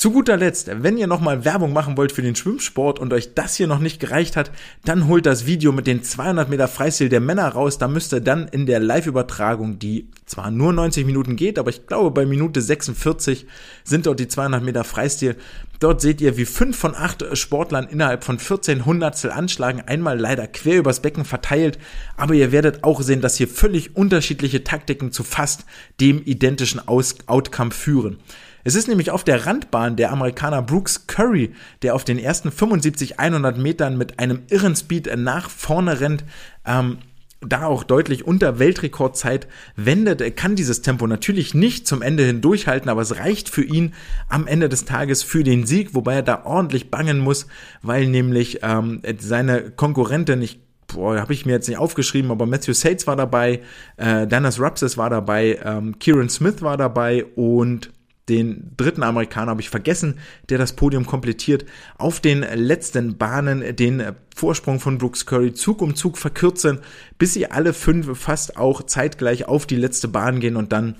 Zu 0.00 0.12
guter 0.12 0.38
Letzt, 0.38 0.70
wenn 0.82 0.96
ihr 0.96 1.06
nochmal 1.06 1.44
Werbung 1.44 1.74
machen 1.74 1.98
wollt 1.98 2.10
für 2.10 2.22
den 2.22 2.34
Schwimmsport 2.34 2.98
und 2.98 3.12
euch 3.12 3.34
das 3.34 3.56
hier 3.56 3.66
noch 3.66 3.80
nicht 3.80 4.00
gereicht 4.00 4.34
hat, 4.34 4.50
dann 4.82 5.08
holt 5.08 5.26
das 5.26 5.44
Video 5.44 5.72
mit 5.72 5.86
den 5.86 6.02
200 6.02 6.48
Meter 6.48 6.68
Freistil 6.68 7.10
der 7.10 7.20
Männer 7.20 7.46
raus. 7.48 7.76
Da 7.76 7.86
müsst 7.86 8.14
ihr 8.14 8.22
dann 8.22 8.48
in 8.48 8.64
der 8.64 8.80
Live-Übertragung, 8.80 9.78
die 9.78 10.08
zwar 10.24 10.50
nur 10.50 10.72
90 10.72 11.04
Minuten 11.04 11.36
geht, 11.36 11.58
aber 11.58 11.68
ich 11.68 11.86
glaube 11.86 12.12
bei 12.12 12.24
Minute 12.24 12.62
46 12.62 13.44
sind 13.84 14.06
dort 14.06 14.20
die 14.20 14.28
200 14.28 14.62
Meter 14.62 14.84
Freistil. 14.84 15.36
Dort 15.80 16.00
seht 16.00 16.22
ihr, 16.22 16.38
wie 16.38 16.46
fünf 16.46 16.78
von 16.78 16.94
acht 16.94 17.22
Sportlern 17.36 17.86
innerhalb 17.86 18.24
von 18.24 18.38
14 18.38 18.86
Hundertstel 18.86 19.30
anschlagen, 19.30 19.82
einmal 19.86 20.18
leider 20.18 20.46
quer 20.46 20.78
übers 20.78 21.00
Becken 21.00 21.26
verteilt, 21.26 21.78
aber 22.16 22.32
ihr 22.32 22.52
werdet 22.52 22.84
auch 22.84 23.02
sehen, 23.02 23.20
dass 23.20 23.36
hier 23.36 23.48
völlig 23.48 23.96
unterschiedliche 23.96 24.64
Taktiken 24.64 25.12
zu 25.12 25.24
fast 25.24 25.66
dem 26.00 26.22
identischen 26.24 26.88
Aus 26.88 27.16
Outcome 27.26 27.70
führen. 27.70 28.16
Es 28.64 28.74
ist 28.74 28.88
nämlich 28.88 29.10
auf 29.10 29.24
der 29.24 29.46
Randbahn 29.46 29.96
der 29.96 30.12
Amerikaner 30.12 30.62
Brooks 30.62 31.06
Curry, 31.06 31.52
der 31.82 31.94
auf 31.94 32.04
den 32.04 32.18
ersten 32.18 32.52
75 32.52 33.18
100 33.18 33.58
Metern 33.58 33.96
mit 33.96 34.18
einem 34.18 34.42
irren 34.48 34.76
Speed 34.76 35.10
nach 35.16 35.48
vorne 35.48 36.00
rennt, 36.00 36.24
ähm, 36.66 36.98
da 37.40 37.64
auch 37.64 37.84
deutlich 37.84 38.26
unter 38.26 38.58
Weltrekordzeit 38.58 39.48
wendet. 39.74 40.20
Er 40.20 40.30
kann 40.30 40.56
dieses 40.56 40.82
Tempo 40.82 41.06
natürlich 41.06 41.54
nicht 41.54 41.86
zum 41.86 42.02
Ende 42.02 42.24
hin 42.24 42.42
durchhalten, 42.42 42.90
aber 42.90 43.00
es 43.00 43.16
reicht 43.16 43.48
für 43.48 43.64
ihn 43.64 43.94
am 44.28 44.46
Ende 44.46 44.68
des 44.68 44.84
Tages 44.84 45.22
für 45.22 45.42
den 45.42 45.66
Sieg, 45.66 45.94
wobei 45.94 46.16
er 46.16 46.22
da 46.22 46.44
ordentlich 46.44 46.90
bangen 46.90 47.18
muss, 47.18 47.46
weil 47.82 48.06
nämlich 48.06 48.58
ähm, 48.62 49.00
seine 49.18 49.70
Konkurrentin, 49.70 50.42
ich 50.42 50.60
habe 50.94 51.32
ich 51.32 51.46
mir 51.46 51.52
jetzt 51.52 51.68
nicht 51.68 51.78
aufgeschrieben, 51.78 52.32
aber 52.32 52.46
Matthew 52.46 52.72
Sates 52.72 53.06
war 53.06 53.14
dabei, 53.14 53.60
äh, 53.96 54.26
Dennis 54.26 54.60
Rapses 54.60 54.98
war 54.98 55.08
dabei, 55.08 55.60
ähm, 55.64 55.98
Kieran 56.00 56.28
Smith 56.28 56.62
war 56.62 56.76
dabei 56.76 57.24
und 57.36 57.90
den 58.30 58.72
dritten 58.76 59.02
Amerikaner 59.02 59.50
habe 59.50 59.60
ich 59.60 59.68
vergessen, 59.68 60.18
der 60.48 60.58
das 60.58 60.74
Podium 60.74 61.04
komplettiert, 61.04 61.66
auf 61.98 62.20
den 62.20 62.40
letzten 62.40 63.18
Bahnen 63.18 63.76
den 63.76 64.02
Vorsprung 64.34 64.80
von 64.80 64.98
Brooks 64.98 65.26
Curry 65.26 65.52
Zug 65.52 65.82
um 65.82 65.94
Zug 65.94 66.16
verkürzen, 66.16 66.78
bis 67.18 67.34
sie 67.34 67.50
alle 67.50 67.74
fünf 67.74 68.18
fast 68.18 68.56
auch 68.56 68.84
zeitgleich 68.84 69.46
auf 69.46 69.66
die 69.66 69.76
letzte 69.76 70.08
Bahn 70.08 70.40
gehen 70.40 70.56
und 70.56 70.72
dann 70.72 70.96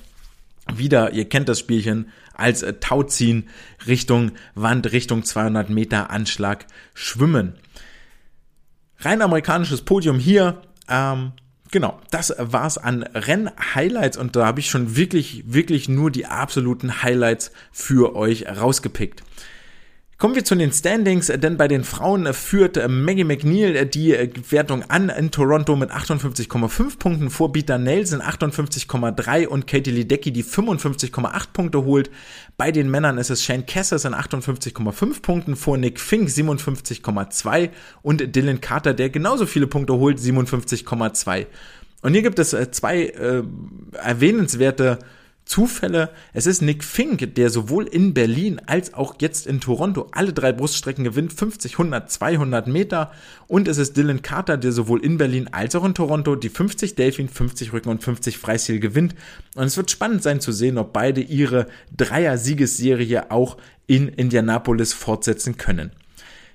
wieder, 0.75 1.13
ihr 1.13 1.29
kennt 1.29 1.49
das 1.49 1.59
Spielchen, 1.59 2.11
als 2.35 2.65
Tauziehen 2.81 3.49
Richtung 3.87 4.33
Wand, 4.55 4.93
Richtung 4.93 5.25
200 5.25 5.71
Meter 5.71 6.11
Anschlag 6.11 6.67
schwimmen. 6.95 7.55
Rein 8.99 9.23
amerikanisches 9.23 9.83
Podium 9.83 10.19
hier. 10.19 10.63
Ähm, 10.89 11.33
Genau, 11.73 12.01
das 12.11 12.35
war's 12.37 12.79
an 12.79 13.05
Renn-Highlights 13.05 14.17
und 14.17 14.35
da 14.35 14.45
habe 14.45 14.59
ich 14.59 14.69
schon 14.69 14.97
wirklich, 14.97 15.45
wirklich 15.47 15.89
nur 15.89 16.11
die 16.11 16.27
absoluten 16.27 17.03
Highlights 17.03 17.53
für 17.71 18.17
euch 18.17 18.49
rausgepickt. 18.49 19.23
Kommen 20.21 20.35
wir 20.35 20.45
zu 20.45 20.55
den 20.55 20.71
Standings, 20.71 21.29
denn 21.29 21.57
bei 21.57 21.67
den 21.67 21.83
Frauen 21.83 22.35
führt 22.35 22.79
Maggie 22.91 23.25
McNeil 23.25 23.87
die 23.87 24.15
Wertung 24.51 24.83
an 24.91 25.09
in 25.09 25.31
Toronto 25.31 25.77
mit 25.77 25.91
58,5 25.91 26.99
Punkten 26.99 27.31
vor 27.31 27.53
Bieter 27.53 27.79
Nelson 27.79 28.21
58,3 28.21 29.47
und 29.47 29.67
Katie 29.67 29.91
Ledecky, 29.91 30.31
die 30.31 30.45
55,8 30.45 31.47
Punkte 31.55 31.85
holt. 31.87 32.11
Bei 32.59 32.71
den 32.71 32.91
Männern 32.91 33.17
ist 33.17 33.31
es 33.31 33.43
Shane 33.43 33.65
Cassers 33.65 34.05
in 34.05 34.13
58,5 34.15 35.23
Punkten 35.23 35.57
vor 35.57 35.79
Nick 35.79 35.99
Fink 35.99 36.29
57,2 36.29 37.71
und 38.03 38.37
Dylan 38.37 38.61
Carter, 38.61 38.93
der 38.93 39.09
genauso 39.09 39.47
viele 39.47 39.69
Punkte 39.69 39.95
holt, 39.95 40.19
57,2. 40.19 41.47
Und 42.03 42.13
hier 42.13 42.23
gibt 42.23 42.39
es 42.39 42.53
äh, 42.53 42.71
zwei 42.71 43.05
äh, 43.05 43.43
erwähnenswerte 43.95 44.99
Zufälle. 45.51 46.11
Es 46.33 46.47
ist 46.47 46.63
Nick 46.63 46.85
Fink, 46.85 47.35
der 47.35 47.51
sowohl 47.51 47.89
in 47.89 48.15
Berlin 48.15 48.61
als 48.67 48.95
auch 48.95 49.17
jetzt 49.21 49.49
in 49.49 49.61
Toronto 49.61 50.07
alle 50.13 50.33
drei 50.33 50.53
Bruststrecken 50.53 51.03
gewinnt, 51.03 51.33
50, 51.33 51.73
100, 51.73 52.09
200 52.09 52.69
Meter. 52.69 53.11
Und 53.49 53.67
es 53.67 53.77
ist 53.77 53.97
Dylan 53.97 54.23
Carter, 54.23 54.57
der 54.57 54.71
sowohl 54.71 55.05
in 55.05 55.19
Berlin 55.19 55.49
als 55.51 55.75
auch 55.75 55.85
in 55.85 55.95
Toronto 55.95 56.37
die 56.37 56.51
50 56.51 56.95
Delfin, 56.95 57.29
50 57.29 57.73
Rücken 57.73 57.89
und 57.89 58.01
50 58.01 58.39
Freistil 58.39 58.79
gewinnt. 58.79 59.17
Und 59.57 59.65
es 59.65 59.77
wird 59.77 59.91
spannend 59.91 60.23
sein 60.23 60.41
zu 60.41 60.53
sehen, 60.53 60.79
ob 60.79 60.93
beide 60.93 61.21
ihre 61.21 61.67
Dreier-Siegesserie 61.97 63.33
auch 63.33 63.57
in 63.89 64.07
Indianapolis 64.07 64.93
fortsetzen 64.93 65.57
können. 65.57 65.91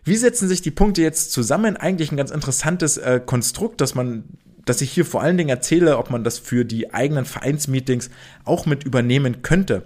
Wie 0.06 0.16
setzen 0.16 0.48
sich 0.48 0.62
die 0.62 0.72
Punkte 0.72 1.02
jetzt 1.02 1.34
zusammen? 1.34 1.76
Eigentlich 1.76 2.14
ein 2.14 2.18
ganz 2.18 2.32
interessantes 2.32 2.96
äh, 2.96 3.20
Konstrukt, 3.26 3.82
dass 3.82 3.94
man 3.94 4.24
dass 4.66 4.82
ich 4.82 4.92
hier 4.92 5.06
vor 5.06 5.22
allen 5.22 5.38
Dingen 5.38 5.50
erzähle, 5.50 5.98
ob 5.98 6.10
man 6.10 6.24
das 6.24 6.40
für 6.40 6.66
die 6.66 6.94
eigenen 6.94 7.26
Vereinsmeetings 7.26 8.10
auch 8.44 8.66
mit 8.66 8.84
übernehmen 8.84 9.42
könnte. 9.42 9.84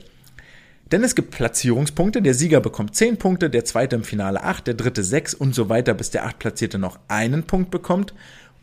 Denn 0.91 1.03
es 1.03 1.15
gibt 1.15 1.31
Platzierungspunkte. 1.31 2.21
Der 2.21 2.33
Sieger 2.33 2.61
bekommt 2.61 2.95
10 2.95 3.17
Punkte, 3.17 3.49
der 3.49 3.65
zweite 3.65 3.95
im 3.95 4.03
Finale 4.03 4.43
8, 4.43 4.67
der 4.67 4.73
dritte 4.73 5.03
6 5.03 5.35
und 5.35 5.53
so 5.53 5.69
weiter, 5.69 5.93
bis 5.93 6.09
der 6.09 6.25
achtplatzierte 6.25 6.79
noch 6.79 6.99
einen 7.07 7.43
Punkt 7.43 7.69
bekommt. 7.69 8.13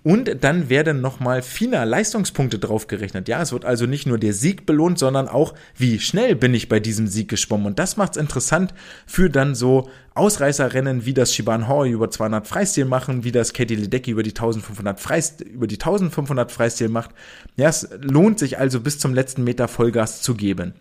Und 0.07 0.45
dann 0.45 0.69
werden 0.69 1.01
nochmal 1.01 1.42
final 1.42 1.88
Leistungspunkte 1.88 2.61
draufgerechnet. 2.61 3.27
Ja, 3.27 3.42
es 3.42 3.51
wird 3.51 3.64
also 3.64 3.87
nicht 3.87 4.07
nur 4.07 4.19
der 4.19 4.35
Sieg 4.35 4.64
belohnt, 4.64 5.01
sondern 5.01 5.27
auch, 5.27 5.53
wie 5.77 5.99
schnell 5.99 6.37
bin 6.37 6.55
ich 6.55 6.69
bei 6.69 6.79
diesem 6.79 7.09
Sieg 7.09 7.29
geschwommen. 7.29 7.66
Und 7.66 7.81
das 7.81 7.97
macht 7.97 8.12
es 8.12 8.16
interessant 8.16 8.73
für 9.05 9.29
dann 9.31 9.57
so 9.57 9.90
Ausreißerrennen, 10.14 11.07
wie 11.07 11.12
das 11.12 11.35
Shiban 11.35 11.66
Hori 11.66 11.90
über 11.90 12.09
200 12.09 12.47
Freistil 12.47 12.85
machen, 12.85 13.25
wie 13.25 13.33
das 13.33 13.53
Katie 13.53 13.75
Ledecky 13.75 14.12
über 14.12 14.23
die 14.23 14.31
1500 14.31 15.01
Freistil, 15.01 15.49
über 15.49 15.66
die 15.66 15.75
1500 15.75 16.53
Freistil 16.53 16.88
macht. 16.88 17.11
Ja, 17.57 17.69
es 17.69 17.88
lohnt 18.01 18.38
sich 18.38 18.61
also 18.61 18.79
bis 18.79 19.01
zum 19.01 19.12
letzten 19.12 19.43
Meter 19.43 19.66
Vollgas 19.66 20.22
zu 20.22 20.37
geben. 20.37 20.74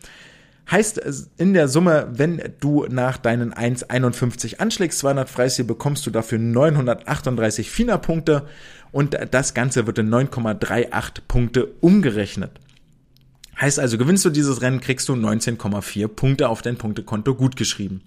Heißt 0.69 1.29
in 1.37 1.53
der 1.53 1.67
Summe, 1.67 2.07
wenn 2.11 2.41
du 2.59 2.87
nach 2.89 3.17
deinen 3.17 3.53
1,51 3.53 4.57
anschlägst, 4.57 4.99
200 4.99 5.29
Freistil, 5.29 5.65
bekommst 5.65 6.07
du 6.07 6.11
dafür 6.11 6.39
938 6.39 7.69
FINA-Punkte 7.69 8.47
und 8.91 9.17
das 9.31 9.53
Ganze 9.53 9.87
wird 9.87 9.97
in 9.99 10.09
9,38 10.09 11.21
Punkte 11.27 11.67
umgerechnet. 11.81 12.51
Heißt 13.59 13.79
also, 13.79 13.97
gewinnst 13.97 14.25
du 14.25 14.29
dieses 14.29 14.61
Rennen, 14.61 14.81
kriegst 14.81 15.07
du 15.07 15.13
19,4 15.13 16.07
Punkte 16.07 16.49
auf 16.49 16.61
dein 16.61 16.77
Punktekonto 16.77 17.35
gutgeschrieben. 17.35 18.01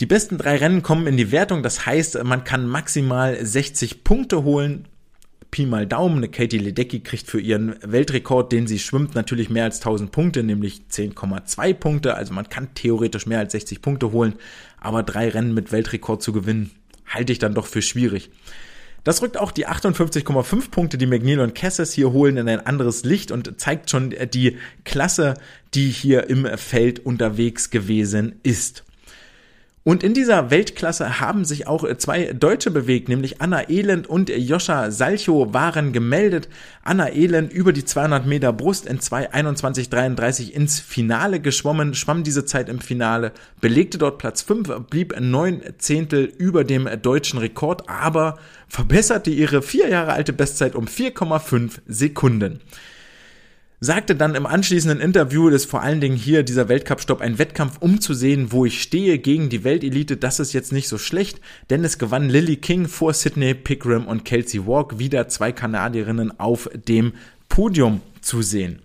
Die 0.00 0.06
besten 0.06 0.38
drei 0.38 0.56
Rennen 0.56 0.82
kommen 0.82 1.06
in 1.06 1.16
die 1.16 1.30
Wertung, 1.30 1.62
das 1.62 1.86
heißt, 1.86 2.24
man 2.24 2.44
kann 2.44 2.66
maximal 2.66 3.44
60 3.44 4.02
Punkte 4.02 4.42
holen 4.42 4.86
Pi 5.50 5.66
mal 5.66 5.86
Daumen. 5.86 6.18
Eine 6.18 6.28
Katie 6.28 6.58
Ledecky 6.58 7.00
kriegt 7.00 7.26
für 7.26 7.40
ihren 7.40 7.76
Weltrekord, 7.82 8.52
den 8.52 8.66
sie 8.66 8.78
schwimmt, 8.78 9.14
natürlich 9.14 9.50
mehr 9.50 9.64
als 9.64 9.78
1000 9.78 10.12
Punkte, 10.12 10.42
nämlich 10.42 10.82
10,2 10.90 11.74
Punkte. 11.74 12.14
Also 12.14 12.32
man 12.32 12.48
kann 12.48 12.74
theoretisch 12.74 13.26
mehr 13.26 13.40
als 13.40 13.52
60 13.52 13.82
Punkte 13.82 14.12
holen, 14.12 14.34
aber 14.78 15.02
drei 15.02 15.28
Rennen 15.28 15.54
mit 15.54 15.72
Weltrekord 15.72 16.22
zu 16.22 16.32
gewinnen, 16.32 16.70
halte 17.06 17.32
ich 17.32 17.38
dann 17.38 17.54
doch 17.54 17.66
für 17.66 17.82
schwierig. 17.82 18.30
Das 19.04 19.22
rückt 19.22 19.38
auch 19.38 19.52
die 19.52 19.66
58,5 19.66 20.70
Punkte, 20.70 20.98
die 20.98 21.06
McNeil 21.06 21.40
und 21.40 21.54
Cassis 21.54 21.92
hier 21.92 22.12
holen, 22.12 22.36
in 22.36 22.48
ein 22.48 22.66
anderes 22.66 23.04
Licht 23.04 23.30
und 23.30 23.60
zeigt 23.60 23.90
schon 23.90 24.14
die 24.32 24.58
Klasse, 24.84 25.34
die 25.74 25.88
hier 25.88 26.28
im 26.28 26.46
Feld 26.58 27.04
unterwegs 27.04 27.70
gewesen 27.70 28.40
ist. 28.42 28.84
Und 29.82 30.02
in 30.02 30.12
dieser 30.12 30.50
Weltklasse 30.50 31.20
haben 31.20 31.46
sich 31.46 31.66
auch 31.66 31.86
zwei 31.96 32.34
Deutsche 32.34 32.70
bewegt, 32.70 33.08
nämlich 33.08 33.40
Anna 33.40 33.70
Elend 33.70 34.06
und 34.06 34.28
Joscha 34.28 34.90
Salcho 34.90 35.54
waren 35.54 35.94
gemeldet. 35.94 36.50
Anna 36.82 37.10
Elend 37.10 37.50
über 37.50 37.72
die 37.72 37.86
200 37.86 38.26
Meter 38.26 38.52
Brust 38.52 38.84
in 38.84 38.98
2.21.33 38.98 40.50
ins 40.50 40.80
Finale 40.80 41.40
geschwommen, 41.40 41.94
schwamm 41.94 42.24
diese 42.24 42.44
Zeit 42.44 42.68
im 42.68 42.80
Finale, 42.80 43.32
belegte 43.62 43.96
dort 43.96 44.18
Platz 44.18 44.42
5, 44.42 44.68
blieb 44.90 45.18
neun 45.18 45.62
Zehntel 45.78 46.24
über 46.26 46.64
dem 46.64 46.86
deutschen 47.00 47.38
Rekord, 47.38 47.88
aber 47.88 48.38
verbesserte 48.68 49.30
ihre 49.30 49.62
vier 49.62 49.88
Jahre 49.88 50.12
alte 50.12 50.34
Bestzeit 50.34 50.74
um 50.74 50.84
4,5 50.84 51.78
Sekunden 51.86 52.60
sagte 53.80 54.14
dann 54.14 54.34
im 54.34 54.44
anschließenden 54.44 55.00
Interview, 55.00 55.48
dass 55.48 55.64
vor 55.64 55.80
allen 55.80 56.02
Dingen 56.02 56.16
hier 56.16 56.42
dieser 56.42 56.68
Weltcup-Stopp 56.68 57.22
ein 57.22 57.38
Wettkampf, 57.38 57.78
um 57.80 58.00
zu 58.00 58.12
sehen, 58.12 58.52
wo 58.52 58.66
ich 58.66 58.82
stehe 58.82 59.18
gegen 59.18 59.48
die 59.48 59.64
Weltelite. 59.64 60.18
Das 60.18 60.38
ist 60.38 60.52
jetzt 60.52 60.72
nicht 60.72 60.86
so 60.86 60.98
schlecht, 60.98 61.40
denn 61.70 61.82
es 61.82 61.98
gewann 61.98 62.28
Lily 62.28 62.56
King 62.56 62.88
vor 62.88 63.14
Sydney 63.14 63.54
Pickram 63.54 64.06
und 64.06 64.26
Kelsey 64.26 64.66
Walk 64.66 64.98
wieder 64.98 65.28
zwei 65.28 65.50
Kanadierinnen 65.50 66.38
auf 66.38 66.68
dem 66.74 67.14
Podium 67.48 68.02
zu 68.20 68.42
sehen. 68.42 68.82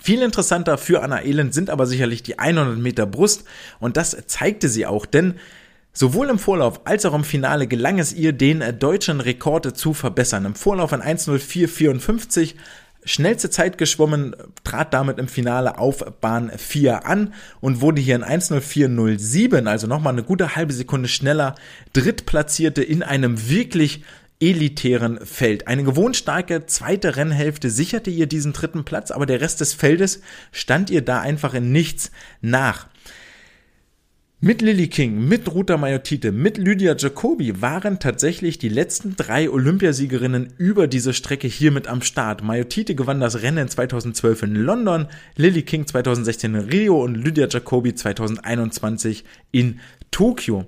Viel 0.00 0.22
interessanter 0.22 0.78
für 0.78 1.02
Anna 1.02 1.22
Elend 1.22 1.52
sind 1.52 1.68
aber 1.68 1.84
sicherlich 1.84 2.22
die 2.22 2.38
100 2.38 2.78
Meter 2.78 3.04
Brust 3.04 3.44
und 3.80 3.98
das 3.98 4.16
zeigte 4.26 4.68
sie 4.68 4.86
auch, 4.86 5.04
denn 5.04 5.34
Sowohl 5.98 6.28
im 6.28 6.38
Vorlauf 6.38 6.86
als 6.86 7.04
auch 7.06 7.14
im 7.14 7.24
Finale 7.24 7.66
gelang 7.66 7.98
es 7.98 8.12
ihr, 8.12 8.32
den 8.32 8.62
deutschen 8.78 9.20
Rekord 9.20 9.76
zu 9.76 9.94
verbessern. 9.94 10.44
Im 10.44 10.54
Vorlauf 10.54 10.92
an 10.92 11.02
1.04.54 11.02 12.54
schnellste 13.04 13.50
Zeit 13.50 13.78
geschwommen, 13.78 14.36
trat 14.64 14.92
damit 14.92 15.18
im 15.18 15.28
Finale 15.28 15.78
auf 15.78 16.04
Bahn 16.20 16.50
4 16.56 17.06
an 17.06 17.32
und 17.60 17.80
wurde 17.80 18.00
hier 18.00 18.16
in 18.16 18.24
1.04.07, 18.24 19.66
also 19.66 19.86
nochmal 19.86 20.12
eine 20.12 20.24
gute 20.24 20.56
halbe 20.56 20.72
Sekunde 20.72 21.08
schneller, 21.08 21.54
drittplatzierte 21.92 22.82
in 22.82 23.02
einem 23.02 23.48
wirklich 23.48 24.02
elitären 24.40 25.18
Feld. 25.24 25.66
Eine 25.66 25.84
gewohnt 25.84 26.16
starke 26.16 26.66
zweite 26.66 27.16
Rennhälfte 27.16 27.70
sicherte 27.70 28.10
ihr 28.10 28.26
diesen 28.26 28.52
dritten 28.52 28.84
Platz, 28.84 29.10
aber 29.10 29.26
der 29.26 29.40
Rest 29.40 29.60
des 29.60 29.74
Feldes 29.74 30.20
stand 30.52 30.90
ihr 30.90 31.02
da 31.02 31.20
einfach 31.20 31.54
in 31.54 31.72
nichts 31.72 32.12
nach. 32.40 32.86
Mit 34.40 34.62
Lily 34.62 34.86
King, 34.86 35.26
mit 35.26 35.52
Ruta 35.52 35.76
Mayotite, 35.76 36.30
mit 36.30 36.58
Lydia 36.58 36.94
Jacobi 36.96 37.60
waren 37.60 37.98
tatsächlich 37.98 38.56
die 38.56 38.68
letzten 38.68 39.16
drei 39.16 39.50
Olympiasiegerinnen 39.50 40.52
über 40.58 40.86
diese 40.86 41.12
Strecke 41.12 41.48
hier 41.48 41.72
mit 41.72 41.88
am 41.88 42.02
Start. 42.02 42.44
Mayotite 42.44 42.94
gewann 42.94 43.18
das 43.18 43.42
Rennen 43.42 43.66
2012 43.66 44.44
in 44.44 44.54
London, 44.54 45.08
Lily 45.34 45.62
King 45.62 45.88
2016 45.88 46.54
in 46.54 46.60
Rio 46.60 47.02
und 47.02 47.16
Lydia 47.16 47.48
Jacobi 47.50 47.96
2021 47.96 49.24
in 49.50 49.80
Tokio. 50.12 50.66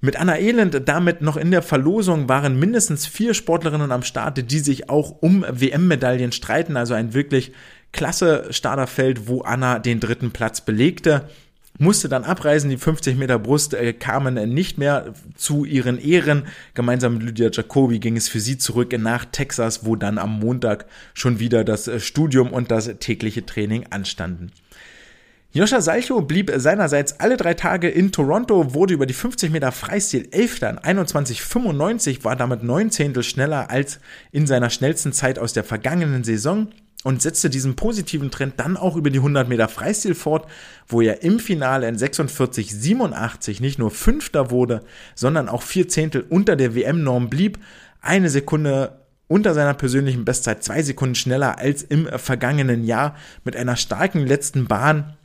Mit 0.00 0.14
Anna 0.14 0.38
Elend 0.38 0.82
damit 0.86 1.20
noch 1.20 1.36
in 1.36 1.50
der 1.50 1.62
Verlosung 1.62 2.28
waren 2.28 2.60
mindestens 2.60 3.08
vier 3.08 3.34
Sportlerinnen 3.34 3.90
am 3.90 4.04
Start, 4.04 4.52
die 4.52 4.60
sich 4.60 4.88
auch 4.88 5.20
um 5.20 5.44
WM-Medaillen 5.50 6.30
streiten. 6.30 6.76
Also 6.76 6.94
ein 6.94 7.12
wirklich 7.12 7.50
klasse 7.90 8.46
Starterfeld, 8.50 9.26
wo 9.26 9.40
Anna 9.40 9.80
den 9.80 9.98
dritten 9.98 10.30
Platz 10.30 10.60
belegte 10.60 11.28
musste 11.78 12.08
dann 12.08 12.24
abreisen. 12.24 12.70
Die 12.70 12.76
50 12.76 13.16
Meter 13.16 13.38
Brust 13.38 13.74
äh, 13.74 13.92
kamen 13.92 14.34
nicht 14.52 14.78
mehr 14.78 15.14
zu 15.36 15.64
ihren 15.64 15.98
Ehren. 15.98 16.44
Gemeinsam 16.74 17.14
mit 17.14 17.22
Lydia 17.24 17.50
Jacobi 17.52 17.98
ging 17.98 18.16
es 18.16 18.28
für 18.28 18.40
sie 18.40 18.58
zurück 18.58 18.96
nach 18.98 19.24
Texas, 19.24 19.84
wo 19.84 19.96
dann 19.96 20.18
am 20.18 20.38
Montag 20.38 20.86
schon 21.14 21.40
wieder 21.40 21.64
das 21.64 21.88
äh, 21.88 22.00
Studium 22.00 22.52
und 22.52 22.70
das 22.70 22.90
tägliche 23.00 23.44
Training 23.44 23.86
anstanden. 23.90 24.52
Joscha 25.56 25.80
Salcho 25.80 26.20
blieb 26.20 26.50
seinerseits 26.56 27.20
alle 27.20 27.36
drei 27.36 27.54
Tage 27.54 27.88
in 27.88 28.10
Toronto, 28.10 28.74
wurde 28.74 28.92
über 28.92 29.06
die 29.06 29.14
50 29.14 29.52
Meter 29.52 29.70
Freistil 29.70 30.26
Elfter 30.32 30.70
in 30.70 30.98
21,95, 30.98 32.24
war 32.24 32.34
damit 32.34 32.64
neun 32.64 32.90
Zehntel 32.90 33.22
schneller 33.22 33.70
als 33.70 34.00
in 34.32 34.48
seiner 34.48 34.68
schnellsten 34.68 35.12
Zeit 35.12 35.38
aus 35.38 35.52
der 35.52 35.62
vergangenen 35.62 36.24
Saison 36.24 36.72
und 37.04 37.22
setzte 37.22 37.50
diesen 37.50 37.76
positiven 37.76 38.32
Trend 38.32 38.54
dann 38.56 38.76
auch 38.76 38.96
über 38.96 39.10
die 39.10 39.18
100 39.18 39.48
Meter 39.48 39.68
Freistil 39.68 40.16
fort, 40.16 40.50
wo 40.88 41.00
er 41.00 41.22
im 41.22 41.38
Finale 41.38 41.86
in 41.86 41.96
46,87 41.96 43.60
nicht 43.60 43.78
nur 43.78 43.92
Fünfter 43.92 44.50
wurde, 44.50 44.82
sondern 45.14 45.48
auch 45.48 45.62
vier 45.62 45.86
Zehntel 45.88 46.24
unter 46.28 46.56
der 46.56 46.74
WM-Norm 46.74 47.30
blieb, 47.30 47.58
eine 48.00 48.30
Sekunde 48.30 48.98
unter 49.28 49.54
seiner 49.54 49.74
persönlichen 49.74 50.24
Bestzeit, 50.24 50.64
zwei 50.64 50.82
Sekunden 50.82 51.14
schneller 51.14 51.58
als 51.58 51.82
im 51.82 52.06
vergangenen 52.18 52.84
Jahr 52.84 53.16
mit 53.44 53.56
einer 53.56 53.76
starken 53.76 54.26
letzten 54.26 54.66
Bahn. 54.66 55.16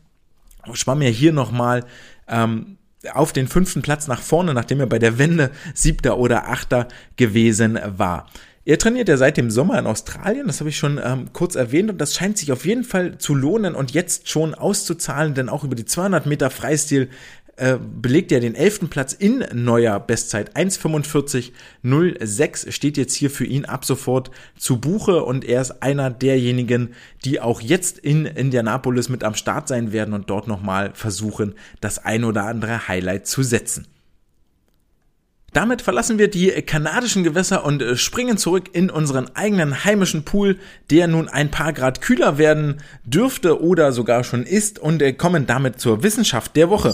Schwamm 0.73 1.01
er 1.01 1.09
hier 1.09 1.33
nochmal 1.33 1.85
ähm, 2.27 2.77
auf 3.13 3.33
den 3.33 3.47
fünften 3.47 3.81
Platz 3.81 4.07
nach 4.07 4.21
vorne, 4.21 4.53
nachdem 4.53 4.79
er 4.81 4.87
bei 4.87 4.99
der 4.99 5.17
Wende 5.17 5.51
siebter 5.73 6.17
oder 6.17 6.49
achter 6.49 6.87
gewesen 7.15 7.79
war. 7.97 8.27
Er 8.65 8.77
trainiert 8.77 9.09
ja 9.09 9.17
seit 9.17 9.37
dem 9.37 9.49
Sommer 9.49 9.79
in 9.79 9.87
Australien, 9.87 10.47
das 10.47 10.59
habe 10.59 10.69
ich 10.69 10.77
schon 10.77 10.99
ähm, 11.03 11.29
kurz 11.33 11.55
erwähnt 11.55 11.89
und 11.89 11.99
das 11.99 12.13
scheint 12.13 12.37
sich 12.37 12.51
auf 12.51 12.65
jeden 12.65 12.83
Fall 12.83 13.17
zu 13.17 13.33
lohnen 13.33 13.73
und 13.73 13.91
jetzt 13.91 14.29
schon 14.29 14.53
auszuzahlen, 14.53 15.33
denn 15.33 15.49
auch 15.49 15.63
über 15.63 15.75
die 15.75 15.85
200 15.85 16.25
Meter 16.25 16.49
Freistil 16.49 17.09
äh, 17.59 17.77
belegt 17.77 18.31
er 18.31 18.39
den 18.39 18.55
elften 18.55 18.87
Platz 18.87 19.11
in 19.11 19.43
neuer 19.53 19.99
Bestzeit. 19.99 20.55
1,45,06 20.55 22.71
steht 22.71 22.95
jetzt 22.95 23.15
hier 23.15 23.29
für 23.29 23.45
ihn 23.45 23.65
ab 23.65 23.83
sofort 23.83 24.31
zu 24.57 24.79
Buche 24.79 25.23
und 25.23 25.43
er 25.43 25.59
ist 25.61 25.83
einer 25.83 26.09
derjenigen, 26.09 26.93
die 27.25 27.41
auch 27.41 27.59
jetzt 27.59 27.99
in 27.99 28.25
Indianapolis 28.25 29.09
mit 29.09 29.25
am 29.25 29.35
Start 29.35 29.67
sein 29.67 29.91
werden 29.91 30.13
und 30.13 30.29
dort 30.29 30.47
nochmal 30.47 30.91
versuchen, 30.93 31.53
das 31.81 32.05
ein 32.05 32.23
oder 32.23 32.45
andere 32.45 32.87
Highlight 32.87 33.27
zu 33.27 33.43
setzen. 33.43 33.87
Damit 35.53 35.81
verlassen 35.81 36.17
wir 36.17 36.29
die 36.29 36.49
kanadischen 36.61 37.23
Gewässer 37.23 37.65
und 37.65 37.81
äh, 37.81 37.95
springen 37.95 38.37
zurück 38.37 38.69
in 38.73 38.89
unseren 38.89 39.35
eigenen 39.35 39.83
heimischen 39.83 40.23
Pool, 40.23 40.57
der 40.89 41.07
nun 41.07 41.27
ein 41.27 41.51
paar 41.51 41.73
Grad 41.73 42.01
kühler 42.01 42.37
werden 42.37 42.81
dürfte 43.03 43.61
oder 43.61 43.91
sogar 43.91 44.23
schon 44.23 44.43
ist 44.43 44.79
und 44.79 45.01
äh, 45.01 45.13
kommen 45.13 45.45
damit 45.47 45.79
zur 45.79 46.03
Wissenschaft 46.03 46.55
der 46.55 46.69
Woche. 46.69 46.93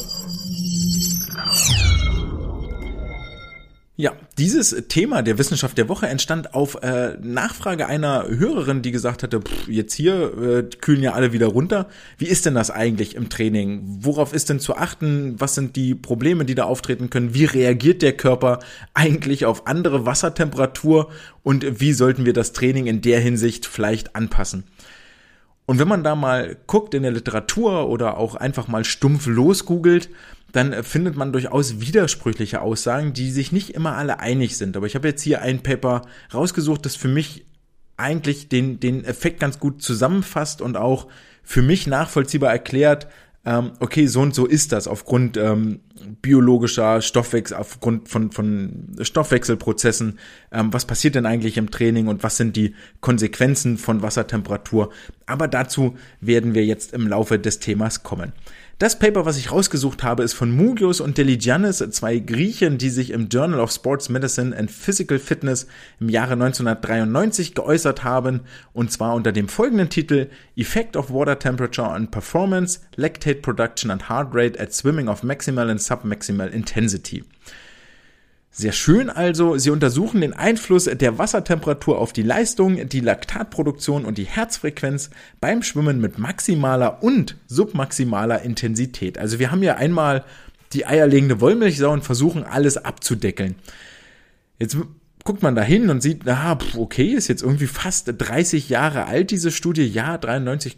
Ja, 3.97 4.11
dieses 4.37 4.75
Thema 4.89 5.21
der 5.21 5.37
Wissenschaft 5.37 5.77
der 5.77 5.87
Woche 5.87 6.07
entstand 6.07 6.53
auf 6.53 6.83
äh, 6.83 7.17
Nachfrage 7.21 7.87
einer 7.87 8.27
Hörerin, 8.27 8.81
die 8.81 8.91
gesagt 8.91 9.23
hatte, 9.23 9.39
pff, 9.39 9.69
jetzt 9.69 9.93
hier 9.93 10.37
äh, 10.37 10.63
kühlen 10.81 11.01
ja 11.01 11.13
alle 11.13 11.31
wieder 11.31 11.47
runter. 11.47 11.87
Wie 12.17 12.25
ist 12.25 12.45
denn 12.45 12.55
das 12.55 12.71
eigentlich 12.71 13.15
im 13.15 13.29
Training? 13.29 13.83
Worauf 14.01 14.33
ist 14.33 14.49
denn 14.49 14.59
zu 14.59 14.75
achten? 14.75 15.35
Was 15.39 15.55
sind 15.55 15.77
die 15.77 15.95
Probleme, 15.95 16.43
die 16.43 16.55
da 16.55 16.65
auftreten 16.65 17.09
können? 17.09 17.33
Wie 17.33 17.45
reagiert 17.45 18.01
der 18.01 18.17
Körper 18.17 18.59
eigentlich 18.93 19.45
auf 19.45 19.65
andere 19.65 20.05
Wassertemperatur? 20.05 21.09
Und 21.43 21.79
wie 21.79 21.93
sollten 21.93 22.25
wir 22.25 22.33
das 22.33 22.51
Training 22.51 22.87
in 22.87 22.99
der 22.99 23.21
Hinsicht 23.21 23.65
vielleicht 23.65 24.13
anpassen? 24.13 24.65
Und 25.65 25.79
wenn 25.79 25.87
man 25.87 26.03
da 26.03 26.15
mal 26.15 26.57
guckt 26.67 26.93
in 26.93 27.03
der 27.03 27.13
Literatur 27.13 27.87
oder 27.87 28.17
auch 28.17 28.35
einfach 28.35 28.67
mal 28.67 28.83
stumpf 28.83 29.25
losgoogelt, 29.25 30.09
dann 30.55 30.83
findet 30.83 31.17
man 31.17 31.33
durchaus 31.33 31.81
widersprüchliche 31.81 32.61
Aussagen, 32.61 33.13
die 33.13 33.31
sich 33.31 33.51
nicht 33.51 33.71
immer 33.71 33.97
alle 33.97 34.19
einig 34.19 34.57
sind. 34.57 34.77
Aber 34.77 34.85
ich 34.85 34.95
habe 34.95 35.07
jetzt 35.07 35.21
hier 35.21 35.41
ein 35.41 35.63
Paper 35.63 36.03
rausgesucht, 36.33 36.85
das 36.85 36.95
für 36.95 37.09
mich 37.09 37.45
eigentlich 37.97 38.47
den, 38.47 38.79
den 38.79 39.03
Effekt 39.03 39.39
ganz 39.39 39.59
gut 39.59 39.81
zusammenfasst 39.81 40.61
und 40.61 40.77
auch 40.77 41.07
für 41.43 41.61
mich 41.61 41.87
nachvollziehbar 41.87 42.51
erklärt, 42.51 43.07
ähm, 43.47 43.73
okay, 43.79 44.07
so 44.07 44.21
und 44.21 44.33
so 44.33 44.47
ist 44.47 44.71
das 44.71 44.87
aufgrund 44.87 45.37
ähm, 45.37 45.81
biologischer 46.21 47.01
Stoffwechsel, 47.01 47.55
aufgrund 47.57 48.09
von, 48.09 48.31
von 48.31 48.95
Stoffwechselprozessen. 48.99 50.17
Ähm, 50.51 50.73
was 50.73 50.85
passiert 50.85 51.13
denn 51.13 51.27
eigentlich 51.27 51.57
im 51.57 51.69
Training 51.69 52.07
und 52.07 52.23
was 52.23 52.37
sind 52.37 52.55
die 52.55 52.73
Konsequenzen 53.01 53.77
von 53.77 54.01
Wassertemperatur? 54.01 54.91
Aber 55.27 55.47
dazu 55.47 55.95
werden 56.21 56.55
wir 56.55 56.65
jetzt 56.65 56.93
im 56.93 57.07
Laufe 57.07 57.37
des 57.37 57.59
Themas 57.59 58.01
kommen. 58.01 58.33
Das 58.77 58.99
Paper, 58.99 59.25
was 59.25 59.37
ich 59.37 59.53
rausgesucht 59.53 60.03
habe, 60.03 60.23
ist 60.23 60.33
von 60.33 60.51
Mugios 60.51 60.99
und 60.99 61.17
Deligiannis, 61.17 61.77
zwei 61.91 62.19
Griechen, 62.19 62.77
die 62.77 62.89
sich 62.89 63.11
im 63.11 63.29
Journal 63.29 63.61
of 63.61 63.71
Sports 63.71 64.09
Medicine 64.09 64.53
and 64.53 64.69
Physical 64.69 65.17
Fitness 65.17 65.65
im 66.01 66.09
Jahre 66.09 66.33
1993 66.33 67.55
geäußert 67.55 68.03
haben, 68.03 68.41
und 68.73 68.91
zwar 68.91 69.15
unter 69.15 69.31
dem 69.31 69.47
folgenden 69.47 69.87
Titel 69.87 70.27
Effect 70.57 70.97
of 70.97 71.09
Water 71.09 71.39
Temperature 71.39 71.87
on 71.87 72.11
Performance, 72.11 72.81
Lactate 72.97 73.39
Production 73.39 73.91
and 73.91 74.09
Heart 74.09 74.27
Rate 74.33 74.59
at 74.59 74.73
Swimming 74.73 75.07
of 75.07 75.23
Maximal 75.23 75.69
and 75.69 75.79
Submaximal 75.79 76.47
Intensity. 76.47 77.23
Sehr 78.57 78.71
schön 78.71 79.09
also, 79.09 79.57
sie 79.57 79.69
untersuchen 79.69 80.21
den 80.21 80.31
Einfluss 80.31 80.85
der 80.85 81.17
Wassertemperatur 81.17 81.99
auf 81.99 82.13
die 82.13 82.21
Leistung, 82.21 82.87
die 82.87 83.01
Laktatproduktion 83.01 84.05
und 84.05 84.17
die 84.17 84.23
Herzfrequenz 84.23 85.09
beim 85.41 85.61
Schwimmen 85.61 85.99
mit 85.99 86.19
maximaler 86.19 87.03
und 87.03 87.35
submaximaler 87.47 88.43
Intensität. 88.43 89.17
Also 89.17 89.39
wir 89.39 89.51
haben 89.51 89.61
ja 89.61 89.75
einmal 89.75 90.23
die 90.71 90.85
eierlegende 90.85 91.41
Wollmilchsau 91.41 91.91
und 91.91 92.05
versuchen 92.05 92.45
alles 92.45 92.77
abzudeckeln. 92.77 93.55
Jetzt 94.57 94.77
guckt 95.25 95.43
man 95.43 95.55
da 95.55 95.61
hin 95.61 95.89
und 95.89 95.99
sieht, 95.99 96.21
na, 96.23 96.57
okay, 96.77 97.09
ist 97.09 97.27
jetzt 97.27 97.43
irgendwie 97.43 97.67
fast 97.67 98.13
30 98.17 98.69
Jahre 98.69 99.03
alt, 99.03 99.31
diese 99.31 99.51
Studie. 99.51 99.85
Ja, 99.85 100.17
93 100.17 100.77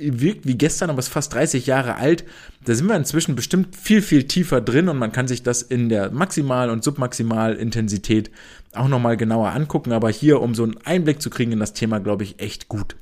wirkt 0.00 0.46
wie 0.46 0.56
gestern, 0.56 0.90
aber 0.90 0.98
ist 0.98 1.08
fast 1.08 1.34
30 1.34 1.66
Jahre 1.66 1.96
alt. 1.96 2.24
Da 2.64 2.74
sind 2.74 2.86
wir 2.86 2.96
inzwischen 2.96 3.34
bestimmt 3.34 3.76
viel, 3.76 4.02
viel 4.02 4.24
tiefer 4.24 4.60
drin 4.60 4.88
und 4.88 4.98
man 4.98 5.12
kann 5.12 5.28
sich 5.28 5.42
das 5.42 5.62
in 5.62 5.88
der 5.88 6.10
Maximal- 6.10 6.70
und 6.70 6.84
Submaximalintensität 6.84 8.30
auch 8.72 8.88
nochmal 8.88 9.16
genauer 9.16 9.50
angucken. 9.50 9.92
Aber 9.92 10.10
hier, 10.10 10.40
um 10.40 10.54
so 10.54 10.64
einen 10.64 10.78
Einblick 10.84 11.22
zu 11.22 11.30
kriegen 11.30 11.52
in 11.52 11.60
das 11.60 11.72
Thema, 11.72 11.98
glaube 11.98 12.24
ich, 12.24 12.40
echt 12.40 12.68
gut. 12.68 12.96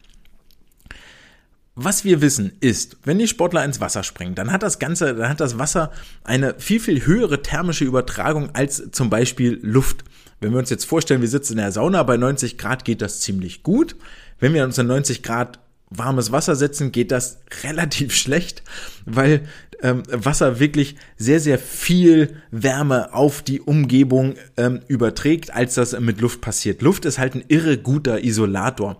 Was 1.78 2.04
wir 2.04 2.22
wissen 2.22 2.52
ist, 2.60 2.96
wenn 3.04 3.18
die 3.18 3.28
Sportler 3.28 3.62
ins 3.62 3.82
Wasser 3.82 4.02
springen, 4.02 4.34
dann 4.34 4.50
hat 4.50 4.62
das 4.62 4.78
Ganze, 4.78 5.14
dann 5.14 5.28
hat 5.28 5.40
das 5.40 5.58
Wasser 5.58 5.92
eine 6.24 6.54
viel, 6.58 6.80
viel 6.80 7.04
höhere 7.04 7.42
thermische 7.42 7.84
Übertragung 7.84 8.48
als 8.54 8.90
zum 8.92 9.10
Beispiel 9.10 9.60
Luft. 9.62 10.02
Wenn 10.40 10.52
wir 10.52 10.58
uns 10.58 10.70
jetzt 10.70 10.86
vorstellen, 10.86 11.20
wir 11.20 11.28
sitzen 11.28 11.52
in 11.52 11.58
der 11.58 11.72
Sauna, 11.72 12.02
bei 12.02 12.16
90 12.16 12.56
Grad 12.56 12.86
geht 12.86 13.02
das 13.02 13.20
ziemlich 13.20 13.62
gut. 13.62 13.94
Wenn 14.38 14.54
wir 14.54 14.64
uns 14.64 14.78
in 14.78 14.86
90 14.86 15.22
Grad 15.22 15.58
warmes 15.90 16.32
Wasser 16.32 16.56
setzen, 16.56 16.92
geht 16.92 17.10
das 17.10 17.40
relativ 17.64 18.14
schlecht, 18.14 18.62
weil 19.04 19.46
ähm, 19.82 20.02
Wasser 20.10 20.58
wirklich 20.58 20.96
sehr, 21.16 21.40
sehr 21.40 21.58
viel 21.58 22.42
Wärme 22.50 23.12
auf 23.12 23.42
die 23.42 23.60
Umgebung 23.60 24.34
ähm, 24.56 24.80
überträgt, 24.88 25.52
als 25.52 25.74
das 25.74 25.98
mit 26.00 26.20
Luft 26.20 26.40
passiert. 26.40 26.82
Luft 26.82 27.04
ist 27.04 27.18
halt 27.18 27.34
ein 27.34 27.44
irre 27.48 27.76
guter 27.78 28.24
Isolator. 28.24 28.98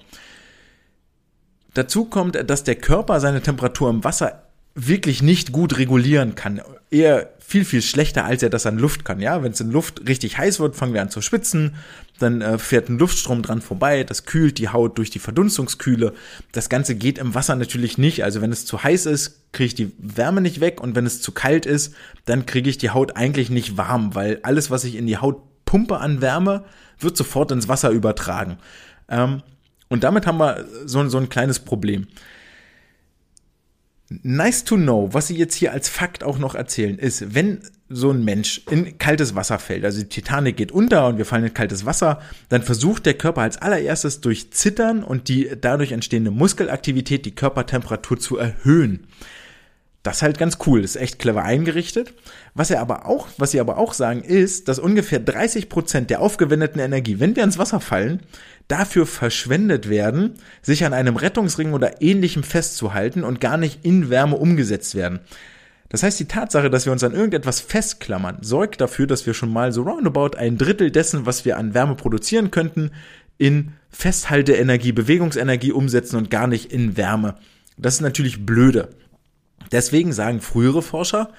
Dazu 1.75 2.07
kommt, 2.07 2.39
dass 2.49 2.65
der 2.65 2.77
Körper 2.77 3.21
seine 3.21 3.43
Temperatur 3.43 3.91
im 3.91 4.05
Wasser 4.05 4.43
wirklich 4.75 5.23
nicht 5.23 5.53
gut 5.53 5.79
regulieren 5.79 6.35
kann. 6.35 6.61
Eher 6.91 7.31
viel, 7.39 7.65
viel 7.65 7.83
schlechter, 7.83 8.25
als 8.25 8.43
er 8.43 8.51
das 8.51 8.67
an 8.67 8.79
Luft 8.79 9.05
kann. 9.05 9.21
Ja, 9.21 9.43
wenn 9.43 9.53
es 9.53 9.61
in 9.61 9.71
Luft 9.71 10.07
richtig 10.07 10.37
heiß 10.37 10.61
wird, 10.61 10.77
fangen 10.77 10.95
wir 10.95 11.03
an 11.03 11.11
zu 11.11 11.23
schwitzen, 11.23 11.77
dann 12.19 12.41
äh, 12.41 12.59
fährt 12.59 12.89
ein 12.89 12.99
Luftstrom 12.99 13.43
dran 13.43 13.61
vorbei, 13.61 14.05
das 14.05 14.25
kühlt 14.25 14.59
die 14.59 14.69
Haut 14.69 14.99
durch 14.99 15.11
die 15.11 15.19
Verdunstungskühle. 15.19 16.15
Das 16.53 16.69
Ganze 16.69 16.95
geht 16.95 17.19
im 17.19 17.35
Wasser 17.35 17.57
natürlich 17.57 17.99
nicht. 17.99 18.25
Also 18.25 18.41
wenn 18.41 18.53
es 18.53 18.65
zu 18.65 18.83
heiß 18.83 19.07
ist, 19.07 19.53
kriege 19.53 19.67
ich 19.67 19.75
die 19.75 19.93
Wärme 19.99 20.41
nicht 20.41 20.61
weg 20.61 20.81
und 20.81 20.95
wenn 20.95 21.07
es 21.07 21.21
zu 21.21 21.33
kalt 21.33 21.67
ist, 21.67 21.95
dann 22.25 22.47
kriege 22.47 22.71
ich 22.71 22.79
die 22.79 22.91
Haut 22.91 23.17
eigentlich 23.17 23.51
nicht 23.51 23.77
warm, 23.77 24.15
weil 24.15 24.41
alles, 24.43 24.71
was 24.71 24.85
ich 24.85 24.97
in 24.97 25.07
die 25.07 25.19
Haut 25.19 25.43
pumpe 25.65 25.99
an 25.99 26.21
Wärme, 26.21 26.65
wird 26.99 27.17
sofort 27.17 27.53
ins 27.53 27.69
Wasser 27.69 27.91
übertragen. 27.91 28.59
Ähm, 29.09 29.43
und 29.89 30.05
damit 30.05 30.27
haben 30.27 30.39
wir 30.39 30.67
so, 30.85 31.07
so 31.09 31.19
ein 31.19 31.29
kleines 31.29 31.61
Problem. 31.61 32.09
Nice 34.09 34.65
to 34.65 34.77
know, 34.77 35.13
was 35.13 35.29
sie 35.29 35.37
jetzt 35.37 35.55
hier 35.55 35.73
als 35.73 35.89
Fakt 35.89 36.23
auch 36.23 36.39
noch 36.39 36.55
erzählen, 36.55 36.99
ist, 36.99 37.35
wenn 37.35 37.61
so 37.89 38.11
ein 38.11 38.25
Mensch 38.25 38.63
in 38.71 38.99
kaltes 38.99 39.35
Wasser 39.35 39.59
fällt, 39.59 39.85
also 39.85 40.01
die 40.01 40.09
Titanic 40.09 40.57
geht 40.57 40.73
unter 40.73 41.07
und 41.07 41.19
wir 41.19 41.25
fallen 41.25 41.45
in 41.45 41.55
kaltes 41.55 41.87
Wasser, 41.87 42.21
dann 42.49 42.63
versucht 42.63 43.07
der 43.07 43.15
Körper 43.15 43.43
als 43.43 43.59
allererstes 43.59 44.21
durch 44.21 44.51
Zittern 44.53 45.05
und 45.05 45.29
die 45.29 45.51
dadurch 45.61 45.93
entstehende 45.93 46.31
Muskelaktivität 46.31 47.25
die 47.25 47.35
Körpertemperatur 47.35 48.19
zu 48.19 48.39
erhöhen. 48.39 49.07
Das 50.07 50.19
ist 50.19 50.23
halt 50.23 50.39
ganz 50.39 50.59
cool, 50.67 50.85
ist 50.85 50.95
echt 50.95 51.19
clever 51.19 51.43
eingerichtet. 51.43 52.15
Was 52.55 52.71
er 52.71 52.81
aber 52.81 53.07
auch, 53.07 53.27
was 53.39 53.51
sie 53.51 53.59
aber 53.59 53.77
auch 53.77 53.93
sagen, 53.93 54.23
ist, 54.23 54.69
dass 54.69 54.79
ungefähr 54.79 55.19
30 55.19 55.69
Prozent 55.69 56.11
der 56.11 56.21
aufgewendeten 56.21 56.81
Energie, 56.81 57.19
wenn 57.19 57.35
wir 57.35 57.43
ins 57.43 57.59
Wasser 57.59 57.81
fallen, 57.81 58.23
dafür 58.69 59.05
verschwendet 59.05 59.89
werden, 59.89 60.35
sich 60.63 60.85
an 60.85 60.93
einem 60.93 61.17
Rettungsring 61.17 61.73
oder 61.73 62.03
ähnlichem 62.03 62.45
festzuhalten 62.45 63.25
und 63.25 63.41
gar 63.41 63.57
nicht 63.57 63.85
in 63.85 64.09
Wärme 64.09 64.37
umgesetzt 64.37 64.95
werden. 64.95 65.19
Das 65.89 66.03
heißt, 66.03 66.19
die 66.19 66.27
Tatsache, 66.27 66.71
dass 66.71 66.85
wir 66.85 66.93
uns 66.93 67.05
an 67.05 67.15
irgendetwas 67.15 67.61
festklammern, 67.61 68.39
sorgt 68.41 68.81
dafür, 68.81 69.07
dass 69.07 69.27
wir 69.27 69.35
schon 69.35 69.53
mal 69.53 69.73
so 69.73 69.83
roundabout 69.83 70.37
ein 70.37 70.59
Drittel 70.59 70.91
dessen, 70.91 71.27
was 71.27 71.45
wir 71.45 71.57
an 71.57 71.75
Wärme 71.75 71.95
produzieren 71.95 72.51
könnten, 72.51 72.91
in 73.39 73.73
Festhalteenergie, 73.91 74.93
Bewegungsenergie 74.93 75.73
umsetzen 75.73 76.17
und 76.17 76.31
gar 76.31 76.47
nicht 76.47 76.73
in 76.73 76.97
Wärme. 76.97 77.37
Das 77.77 77.95
ist 77.95 78.01
natürlich 78.01 78.45
blöde. 78.45 78.91
Deswegen 79.73 80.13
sagen 80.13 80.41
frühere 80.41 80.83
Forscher, 80.83 81.31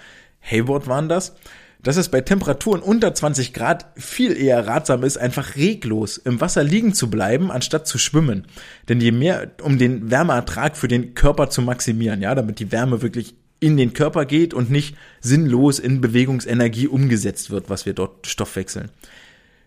Hayward 0.41 0.87
waren 0.87 1.09
das, 1.09 1.35
dass 1.83 1.97
es 1.97 2.09
bei 2.09 2.21
Temperaturen 2.21 2.81
unter 2.81 3.13
20 3.13 3.53
Grad 3.53 3.85
viel 3.95 4.35
eher 4.35 4.65
ratsam 4.67 5.03
ist, 5.03 5.17
einfach 5.17 5.55
reglos 5.55 6.17
im 6.17 6.41
Wasser 6.41 6.63
liegen 6.63 6.93
zu 6.93 7.09
bleiben, 7.09 7.51
anstatt 7.51 7.87
zu 7.87 7.97
schwimmen. 7.97 8.47
Denn 8.89 8.99
je 8.99 9.11
mehr, 9.11 9.51
um 9.61 9.77
den 9.77 10.09
Wärmeertrag 10.09 10.75
für 10.75 10.87
den 10.87 11.13
Körper 11.13 11.49
zu 11.49 11.61
maximieren, 11.61 12.21
ja, 12.21 12.33
damit 12.35 12.59
die 12.59 12.71
Wärme 12.71 13.01
wirklich 13.01 13.35
in 13.59 13.77
den 13.77 13.93
Körper 13.93 14.25
geht 14.25 14.53
und 14.53 14.69
nicht 14.69 14.95
sinnlos 15.19 15.79
in 15.79 16.01
Bewegungsenergie 16.01 16.87
umgesetzt 16.87 17.49
wird, 17.49 17.69
was 17.69 17.85
wir 17.85 17.93
dort 17.93 18.27
stoffwechseln. 18.27 18.89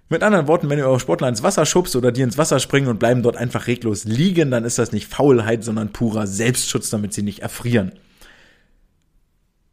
Mit 0.09 0.22
anderen 0.22 0.49
Worten, 0.49 0.68
wenn 0.68 0.78
ihr 0.78 0.86
eure 0.86 1.01
Sportler 1.01 1.28
ins 1.28 1.43
Wasser 1.43 1.66
schubst 1.66 1.95
oder 1.95 2.11
die 2.11 2.22
ins 2.22 2.38
Wasser 2.38 2.59
springen 2.59 2.88
und 2.88 2.99
bleiben 2.99 3.22
dort 3.22 3.36
einfach 3.36 3.66
reglos 3.66 4.05
liegen, 4.05 4.51
dann 4.51 4.64
ist 4.64 4.78
das 4.78 4.93
nicht 4.93 5.07
Faulheit, 5.07 5.62
sondern 5.62 5.93
purer 5.93 6.26
Selbstschutz, 6.26 6.91
damit 6.91 7.12
sie 7.12 7.22
nicht 7.22 7.41
erfrieren 7.41 7.93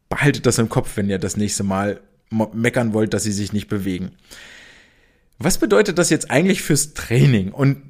behaltet 0.10 0.46
das 0.46 0.58
im 0.58 0.70
Kopf, 0.70 0.98
wenn 0.98 1.10
ihr 1.10 1.20
das 1.20 1.38
nächste 1.38 1.64
Mal 1.64 2.02
meckern 2.54 2.94
wollt, 2.94 3.14
dass 3.14 3.24
sie 3.24 3.32
sich 3.32 3.54
nicht 3.54 3.68
bewegen. 3.68 4.12
Was 5.40 5.58
bedeutet 5.58 5.98
das 5.98 6.10
jetzt 6.10 6.32
eigentlich 6.32 6.62
fürs 6.62 6.94
Training? 6.94 7.52
Und 7.52 7.84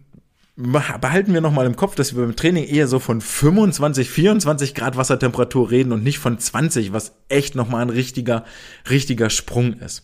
behalten 0.58 1.34
wir 1.34 1.42
nochmal 1.42 1.68
im 1.68 1.76
Kopf, 1.76 1.96
dass 1.96 2.16
wir 2.16 2.24
beim 2.24 2.36
Training 2.36 2.66
eher 2.66 2.88
so 2.88 2.98
von 2.98 3.22
25, 3.22 4.10
24 4.10 4.74
Grad 4.74 4.98
Wassertemperatur 4.98 5.70
reden 5.70 5.92
und 5.92 6.04
nicht 6.04 6.18
von 6.18 6.40
20, 6.40 6.92
was 6.94 7.14
echt 7.30 7.54
nochmal 7.54 7.84
ein 7.84 7.90
richtiger, 7.90 8.44
richtiger 8.90 9.30
Sprung 9.30 9.74
ist. 9.74 10.04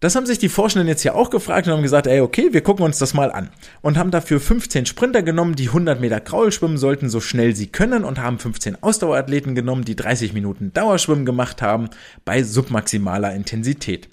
Das 0.00 0.16
haben 0.16 0.26
sich 0.26 0.38
die 0.38 0.50
Forschenden 0.50 0.86
jetzt 0.86 1.02
ja 1.02 1.14
auch 1.14 1.30
gefragt 1.30 1.66
und 1.66 1.72
haben 1.72 1.82
gesagt, 1.82 2.06
ey, 2.06 2.20
okay, 2.20 2.50
wir 2.52 2.60
gucken 2.60 2.84
uns 2.84 2.98
das 2.98 3.14
mal 3.14 3.32
an. 3.32 3.48
Und 3.80 3.96
haben 3.96 4.10
dafür 4.10 4.38
15 4.38 4.84
Sprinter 4.84 5.22
genommen, 5.22 5.54
die 5.54 5.68
100 5.68 5.98
Meter 5.98 6.20
Kraul 6.20 6.52
schwimmen 6.52 6.76
sollten, 6.76 7.08
so 7.08 7.20
schnell 7.20 7.56
sie 7.56 7.68
können 7.68 8.04
und 8.04 8.18
haben 8.18 8.38
15 8.38 8.82
Ausdauerathleten 8.82 9.54
genommen, 9.54 9.86
die 9.86 9.96
30 9.96 10.34
Minuten 10.34 10.74
Dauerschwimmen 10.74 11.24
gemacht 11.24 11.62
haben, 11.62 11.88
bei 12.26 12.42
submaximaler 12.42 13.34
Intensität. 13.34 14.10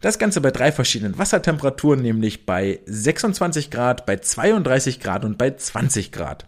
Das 0.00 0.18
Ganze 0.18 0.40
bei 0.40 0.50
drei 0.50 0.72
verschiedenen 0.72 1.18
Wassertemperaturen, 1.18 2.00
nämlich 2.00 2.46
bei 2.46 2.80
26 2.86 3.70
Grad, 3.70 4.06
bei 4.06 4.16
32 4.16 4.98
Grad 4.98 5.24
und 5.24 5.36
bei 5.36 5.50
20 5.50 6.10
Grad. 6.10 6.46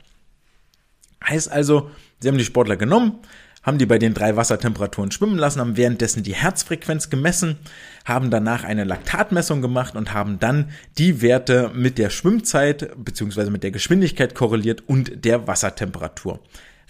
Heißt 1.22 1.52
also, 1.52 1.90
sie 2.18 2.28
haben 2.28 2.38
die 2.38 2.44
Sportler 2.44 2.76
genommen, 2.76 3.18
haben 3.62 3.76
die 3.76 3.86
bei 3.86 3.98
den 3.98 4.14
drei 4.14 4.36
Wassertemperaturen 4.36 5.12
schwimmen 5.12 5.36
lassen, 5.36 5.60
haben 5.60 5.76
währenddessen 5.76 6.22
die 6.22 6.34
Herzfrequenz 6.34 7.10
gemessen, 7.10 7.58
haben 8.06 8.30
danach 8.30 8.64
eine 8.64 8.84
Laktatmessung 8.84 9.60
gemacht 9.60 9.96
und 9.96 10.14
haben 10.14 10.38
dann 10.38 10.70
die 10.96 11.20
Werte 11.20 11.70
mit 11.74 11.98
der 11.98 12.08
Schwimmzeit 12.08 12.90
bzw. 12.96 13.50
mit 13.50 13.62
der 13.62 13.70
Geschwindigkeit 13.70 14.34
korreliert 14.34 14.82
und 14.86 15.24
der 15.24 15.46
Wassertemperatur. 15.46 16.40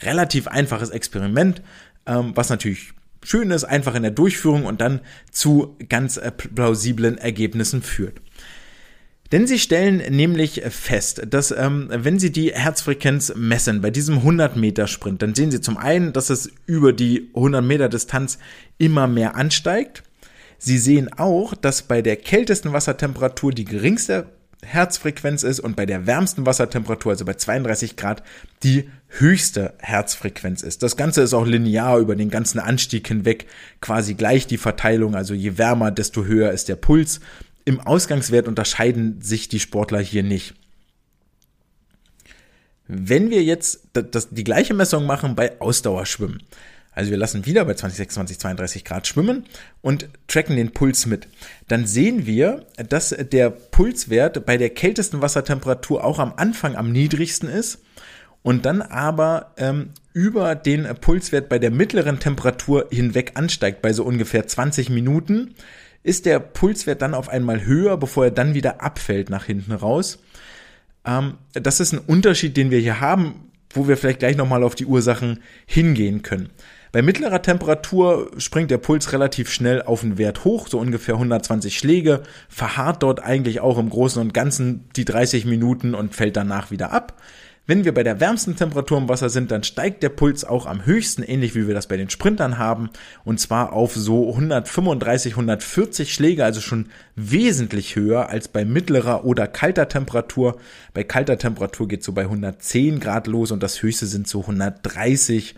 Relativ 0.00 0.46
einfaches 0.46 0.90
Experiment, 0.90 1.60
ähm, 2.06 2.32
was 2.36 2.48
natürlich 2.48 2.94
schön 3.23 3.51
ist, 3.51 3.64
einfach 3.64 3.95
in 3.95 4.03
der 4.03 4.11
Durchführung 4.11 4.66
und 4.66 4.81
dann 4.81 5.01
zu 5.31 5.77
ganz 5.89 6.16
äh, 6.16 6.31
plausiblen 6.31 7.18
Ergebnissen 7.18 7.83
führt. 7.83 8.20
Denn 9.33 9.47
sie 9.47 9.59
stellen 9.59 10.03
nämlich 10.14 10.62
fest, 10.68 11.23
dass 11.27 11.53
ähm, 11.53 11.89
wenn 11.91 12.18
sie 12.18 12.31
die 12.31 12.53
Herzfrequenz 12.53 13.33
messen 13.35 13.81
bei 13.81 13.91
diesem 13.91 14.18
100 14.18 14.57
Meter 14.57 14.87
Sprint, 14.87 15.23
dann 15.23 15.35
sehen 15.35 15.51
sie 15.51 15.62
zum 15.62 15.79
einen, 15.79 16.12
dass 16.12 16.29
es 16.29 16.51
über 16.66 16.93
die 16.93 17.31
100 17.35 17.64
Meter 17.64 17.89
Distanz 17.89 18.39
immer 18.77 19.07
mehr 19.07 19.35
ansteigt. 19.35 20.03
Sie 20.59 20.77
sehen 20.77 21.11
auch, 21.16 21.55
dass 21.55 21.83
bei 21.83 22.03
der 22.03 22.16
kältesten 22.16 22.75
Wassertemperatur 22.75 23.53
die 23.53 23.64
geringste 23.64 24.27
Herzfrequenz 24.64 25.42
ist 25.42 25.60
und 25.60 25.76
bei 25.76 25.86
der 25.86 26.06
wärmsten 26.06 26.46
Wassertemperatur, 26.46 27.12
also 27.12 27.24
bei 27.24 27.34
32 27.34 27.96
Grad, 27.96 28.22
die 28.62 28.88
höchste 29.08 29.74
Herzfrequenz 29.78 30.62
ist. 30.62 30.82
Das 30.82 30.96
Ganze 30.96 31.22
ist 31.22 31.34
auch 31.34 31.46
linear 31.46 31.98
über 31.98 32.16
den 32.16 32.30
ganzen 32.30 32.58
Anstieg 32.58 33.08
hinweg 33.08 33.46
quasi 33.80 34.14
gleich 34.14 34.46
die 34.46 34.58
Verteilung. 34.58 35.14
Also 35.14 35.34
je 35.34 35.58
wärmer, 35.58 35.90
desto 35.90 36.24
höher 36.24 36.52
ist 36.52 36.68
der 36.68 36.76
Puls 36.76 37.20
im 37.64 37.80
Ausgangswert 37.80 38.48
unterscheiden 38.48 39.20
sich 39.20 39.48
die 39.48 39.60
Sportler 39.60 40.00
hier 40.00 40.22
nicht. 40.22 40.54
Wenn 42.88 43.30
wir 43.30 43.42
jetzt 43.42 43.88
die 44.30 44.44
gleiche 44.44 44.74
Messung 44.74 45.06
machen 45.06 45.34
bei 45.34 45.60
Ausdauerschwimmen, 45.60 46.42
also 46.93 47.11
wir 47.11 47.18
lassen 47.18 47.47
wieder 47.47 47.64
bei 47.64 47.74
20, 47.74 47.97
26, 47.97 48.38
32 48.38 48.84
Grad 48.84 49.07
schwimmen 49.07 49.45
und 49.80 50.09
tracken 50.28 50.57
den 50.57 50.72
Puls 50.72 51.07
mit, 51.07 51.26
dann 51.68 51.86
sehen 51.86 52.26
wir, 52.26 52.66
dass 52.88 53.11
der 53.11 53.51
Pulswert 53.51 54.45
bei 54.45 54.57
der 54.57 54.70
kältesten 54.70 55.22
Wassertemperatur 55.22 56.05
auch 56.05 56.18
am 56.18 56.34
Anfang 56.36 56.76
am 56.76 56.93
niedrigsten 56.93 57.49
ist 57.49 57.82
und 58.43 58.66
dann 58.66 58.82
aber 58.82 59.53
ähm, 59.57 59.90
über 60.12 60.55
den 60.55 60.84
Pulswert 61.01 61.49
bei 61.49 61.59
der 61.59 61.70
mittleren 61.70 62.20
Temperatur 62.20 62.88
hinweg 62.90 63.32
ansteigt, 63.34 63.80
bei 63.80 63.93
so 63.93 64.05
ungefähr 64.05 64.47
20 64.47 64.90
Minuten 64.90 65.55
ist 66.03 66.26
der 66.26 66.40
Pulswert 66.40 67.01
dann 67.01 67.14
auf 67.14 67.28
einmal 67.28 67.64
höher, 67.64 67.97
bevor 67.97 68.24
er 68.24 68.30
dann 68.32 68.55
wieder 68.55 68.82
abfällt 68.82 69.30
nach 69.30 69.45
hinten 69.45 69.72
raus. 69.72 70.18
Ähm, 71.07 71.34
das 71.53 71.80
ist 71.80 71.93
ein 71.93 71.99
Unterschied, 71.99 72.57
den 72.57 72.70
wir 72.70 72.80
hier 72.80 73.01
haben, 73.01 73.51
wo 73.70 73.88
wir 73.88 73.97
vielleicht 73.97 74.18
gleich 74.18 74.36
nochmal 74.36 74.62
auf 74.64 74.74
die 74.74 74.86
Ursachen 74.86 75.38
hingehen 75.66 76.22
können. 76.22 76.51
Bei 76.93 77.01
mittlerer 77.01 77.40
Temperatur 77.40 78.30
springt 78.36 78.70
der 78.70 78.76
Puls 78.76 79.14
relativ 79.14 79.51
schnell 79.51 79.80
auf 79.80 80.03
den 80.03 80.18
Wert 80.18 80.45
hoch, 80.45 80.68
so 80.68 80.78
ungefähr 80.78 81.14
120 81.14 81.78
Schläge, 81.78 82.22
verharrt 82.51 83.03
dort 83.03 83.22
eigentlich 83.22 83.61
auch 83.61 83.78
im 83.78 83.88
Großen 83.88 84.20
und 84.20 84.34
Ganzen 84.34 84.84
die 84.95 85.07
30 85.07 85.47
Minuten 85.47 85.95
und 85.95 86.14
fällt 86.14 86.36
danach 86.36 86.70
wieder 86.70 86.93
ab. 86.93 87.18
Wenn 87.66 87.86
wir 87.86 87.95
bei 87.95 88.03
der 88.03 88.20
wärmsten 88.20 88.57
Temperatur 88.57 88.99
im 88.99 89.09
Wasser 89.09 89.30
sind, 89.30 89.51
dann 89.53 89.62
steigt 89.62 90.03
der 90.03 90.11
Puls 90.11 90.45
auch 90.45 90.66
am 90.66 90.84
höchsten, 90.84 91.22
ähnlich 91.22 91.55
wie 91.55 91.66
wir 91.66 91.74
das 91.74 91.86
bei 91.86 91.97
den 91.97 92.11
Sprintern 92.11 92.59
haben, 92.59 92.90
und 93.24 93.40
zwar 93.40 93.72
auf 93.72 93.95
so 93.95 94.28
135, 94.28 95.32
140 95.32 96.12
Schläge, 96.12 96.45
also 96.45 96.61
schon 96.61 96.90
wesentlich 97.16 97.97
höher 97.97 98.28
als 98.28 98.49
bei 98.49 98.66
mittlerer 98.66 99.24
oder 99.24 99.47
kalter 99.47 99.88
Temperatur. 99.88 100.59
Bei 100.93 101.05
kalter 101.05 101.38
Temperatur 101.38 101.88
geht 101.88 102.05
so 102.05 102.12
bei 102.12 102.22
110 102.22 103.01
Grad 103.01 103.28
los 103.28 103.51
und 103.51 103.62
das 103.62 103.82
höchste 103.82 104.05
sind 104.05 104.28
so 104.28 104.40
130, 104.40 105.55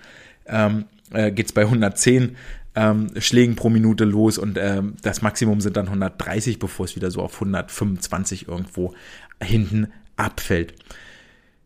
ähm, 0.47 0.85
äh, 1.12 1.30
geht 1.30 1.52
bei 1.55 1.62
110 1.62 2.36
ähm, 2.74 3.11
Schlägen 3.18 3.57
pro 3.57 3.70
Minute 3.70 4.05
los 4.05 4.38
und 4.38 4.59
ähm, 4.61 4.94
das 5.02 5.22
Maximum 5.22 5.61
sind 5.61 5.76
dann 5.76 5.86
130, 5.86 6.59
bevor 6.59 6.86
es 6.86 6.96
wieder 6.96 7.11
so 7.11 7.20
auf 7.20 7.34
125 7.34 8.48
irgendwo 8.48 8.94
hinten 9.42 9.88
abfällt. 10.16 10.74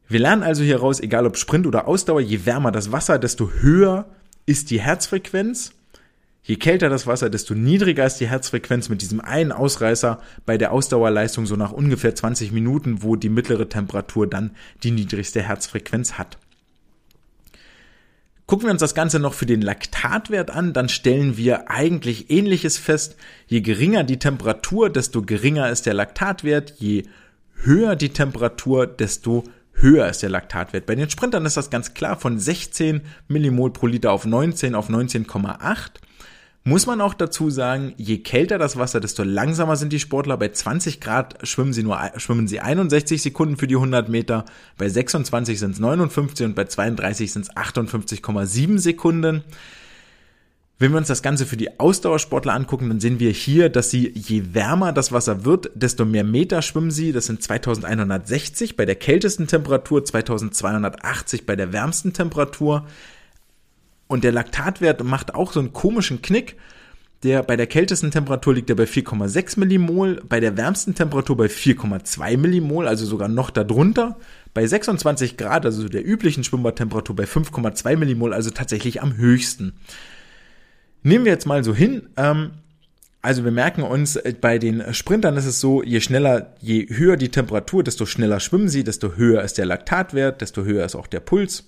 Wir 0.09 0.21
lernen 0.21 0.43
also 0.43 0.63
hier 0.63 0.81
raus, 0.81 1.01
egal 1.01 1.27
ob 1.27 1.37
Sprint 1.37 1.67
oder 1.67 1.87
Ausdauer, 1.87 2.21
je 2.21 2.47
wärmer 2.47 2.73
das 2.73 2.93
Wasser, 2.93 3.19
desto 3.19 3.51
höher 3.61 4.07
ist 4.47 4.71
die 4.71 4.81
Herzfrequenz. 4.81 5.73
Je 6.43 6.57
kälter 6.57 6.89
das 6.89 7.07
Wasser, 7.07 7.29
desto 7.29 7.55
niedriger 7.55 8.07
ist 8.07 8.17
die 8.17 8.29
Herzfrequenz 8.29 8.89
mit 8.89 9.03
diesem 9.03 9.21
einen 9.21 9.53
Ausreißer 9.53 10.19
bei 10.47 10.57
der 10.57 10.73
Ausdauerleistung 10.73 11.45
so 11.45 11.57
nach 11.57 11.73
ungefähr 11.73 12.15
20 12.15 12.53
Minuten, 12.53 13.03
wo 13.03 13.17
die 13.17 13.29
mittlere 13.29 13.69
Temperatur 13.69 14.27
dann 14.27 14.53
die 14.83 14.91
niedrigste 14.91 15.43
Herzfrequenz 15.43 16.15
hat. 16.15 16.39
Gucken 18.49 18.67
wir 18.67 18.73
uns 18.73 18.81
das 18.81 18.95
Ganze 18.95 19.19
noch 19.19 19.35
für 19.35 19.45
den 19.45 19.61
Laktatwert 19.61 20.51
an, 20.51 20.73
dann 20.73 20.89
stellen 20.89 21.37
wir 21.37 21.71
eigentlich 21.71 22.31
ähnliches 22.31 22.79
fest. 22.79 23.17
Je 23.47 23.61
geringer 23.61 24.05
die 24.05 24.19
Temperatur, 24.19 24.89
desto 24.89 25.21
geringer 25.21 25.69
ist 25.69 25.85
der 25.85 25.93
Laktatwert. 25.93 26.73
Je 26.79 27.03
höher 27.57 27.95
die 27.95 28.09
Temperatur, 28.09 28.87
desto 28.87 29.45
höher 29.75 30.09
ist 30.09 30.23
der 30.23 30.31
Laktatwert. 30.31 30.87
Bei 30.87 30.95
den 30.95 31.11
Sprintern 31.11 31.45
ist 31.45 31.59
das 31.59 31.69
ganz 31.69 31.93
klar 31.93 32.19
von 32.19 32.39
16 32.39 33.03
Millimol 33.29 33.71
pro 33.71 33.87
Liter 33.87 34.13
auf 34.13 34.25
19 34.25 34.75
auf 34.75 34.89
19,8. 34.89 35.91
Muss 36.69 36.85
man 36.85 37.01
auch 37.01 37.15
dazu 37.15 37.49
sagen, 37.49 37.95
je 37.97 38.19
kälter 38.19 38.59
das 38.59 38.77
Wasser, 38.77 39.01
desto 39.01 39.23
langsamer 39.23 39.77
sind 39.77 39.91
die 39.91 39.99
Sportler. 39.99 40.37
Bei 40.37 40.51
20 40.51 41.01
Grad 41.01 41.39
schwimmen 41.49 41.73
sie 41.73 41.83
nur 41.83 41.99
schwimmen 42.19 42.47
sie 42.47 42.61
61 42.61 43.23
Sekunden 43.23 43.57
für 43.57 43.67
die 43.67 43.77
100 43.77 44.11
Meter, 44.11 44.45
bei 44.77 44.87
26 44.87 45.59
sind 45.59 45.71
es 45.71 45.79
59 45.79 46.45
und 46.45 46.55
bei 46.55 46.67
32 46.67 47.33
sind 47.33 47.47
es 47.47 47.57
58,7 47.57 48.79
Sekunden. 48.79 49.45
Wenn 50.79 50.91
wir 50.93 50.99
uns 50.99 51.09
das 51.09 51.23
Ganze 51.23 51.47
für 51.47 51.57
die 51.57 51.81
Ausdauersportler 51.81 52.53
angucken, 52.53 52.91
dann 52.91 53.01
sehen 53.01 53.19
wir 53.19 53.31
hier, 53.31 53.71
dass 53.71 53.91
sie, 53.91 54.13
je 54.15 54.53
wärmer 54.53 54.93
das 54.93 55.11
Wasser 55.11 55.47
wird, 55.47 55.71
desto 55.75 56.05
mehr 56.05 56.23
Meter 56.23 56.61
schwimmen 56.61 56.91
sie. 56.91 57.13
Das 57.13 57.25
sind 57.25 57.43
2160 57.43 58.77
bei 58.77 58.85
der 58.85 58.97
kältesten 58.97 59.47
Temperatur, 59.47 60.05
2280 60.05 61.47
bei 61.47 61.57
der 61.57 61.73
wärmsten 61.73 62.13
Temperatur. 62.13 62.85
Und 64.09 64.25
der 64.25 64.33
Laktatwert 64.33 65.05
macht 65.05 65.35
auch 65.35 65.53
so 65.53 65.61
einen 65.61 65.73
komischen 65.73 66.23
Knick. 66.23 66.57
Der 67.25 67.43
bei 67.43 67.57
der 67.57 67.67
kältesten 67.67 68.13
Temperatur 68.13 68.55
liegt 68.55 68.71
er 68.71 68.77
bei 68.77 68.85
4,6 68.85 69.59
Millimol, 69.59 70.23
bei 70.29 70.39
der 70.39 70.57
wärmsten 70.57 70.95
Temperatur 70.95 71.37
bei 71.37 71.47
4,2 71.47 72.37
Millimol, 72.37 72.87
also 72.87 73.05
sogar 73.07 73.29
noch 73.29 73.51
darunter. 73.51 74.17
Bei 74.55 74.65
26 74.65 75.37
Grad, 75.37 75.67
also 75.67 75.89
der 75.89 76.07
üblichen 76.07 76.45
Schwimmbadtemperatur, 76.45 77.17
bei 77.17 77.25
5,2 77.25 77.97
Millimol, 77.97 78.33
also 78.33 78.51
tatsächlich 78.51 79.03
am 79.03 79.17
höchsten. 79.17 79.75
Nehmen 81.03 81.25
wir 81.25 81.33
jetzt 81.33 81.47
mal 81.47 81.65
so 81.65 81.75
hin, 81.75 82.09
ähm, 82.17 82.53
also 83.21 83.45
wir 83.45 83.51
merken 83.51 83.83
uns, 83.83 84.17
äh, 84.17 84.35
bei 84.41 84.59
den 84.59 84.95
Sprintern 84.95 85.37
ist 85.37 85.47
es 85.47 85.61
so, 85.61 85.83
je 85.83 86.01
schneller, 86.01 86.55
je 86.61 86.87
höher 86.89 87.17
die 87.17 87.31
Temperatur, 87.31 87.83
desto 87.83 88.07
schneller 88.07 88.39
schwimmen 88.39 88.69
sie, 88.69 88.85
desto 88.85 89.17
höher 89.17 89.43
ist 89.43 89.59
der 89.59 89.67
Laktatwert, 89.67 90.41
desto 90.41 90.63
höher 90.63 90.85
ist 90.85 90.95
auch 90.95 91.09
der 91.09 91.21
Puls. 91.21 91.65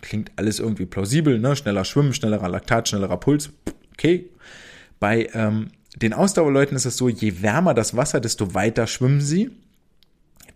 Klingt 0.00 0.32
alles 0.36 0.60
irgendwie 0.60 0.86
plausibel, 0.86 1.38
ne? 1.38 1.56
Schneller 1.56 1.84
schwimmen, 1.84 2.14
schnellerer 2.14 2.48
Laktat, 2.48 2.88
schnellerer 2.88 3.18
Puls. 3.18 3.50
Okay. 3.92 4.30
Bei 5.00 5.28
ähm, 5.32 5.68
den 5.96 6.12
Ausdauerleuten 6.12 6.76
ist 6.76 6.86
es 6.86 6.96
so, 6.96 7.08
je 7.08 7.42
wärmer 7.42 7.74
das 7.74 7.96
Wasser, 7.96 8.20
desto 8.20 8.54
weiter 8.54 8.86
schwimmen 8.86 9.20
sie, 9.20 9.50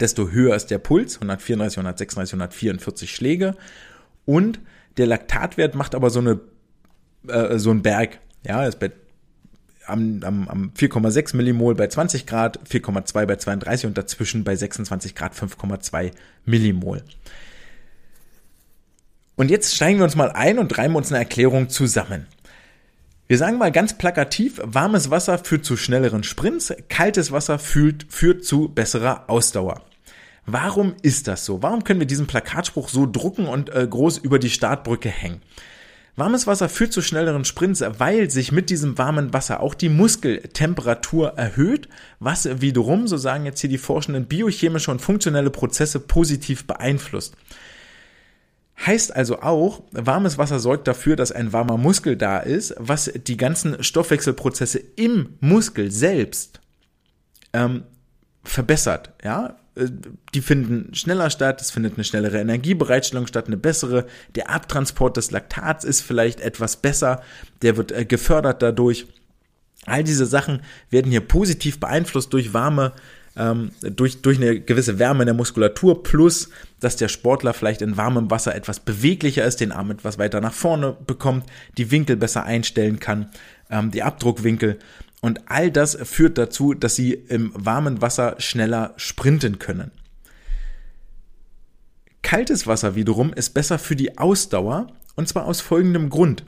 desto 0.00 0.30
höher 0.30 0.54
ist 0.54 0.66
der 0.70 0.78
Puls, 0.78 1.16
134, 1.16 1.78
136, 1.78 2.34
144 2.34 3.14
Schläge. 3.14 3.56
Und 4.24 4.60
der 4.96 5.06
Laktatwert 5.06 5.74
macht 5.74 5.94
aber 5.94 6.10
so 6.10 6.20
eine 6.20 6.40
äh, 7.28 7.58
so 7.58 7.70
ein 7.70 7.82
Berg. 7.82 8.18
Ja, 8.46 8.66
ist 8.66 8.78
bei 8.78 8.92
am, 9.86 10.20
am, 10.22 10.48
am 10.48 10.72
4,6 10.78 11.36
Millimol 11.36 11.74
bei 11.74 11.88
20 11.88 12.26
Grad, 12.26 12.60
4,2 12.68 13.26
bei 13.26 13.36
32 13.36 13.86
und 13.86 13.98
dazwischen 13.98 14.44
bei 14.44 14.54
26 14.54 15.14
Grad 15.14 15.34
5,2 15.34 16.12
Millimol. 16.44 17.02
Und 19.36 19.50
jetzt 19.50 19.74
steigen 19.74 19.98
wir 19.98 20.04
uns 20.04 20.16
mal 20.16 20.30
ein 20.30 20.58
und 20.58 20.76
reimen 20.76 20.96
uns 20.96 21.10
eine 21.10 21.18
Erklärung 21.18 21.68
zusammen. 21.68 22.26
Wir 23.28 23.38
sagen 23.38 23.56
mal 23.56 23.72
ganz 23.72 23.96
plakativ, 23.96 24.60
warmes 24.62 25.10
Wasser 25.10 25.38
führt 25.38 25.64
zu 25.64 25.76
schnelleren 25.76 26.22
Sprints, 26.22 26.74
kaltes 26.88 27.32
Wasser 27.32 27.58
führt, 27.58 28.04
führt 28.10 28.44
zu 28.44 28.68
besserer 28.68 29.24
Ausdauer. 29.28 29.82
Warum 30.44 30.96
ist 31.02 31.28
das 31.28 31.44
so? 31.44 31.62
Warum 31.62 31.84
können 31.84 32.00
wir 32.00 32.06
diesen 32.06 32.26
Plakatspruch 32.26 32.88
so 32.88 33.06
drucken 33.10 33.46
und 33.46 33.74
äh, 33.74 33.86
groß 33.88 34.18
über 34.18 34.38
die 34.38 34.50
Startbrücke 34.50 35.08
hängen? 35.08 35.40
Warmes 36.14 36.46
Wasser 36.46 36.68
führt 36.68 36.92
zu 36.92 37.00
schnelleren 37.00 37.46
Sprints, 37.46 37.82
weil 37.98 38.28
sich 38.28 38.52
mit 38.52 38.68
diesem 38.68 38.98
warmen 38.98 39.32
Wasser 39.32 39.60
auch 39.60 39.72
die 39.72 39.88
Muskeltemperatur 39.88 41.38
erhöht, 41.38 41.88
was 42.20 42.60
wiederum, 42.60 43.06
so 43.06 43.16
sagen 43.16 43.46
jetzt 43.46 43.60
hier 43.60 43.70
die 43.70 43.78
Forschenden, 43.78 44.26
biochemische 44.26 44.90
und 44.90 45.00
funktionelle 45.00 45.48
Prozesse 45.48 46.00
positiv 46.00 46.66
beeinflusst. 46.66 47.34
Heißt 48.84 49.14
also 49.14 49.42
auch, 49.42 49.82
warmes 49.92 50.38
Wasser 50.38 50.58
sorgt 50.58 50.88
dafür, 50.88 51.14
dass 51.14 51.30
ein 51.30 51.52
warmer 51.52 51.76
Muskel 51.76 52.16
da 52.16 52.38
ist, 52.38 52.74
was 52.78 53.12
die 53.14 53.36
ganzen 53.36 53.82
Stoffwechselprozesse 53.82 54.78
im 54.96 55.36
Muskel 55.40 55.90
selbst 55.90 56.60
ähm, 57.52 57.84
verbessert. 58.42 59.12
Ja, 59.22 59.56
äh, 59.76 59.88
die 60.34 60.40
finden 60.40 60.94
schneller 60.94 61.30
statt, 61.30 61.60
es 61.60 61.70
findet 61.70 61.94
eine 61.94 62.04
schnellere 62.04 62.40
Energiebereitstellung 62.40 63.26
statt, 63.26 63.46
eine 63.46 63.56
bessere. 63.56 64.06
Der 64.34 64.50
Abtransport 64.50 65.16
des 65.16 65.30
Laktats 65.30 65.84
ist 65.84 66.00
vielleicht 66.00 66.40
etwas 66.40 66.76
besser, 66.76 67.22
der 67.62 67.76
wird 67.76 67.92
äh, 67.92 68.04
gefördert 68.04 68.62
dadurch. 68.62 69.06
All 69.84 70.04
diese 70.04 70.26
Sachen 70.26 70.62
werden 70.90 71.10
hier 71.10 71.20
positiv 71.20 71.80
beeinflusst 71.80 72.32
durch 72.32 72.54
warme, 72.54 72.92
ähm, 73.36 73.70
durch, 73.80 74.22
durch 74.22 74.38
eine 74.38 74.60
gewisse 74.60 74.98
Wärme 74.98 75.22
in 75.22 75.26
der 75.26 75.34
Muskulatur, 75.34 76.02
plus 76.02 76.50
dass 76.80 76.96
der 76.96 77.08
Sportler 77.08 77.54
vielleicht 77.54 77.82
in 77.82 77.96
warmem 77.96 78.30
Wasser 78.30 78.54
etwas 78.54 78.80
beweglicher 78.80 79.44
ist, 79.44 79.60
den 79.60 79.72
Arm 79.72 79.90
etwas 79.90 80.18
weiter 80.18 80.40
nach 80.40 80.52
vorne 80.52 80.96
bekommt, 81.06 81.46
die 81.78 81.90
Winkel 81.90 82.16
besser 82.16 82.44
einstellen 82.44 83.00
kann, 83.00 83.30
ähm, 83.70 83.90
die 83.90 84.02
Abdruckwinkel. 84.02 84.78
Und 85.20 85.40
all 85.46 85.70
das 85.70 85.96
führt 86.02 86.36
dazu, 86.36 86.74
dass 86.74 86.96
sie 86.96 87.12
im 87.12 87.52
warmen 87.54 88.02
Wasser 88.02 88.34
schneller 88.38 88.92
sprinten 88.96 89.58
können. 89.58 89.92
Kaltes 92.22 92.66
Wasser 92.66 92.94
wiederum 92.94 93.32
ist 93.32 93.50
besser 93.50 93.78
für 93.78 93.96
die 93.96 94.18
Ausdauer 94.18 94.88
und 95.14 95.28
zwar 95.28 95.46
aus 95.46 95.60
folgendem 95.60 96.10
Grund. 96.10 96.44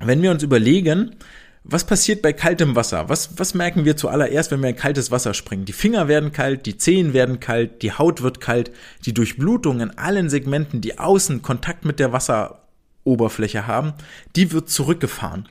Wenn 0.00 0.22
wir 0.22 0.30
uns 0.30 0.42
überlegen, 0.42 1.16
was 1.64 1.84
passiert 1.84 2.22
bei 2.22 2.32
kaltem 2.32 2.74
Wasser? 2.74 3.08
Was, 3.08 3.38
was 3.38 3.54
merken 3.54 3.84
wir 3.84 3.96
zuallererst, 3.96 4.50
wenn 4.50 4.62
wir 4.62 4.70
in 4.70 4.76
kaltes 4.76 5.10
Wasser 5.10 5.32
springen? 5.32 5.64
Die 5.64 5.72
Finger 5.72 6.08
werden 6.08 6.32
kalt, 6.32 6.66
die 6.66 6.76
Zehen 6.76 7.12
werden 7.12 7.38
kalt, 7.38 7.82
die 7.82 7.92
Haut 7.92 8.22
wird 8.22 8.40
kalt, 8.40 8.72
die 9.06 9.14
Durchblutung 9.14 9.80
in 9.80 9.96
allen 9.96 10.28
Segmenten, 10.28 10.80
die 10.80 10.98
außen 10.98 11.40
Kontakt 11.42 11.84
mit 11.84 12.00
der 12.00 12.12
Wasseroberfläche 12.12 13.66
haben, 13.66 13.94
die 14.34 14.50
wird 14.52 14.70
zurückgefahren 14.70 15.48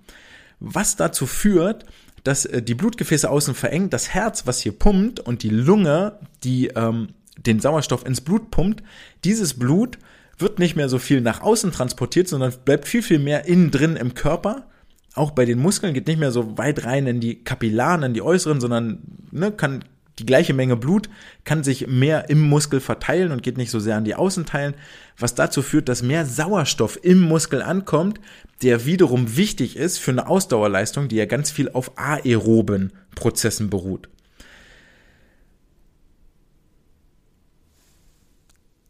was 0.61 0.95
dazu 0.95 1.25
führt, 1.25 1.85
dass 2.23 2.45
äh, 2.45 2.61
die 2.61 2.75
Blutgefäße 2.75 3.29
außen 3.29 3.55
verengt, 3.55 3.91
das 3.91 4.09
Herz, 4.09 4.47
was 4.47 4.61
hier 4.61 4.71
pumpt 4.71 5.19
und 5.19 5.43
die 5.43 5.49
Lunge, 5.49 6.19
die 6.43 6.67
ähm, 6.67 7.09
den 7.35 7.59
Sauerstoff 7.59 8.05
ins 8.05 8.21
Blut 8.21 8.51
pumpt, 8.51 8.83
dieses 9.25 9.55
Blut 9.55 9.97
wird 10.37 10.59
nicht 10.59 10.75
mehr 10.75 10.87
so 10.87 10.99
viel 10.99 11.21
nach 11.21 11.41
außen 11.41 11.71
transportiert, 11.71 12.27
sondern 12.27 12.53
bleibt 12.63 12.87
viel, 12.87 13.03
viel 13.03 13.19
mehr 13.19 13.45
innen 13.45 13.71
drin 13.71 13.95
im 13.95 14.13
Körper. 14.13 14.67
Auch 15.13 15.31
bei 15.31 15.45
den 15.45 15.59
Muskeln 15.59 15.93
geht 15.93 16.07
nicht 16.07 16.19
mehr 16.19 16.31
so 16.31 16.57
weit 16.57 16.85
rein 16.85 17.05
in 17.05 17.19
die 17.19 17.43
Kapillaren, 17.43 18.03
in 18.03 18.13
die 18.13 18.21
äußeren, 18.21 18.61
sondern 18.61 18.99
ne, 19.31 19.51
kann 19.51 19.83
die 20.19 20.25
gleiche 20.25 20.53
Menge 20.53 20.75
Blut 20.75 21.09
kann 21.45 21.63
sich 21.63 21.87
mehr 21.87 22.29
im 22.29 22.41
Muskel 22.41 22.79
verteilen 22.79 23.31
und 23.31 23.43
geht 23.43 23.57
nicht 23.57 23.71
so 23.71 23.79
sehr 23.79 23.95
an 23.95 24.03
die 24.03 24.15
Außenteilen, 24.15 24.75
was 25.17 25.35
dazu 25.35 25.61
führt, 25.61 25.89
dass 25.89 26.03
mehr 26.03 26.25
Sauerstoff 26.25 26.99
im 27.01 27.21
Muskel 27.21 27.61
ankommt, 27.61 28.19
der 28.61 28.85
wiederum 28.85 29.35
wichtig 29.35 29.77
ist 29.77 29.97
für 29.97 30.11
eine 30.11 30.27
Ausdauerleistung, 30.27 31.07
die 31.07 31.15
ja 31.15 31.25
ganz 31.25 31.49
viel 31.49 31.69
auf 31.69 31.97
aeroben 31.97 32.91
Prozessen 33.15 33.69
beruht. 33.69 34.09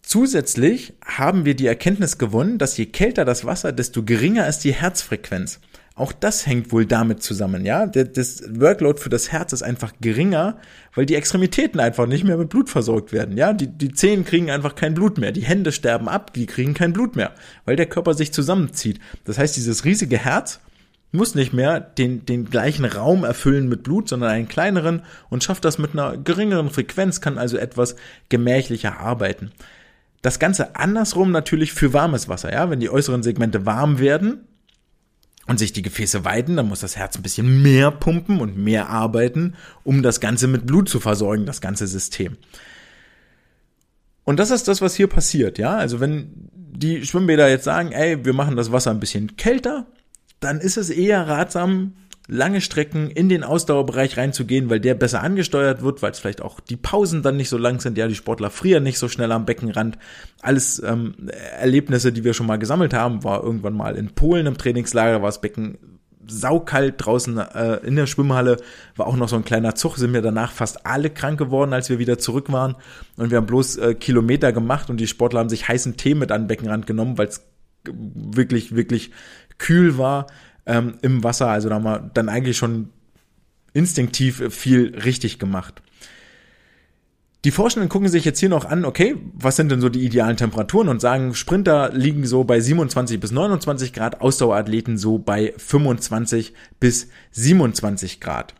Zusätzlich 0.01 0.93
haben 1.05 1.45
wir 1.45 1.55
die 1.55 1.67
Erkenntnis 1.67 2.17
gewonnen, 2.17 2.57
dass 2.57 2.75
je 2.75 2.87
kälter 2.87 3.23
das 3.23 3.45
Wasser, 3.45 3.71
desto 3.71 4.03
geringer 4.03 4.45
ist 4.45 4.59
die 4.59 4.73
Herzfrequenz. 4.73 5.61
Auch 6.01 6.13
das 6.13 6.47
hängt 6.47 6.71
wohl 6.71 6.87
damit 6.87 7.21
zusammen, 7.21 7.63
ja. 7.63 7.85
Das 7.85 8.41
Workload 8.49 8.99
für 8.99 9.09
das 9.09 9.31
Herz 9.31 9.53
ist 9.53 9.61
einfach 9.61 9.93
geringer, 10.01 10.57
weil 10.95 11.05
die 11.05 11.13
Extremitäten 11.13 11.79
einfach 11.79 12.07
nicht 12.07 12.23
mehr 12.23 12.37
mit 12.37 12.49
Blut 12.49 12.71
versorgt 12.71 13.13
werden, 13.13 13.37
ja. 13.37 13.53
Die, 13.53 13.67
die 13.67 13.93
Zehen 13.93 14.25
kriegen 14.25 14.49
einfach 14.49 14.73
kein 14.73 14.95
Blut 14.95 15.19
mehr. 15.19 15.31
Die 15.31 15.43
Hände 15.43 15.71
sterben 15.71 16.09
ab, 16.09 16.33
die 16.33 16.47
kriegen 16.47 16.73
kein 16.73 16.91
Blut 16.91 17.15
mehr, 17.15 17.35
weil 17.65 17.75
der 17.75 17.85
Körper 17.85 18.15
sich 18.15 18.33
zusammenzieht. 18.33 18.99
Das 19.25 19.37
heißt, 19.37 19.55
dieses 19.55 19.85
riesige 19.85 20.17
Herz 20.17 20.59
muss 21.11 21.35
nicht 21.35 21.53
mehr 21.53 21.79
den, 21.79 22.25
den 22.25 22.45
gleichen 22.45 22.85
Raum 22.85 23.23
erfüllen 23.23 23.69
mit 23.69 23.83
Blut, 23.83 24.09
sondern 24.09 24.31
einen 24.31 24.47
kleineren 24.47 25.03
und 25.29 25.43
schafft 25.43 25.65
das 25.65 25.77
mit 25.77 25.91
einer 25.91 26.17
geringeren 26.17 26.71
Frequenz, 26.71 27.21
kann 27.21 27.37
also 27.37 27.57
etwas 27.57 27.95
gemächlicher 28.29 28.99
arbeiten. 28.99 29.51
Das 30.23 30.39
Ganze 30.39 30.75
andersrum 30.75 31.31
natürlich 31.31 31.73
für 31.73 31.93
warmes 31.93 32.27
Wasser, 32.27 32.51
ja. 32.51 32.71
Wenn 32.71 32.79
die 32.79 32.89
äußeren 32.89 33.21
Segmente 33.21 33.67
warm 33.67 33.99
werden 33.99 34.47
und 35.47 35.59
sich 35.59 35.73
die 35.73 35.81
Gefäße 35.81 36.23
weiten, 36.23 36.55
dann 36.55 36.67
muss 36.67 36.81
das 36.81 36.95
Herz 36.95 37.17
ein 37.17 37.23
bisschen 37.23 37.61
mehr 37.61 37.91
pumpen 37.91 38.39
und 38.39 38.57
mehr 38.57 38.89
arbeiten, 38.89 39.55
um 39.83 40.03
das 40.03 40.19
Ganze 40.19 40.47
mit 40.47 40.65
Blut 40.65 40.89
zu 40.89 40.99
versorgen, 40.99 41.45
das 41.45 41.61
ganze 41.61 41.87
System. 41.87 42.37
Und 44.23 44.39
das 44.39 44.51
ist 44.51 44.67
das, 44.67 44.81
was 44.81 44.95
hier 44.95 45.07
passiert, 45.07 45.57
ja. 45.57 45.75
Also 45.75 45.99
wenn 45.99 46.49
die 46.53 47.05
Schwimmbäder 47.05 47.49
jetzt 47.49 47.65
sagen, 47.65 47.91
ey, 47.91 48.23
wir 48.23 48.33
machen 48.33 48.55
das 48.55 48.71
Wasser 48.71 48.91
ein 48.91 48.99
bisschen 48.99 49.35
kälter, 49.35 49.87
dann 50.39 50.59
ist 50.59 50.77
es 50.77 50.89
eher 50.89 51.27
ratsam, 51.27 51.93
lange 52.31 52.61
Strecken 52.61 53.11
in 53.11 53.27
den 53.27 53.43
Ausdauerbereich 53.43 54.15
reinzugehen, 54.15 54.69
weil 54.69 54.79
der 54.79 54.95
besser 54.95 55.21
angesteuert 55.21 55.83
wird, 55.83 56.01
weil 56.01 56.11
es 56.11 56.19
vielleicht 56.19 56.41
auch 56.41 56.61
die 56.61 56.77
Pausen 56.77 57.23
dann 57.23 57.35
nicht 57.35 57.49
so 57.49 57.57
lang 57.57 57.81
sind. 57.81 57.97
Ja, 57.97 58.07
die 58.07 58.15
Sportler 58.15 58.49
frieren 58.49 58.83
nicht 58.83 58.99
so 58.99 59.09
schnell 59.09 59.33
am 59.33 59.45
Beckenrand. 59.45 59.97
Alles 60.41 60.81
ähm, 60.81 61.13
Erlebnisse, 61.59 62.13
die 62.13 62.23
wir 62.23 62.33
schon 62.33 62.47
mal 62.47 62.57
gesammelt 62.57 62.93
haben, 62.93 63.25
war 63.25 63.43
irgendwann 63.43 63.73
mal 63.73 63.97
in 63.97 64.15
Polen 64.15 64.45
im 64.45 64.57
Trainingslager, 64.57 65.21
war 65.21 65.27
das 65.27 65.41
Becken 65.41 65.77
saukalt 66.25 66.95
draußen 66.99 67.37
äh, 67.37 67.75
in 67.85 67.97
der 67.97 68.07
Schwimmhalle, 68.07 68.57
war 68.95 69.07
auch 69.07 69.17
noch 69.17 69.27
so 69.27 69.35
ein 69.35 69.43
kleiner 69.43 69.75
Zug, 69.75 69.97
sind 69.97 70.13
wir 70.13 70.21
danach 70.21 70.53
fast 70.53 70.85
alle 70.85 71.09
krank 71.09 71.37
geworden, 71.37 71.73
als 71.73 71.89
wir 71.89 71.99
wieder 71.99 72.17
zurück 72.17 72.49
waren. 72.49 72.77
Und 73.17 73.31
wir 73.31 73.39
haben 73.39 73.45
bloß 73.45 73.75
äh, 73.75 73.93
Kilometer 73.93 74.53
gemacht 74.53 74.89
und 74.89 75.01
die 75.01 75.07
Sportler 75.07 75.41
haben 75.41 75.49
sich 75.49 75.67
heißen 75.67 75.97
Tee 75.97 76.15
mit 76.15 76.31
an 76.31 76.43
den 76.43 76.47
Beckenrand 76.47 76.87
genommen, 76.87 77.17
weil 77.17 77.27
es 77.27 77.45
wirklich, 77.83 78.73
wirklich 78.73 79.11
kühl 79.57 79.97
war 79.97 80.27
ähm, 80.65 80.95
im 81.01 81.23
Wasser. 81.23 81.47
Also 81.47 81.69
da 81.69 81.75
haben 81.75 81.83
wir 81.83 82.11
dann 82.13 82.29
eigentlich 82.29 82.57
schon 82.57 82.89
instinktiv 83.73 84.43
viel 84.53 84.95
richtig 84.97 85.39
gemacht. 85.39 85.81
Die 87.43 87.51
Forschenden 87.51 87.89
gucken 87.89 88.07
sich 88.07 88.23
jetzt 88.23 88.39
hier 88.39 88.49
noch 88.49 88.65
an, 88.65 88.85
okay, 88.85 89.15
was 89.33 89.55
sind 89.55 89.71
denn 89.71 89.81
so 89.81 89.89
die 89.89 90.05
idealen 90.05 90.37
Temperaturen 90.37 90.89
und 90.89 91.01
sagen, 91.01 91.33
Sprinter 91.33 91.91
liegen 91.91 92.27
so 92.27 92.43
bei 92.43 92.59
27 92.59 93.19
bis 93.19 93.31
29 93.31 93.93
Grad, 93.93 94.21
Ausdauerathleten 94.21 94.97
so 94.99 95.17
bei 95.17 95.53
25 95.57 96.53
bis 96.79 97.07
27 97.31 98.19
Grad. 98.19 98.53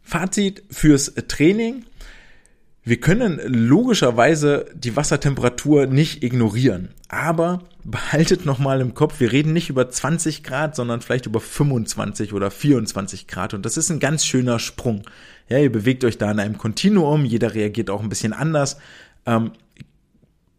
Fazit 0.00 0.62
fürs 0.70 1.12
Training. 1.26 1.84
Wir 2.84 3.00
können 3.00 3.40
logischerweise 3.44 4.66
die 4.74 4.96
Wassertemperatur 4.96 5.86
nicht 5.86 6.22
ignorieren, 6.22 6.88
aber 7.08 7.60
behaltet 7.84 8.46
nochmal 8.46 8.80
im 8.80 8.94
Kopf, 8.94 9.20
wir 9.20 9.32
reden 9.32 9.52
nicht 9.52 9.68
über 9.68 9.90
20 9.90 10.42
Grad, 10.42 10.74
sondern 10.74 11.00
vielleicht 11.00 11.26
über 11.26 11.40
25 11.40 12.32
oder 12.32 12.50
24 12.50 13.26
Grad 13.26 13.52
und 13.54 13.66
das 13.66 13.76
ist 13.76 13.90
ein 13.90 14.00
ganz 14.00 14.24
schöner 14.24 14.58
Sprung. 14.58 15.02
Ja, 15.48 15.58
ihr 15.58 15.72
bewegt 15.72 16.04
euch 16.04 16.18
da 16.18 16.30
in 16.30 16.40
einem 16.40 16.58
Kontinuum, 16.58 17.24
jeder 17.24 17.54
reagiert 17.54 17.90
auch 17.90 18.02
ein 18.02 18.08
bisschen 18.08 18.32
anders. 18.32 18.78
Ähm, 19.26 19.52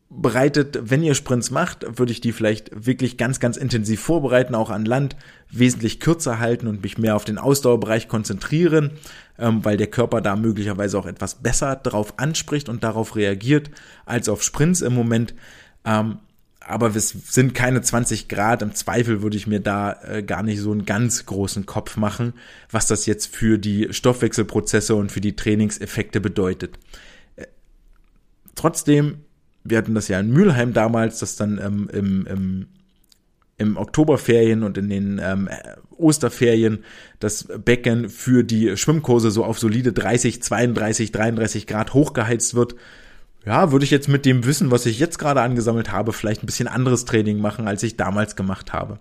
bereitet, 0.09 0.79
wenn 0.81 1.03
ihr 1.03 1.13
Sprints 1.13 1.51
macht, 1.51 1.99
würde 1.99 2.11
ich 2.11 2.19
die 2.19 2.31
vielleicht 2.31 2.85
wirklich 2.85 3.17
ganz, 3.17 3.39
ganz 3.39 3.57
intensiv 3.57 4.01
vorbereiten, 4.01 4.55
auch 4.55 4.71
an 4.71 4.85
Land, 4.85 5.15
wesentlich 5.51 5.99
kürzer 5.99 6.39
halten 6.39 6.67
und 6.67 6.81
mich 6.81 6.97
mehr 6.97 7.15
auf 7.15 7.25
den 7.25 7.37
Ausdauerbereich 7.37 8.07
konzentrieren, 8.07 8.91
ähm, 9.37 9.63
weil 9.63 9.77
der 9.77 9.87
Körper 9.87 10.21
da 10.21 10.35
möglicherweise 10.35 10.97
auch 10.97 11.05
etwas 11.05 11.35
besser 11.35 11.75
darauf 11.75 12.17
anspricht 12.17 12.69
und 12.69 12.83
darauf 12.83 13.15
reagiert, 13.15 13.69
als 14.05 14.29
auf 14.29 14.41
Sprints 14.41 14.81
im 14.81 14.93
Moment. 14.93 15.35
Ähm, 15.85 16.17
aber 16.59 16.95
es 16.95 17.09
sind 17.09 17.53
keine 17.53 17.81
20 17.81 18.27
Grad. 18.27 18.61
Im 18.61 18.75
Zweifel 18.75 19.21
würde 19.21 19.37
ich 19.37 19.47
mir 19.47 19.59
da 19.59 19.93
äh, 20.03 20.23
gar 20.23 20.43
nicht 20.43 20.59
so 20.59 20.71
einen 20.71 20.85
ganz 20.85 21.25
großen 21.25 21.65
Kopf 21.65 21.97
machen, 21.97 22.33
was 22.71 22.87
das 22.87 23.05
jetzt 23.05 23.35
für 23.35 23.57
die 23.57 23.87
Stoffwechselprozesse 23.91 24.95
und 24.95 25.11
für 25.11 25.21
die 25.21 25.35
Trainingseffekte 25.35 26.19
bedeutet. 26.19 26.77
Äh, 27.35 27.45
trotzdem 28.55 29.23
wir 29.63 29.77
hatten 29.77 29.95
das 29.95 30.07
ja 30.07 30.19
in 30.19 30.31
Mülheim 30.31 30.73
damals, 30.73 31.19
dass 31.19 31.35
dann 31.35 31.59
ähm, 31.63 31.89
im, 31.91 32.27
im, 32.27 32.67
im 33.57 33.77
Oktoberferien 33.77 34.63
und 34.63 34.77
in 34.77 34.89
den 34.89 35.21
ähm, 35.23 35.49
Osterferien 35.97 36.83
das 37.19 37.47
Becken 37.63 38.09
für 38.09 38.43
die 38.43 38.77
Schwimmkurse 38.77 39.31
so 39.31 39.43
auf 39.43 39.59
solide 39.59 39.91
30, 39.91 40.41
32, 40.41 41.11
33 41.11 41.67
Grad 41.67 41.93
hochgeheizt 41.93 42.55
wird. 42.55 42.75
Ja, 43.45 43.71
würde 43.71 43.85
ich 43.85 43.91
jetzt 43.91 44.07
mit 44.07 44.25
dem 44.25 44.45
Wissen, 44.45 44.71
was 44.71 44.85
ich 44.85 44.99
jetzt 44.99 45.17
gerade 45.17 45.41
angesammelt 45.41 45.91
habe, 45.91 46.13
vielleicht 46.13 46.43
ein 46.43 46.45
bisschen 46.45 46.67
anderes 46.67 47.05
Training 47.05 47.39
machen, 47.39 47.67
als 47.67 47.83
ich 47.83 47.97
damals 47.97 48.35
gemacht 48.35 48.73
habe. 48.73 48.99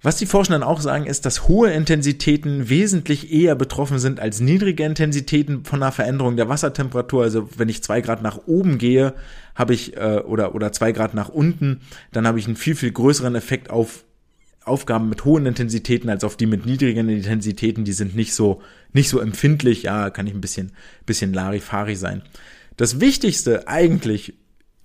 Was 0.00 0.16
die 0.16 0.26
Forschenden 0.26 0.62
auch 0.62 0.80
sagen, 0.80 1.06
ist, 1.06 1.26
dass 1.26 1.48
hohe 1.48 1.72
Intensitäten 1.72 2.68
wesentlich 2.68 3.32
eher 3.32 3.56
betroffen 3.56 3.98
sind 3.98 4.20
als 4.20 4.38
niedrige 4.38 4.84
Intensitäten 4.84 5.64
von 5.64 5.82
einer 5.82 5.90
Veränderung 5.90 6.36
der 6.36 6.48
Wassertemperatur. 6.48 7.24
Also 7.24 7.48
wenn 7.56 7.68
ich 7.68 7.82
zwei 7.82 8.00
Grad 8.00 8.22
nach 8.22 8.46
oben 8.46 8.78
gehe, 8.78 9.14
habe 9.56 9.74
ich 9.74 9.96
äh, 9.96 10.22
oder 10.24 10.54
oder 10.54 10.70
zwei 10.70 10.92
Grad 10.92 11.14
nach 11.14 11.28
unten, 11.28 11.80
dann 12.12 12.28
habe 12.28 12.38
ich 12.38 12.46
einen 12.46 12.54
viel 12.54 12.76
viel 12.76 12.92
größeren 12.92 13.34
Effekt 13.34 13.70
auf 13.70 14.04
Aufgaben 14.64 15.08
mit 15.08 15.24
hohen 15.24 15.46
Intensitäten 15.46 16.10
als 16.10 16.22
auf 16.22 16.36
die 16.36 16.46
mit 16.46 16.64
niedrigen 16.64 17.08
Intensitäten. 17.08 17.84
Die 17.84 17.92
sind 17.92 18.14
nicht 18.14 18.34
so 18.34 18.62
nicht 18.92 19.08
so 19.08 19.18
empfindlich. 19.18 19.82
Ja, 19.82 20.10
kann 20.10 20.28
ich 20.28 20.34
ein 20.34 20.40
bisschen 20.40 20.70
bisschen 21.06 21.32
Larifari 21.32 21.96
sein. 21.96 22.22
Das 22.76 23.00
Wichtigste 23.00 23.66
eigentlich 23.66 24.34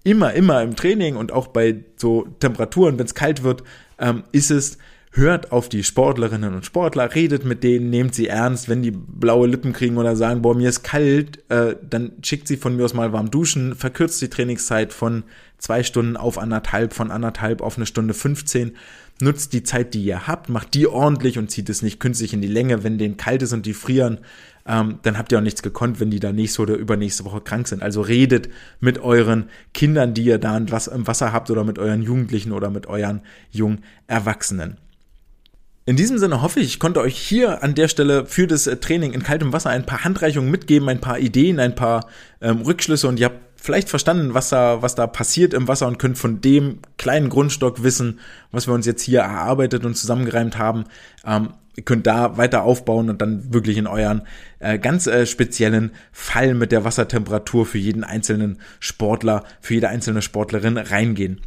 immer 0.03 0.33
immer 0.33 0.63
im 0.63 0.75
Training 0.75 1.17
und 1.17 1.31
auch 1.31 1.47
bei 1.47 1.83
so 1.97 2.23
Temperaturen, 2.39 2.97
wenn 2.97 3.05
es 3.05 3.13
kalt 3.13 3.43
wird, 3.43 3.63
ähm, 3.99 4.23
ist 4.31 4.49
es 4.49 4.79
hört 5.15 5.51
auf 5.51 5.69
die 5.69 5.83
Sportlerinnen 5.83 6.55
und 6.55 6.65
Sportler, 6.65 7.13
redet 7.13 7.45
mit 7.45 7.63
denen, 7.63 7.91
nehmt 7.91 8.15
sie 8.15 8.27
ernst, 8.27 8.67
wenn 8.67 8.81
die 8.81 8.91
blaue 8.91 9.47
Lippen 9.47 9.71
kriegen 9.71 9.97
oder 9.97 10.15
sagen, 10.15 10.41
boah, 10.41 10.55
mir 10.55 10.69
ist 10.69 10.83
kalt, 10.83 11.39
äh, 11.49 11.75
dann 11.87 12.13
schickt 12.23 12.47
sie 12.47 12.57
von 12.57 12.75
mir 12.75 12.83
aus 12.83 12.95
mal 12.95 13.13
warm 13.13 13.29
duschen, 13.29 13.75
verkürzt 13.75 14.21
die 14.23 14.29
Trainingszeit 14.29 14.91
von 14.91 15.23
zwei 15.59 15.83
Stunden 15.83 16.17
auf 16.17 16.39
anderthalb, 16.39 16.93
von 16.93 17.11
anderthalb 17.11 17.61
auf 17.61 17.77
eine 17.77 17.85
Stunde 17.85 18.15
15, 18.15 18.75
nutzt 19.21 19.53
die 19.53 19.61
Zeit, 19.61 19.93
die 19.93 20.03
ihr 20.03 20.25
habt, 20.25 20.49
macht 20.49 20.73
die 20.73 20.87
ordentlich 20.87 21.37
und 21.37 21.51
zieht 21.51 21.69
es 21.69 21.83
nicht 21.83 21.99
künstlich 21.99 22.33
in 22.33 22.41
die 22.41 22.47
Länge, 22.47 22.83
wenn 22.83 22.97
denen 22.97 23.15
kalt 23.15 23.43
ist 23.43 23.53
und 23.53 23.67
die 23.67 23.75
frieren, 23.75 24.17
ähm, 24.65 24.97
dann 25.03 25.19
habt 25.19 25.31
ihr 25.31 25.37
auch 25.37 25.43
nichts 25.43 25.61
gekonnt, 25.61 25.99
wenn 25.99 26.09
die 26.09 26.19
da 26.19 26.31
nächste 26.31 26.63
oder 26.63 26.73
übernächste 26.73 27.23
Woche 27.23 27.41
krank 27.41 27.67
sind. 27.67 27.83
Also 27.83 28.01
redet 28.01 28.49
mit 28.79 28.97
euren 28.97 29.45
Kindern, 29.75 30.15
die 30.15 30.23
ihr 30.23 30.39
da 30.39 30.57
im 30.57 31.07
Wasser 31.07 31.31
habt 31.31 31.51
oder 31.51 31.63
mit 31.63 31.77
euren 31.77 32.01
Jugendlichen 32.01 32.51
oder 32.51 32.71
mit 32.71 32.87
euren 32.87 33.21
jungen 33.51 33.83
Erwachsenen. 34.07 34.77
In 35.85 35.97
diesem 35.97 36.17
Sinne 36.17 36.41
hoffe 36.41 36.61
ich, 36.61 36.67
ich 36.67 36.79
konnte 36.79 37.01
euch 37.01 37.17
hier 37.17 37.61
an 37.61 37.75
der 37.75 37.89
Stelle 37.89 38.25
für 38.25 38.47
das 38.47 38.67
äh, 38.67 38.77
Training 38.77 39.11
in 39.11 39.21
kaltem 39.21 39.51
Wasser 39.51 39.69
ein 39.69 39.85
paar 39.85 40.05
Handreichungen 40.05 40.49
mitgeben, 40.49 40.87
ein 40.87 41.01
paar 41.01 41.19
Ideen, 41.19 41.59
ein 41.59 41.75
paar 41.75 42.07
ähm, 42.39 42.61
Rückschlüsse 42.61 43.07
und 43.07 43.19
ihr 43.19 43.25
habt 43.25 43.39
vielleicht 43.57 43.89
verstanden, 43.89 44.33
was 44.33 44.49
da, 44.49 44.81
was 44.81 44.95
da 44.95 45.07
passiert 45.07 45.53
im 45.53 45.67
Wasser 45.67 45.87
und 45.87 45.99
könnt 45.99 46.17
von 46.17 46.39
dem 46.39 46.79
kleinen 46.97 47.29
Grundstock 47.29 47.83
wissen, 47.83 48.19
was 48.51 48.67
wir 48.67 48.73
uns 48.73 48.85
jetzt 48.85 49.01
hier 49.01 49.21
erarbeitet 49.21 49.85
und 49.85 49.95
zusammengereimt 49.95 50.57
haben. 50.57 50.85
Ähm, 51.25 51.49
ihr 51.75 51.83
könnt 51.83 52.07
da 52.07 52.37
weiter 52.37 52.63
aufbauen 52.63 53.09
und 53.09 53.21
dann 53.21 53.53
wirklich 53.53 53.77
in 53.77 53.87
euren 53.87 54.21
äh, 54.59 54.79
ganz 54.79 55.07
äh, 55.07 55.25
speziellen 55.25 55.91
Fall 56.13 56.53
mit 56.53 56.71
der 56.71 56.85
Wassertemperatur 56.85 57.65
für 57.65 57.77
jeden 57.77 58.05
einzelnen 58.05 58.59
Sportler, 58.79 59.43
für 59.59 59.73
jede 59.73 59.89
einzelne 59.89 60.21
Sportlerin 60.21 60.77
reingehen. 60.77 61.41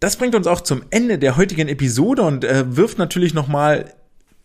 Das 0.00 0.16
bringt 0.16 0.34
uns 0.34 0.46
auch 0.46 0.62
zum 0.62 0.82
Ende 0.88 1.18
der 1.18 1.36
heutigen 1.36 1.68
Episode 1.68 2.22
und 2.22 2.42
äh, 2.42 2.74
wirft 2.74 2.96
natürlich 2.96 3.34
nochmal 3.34 3.92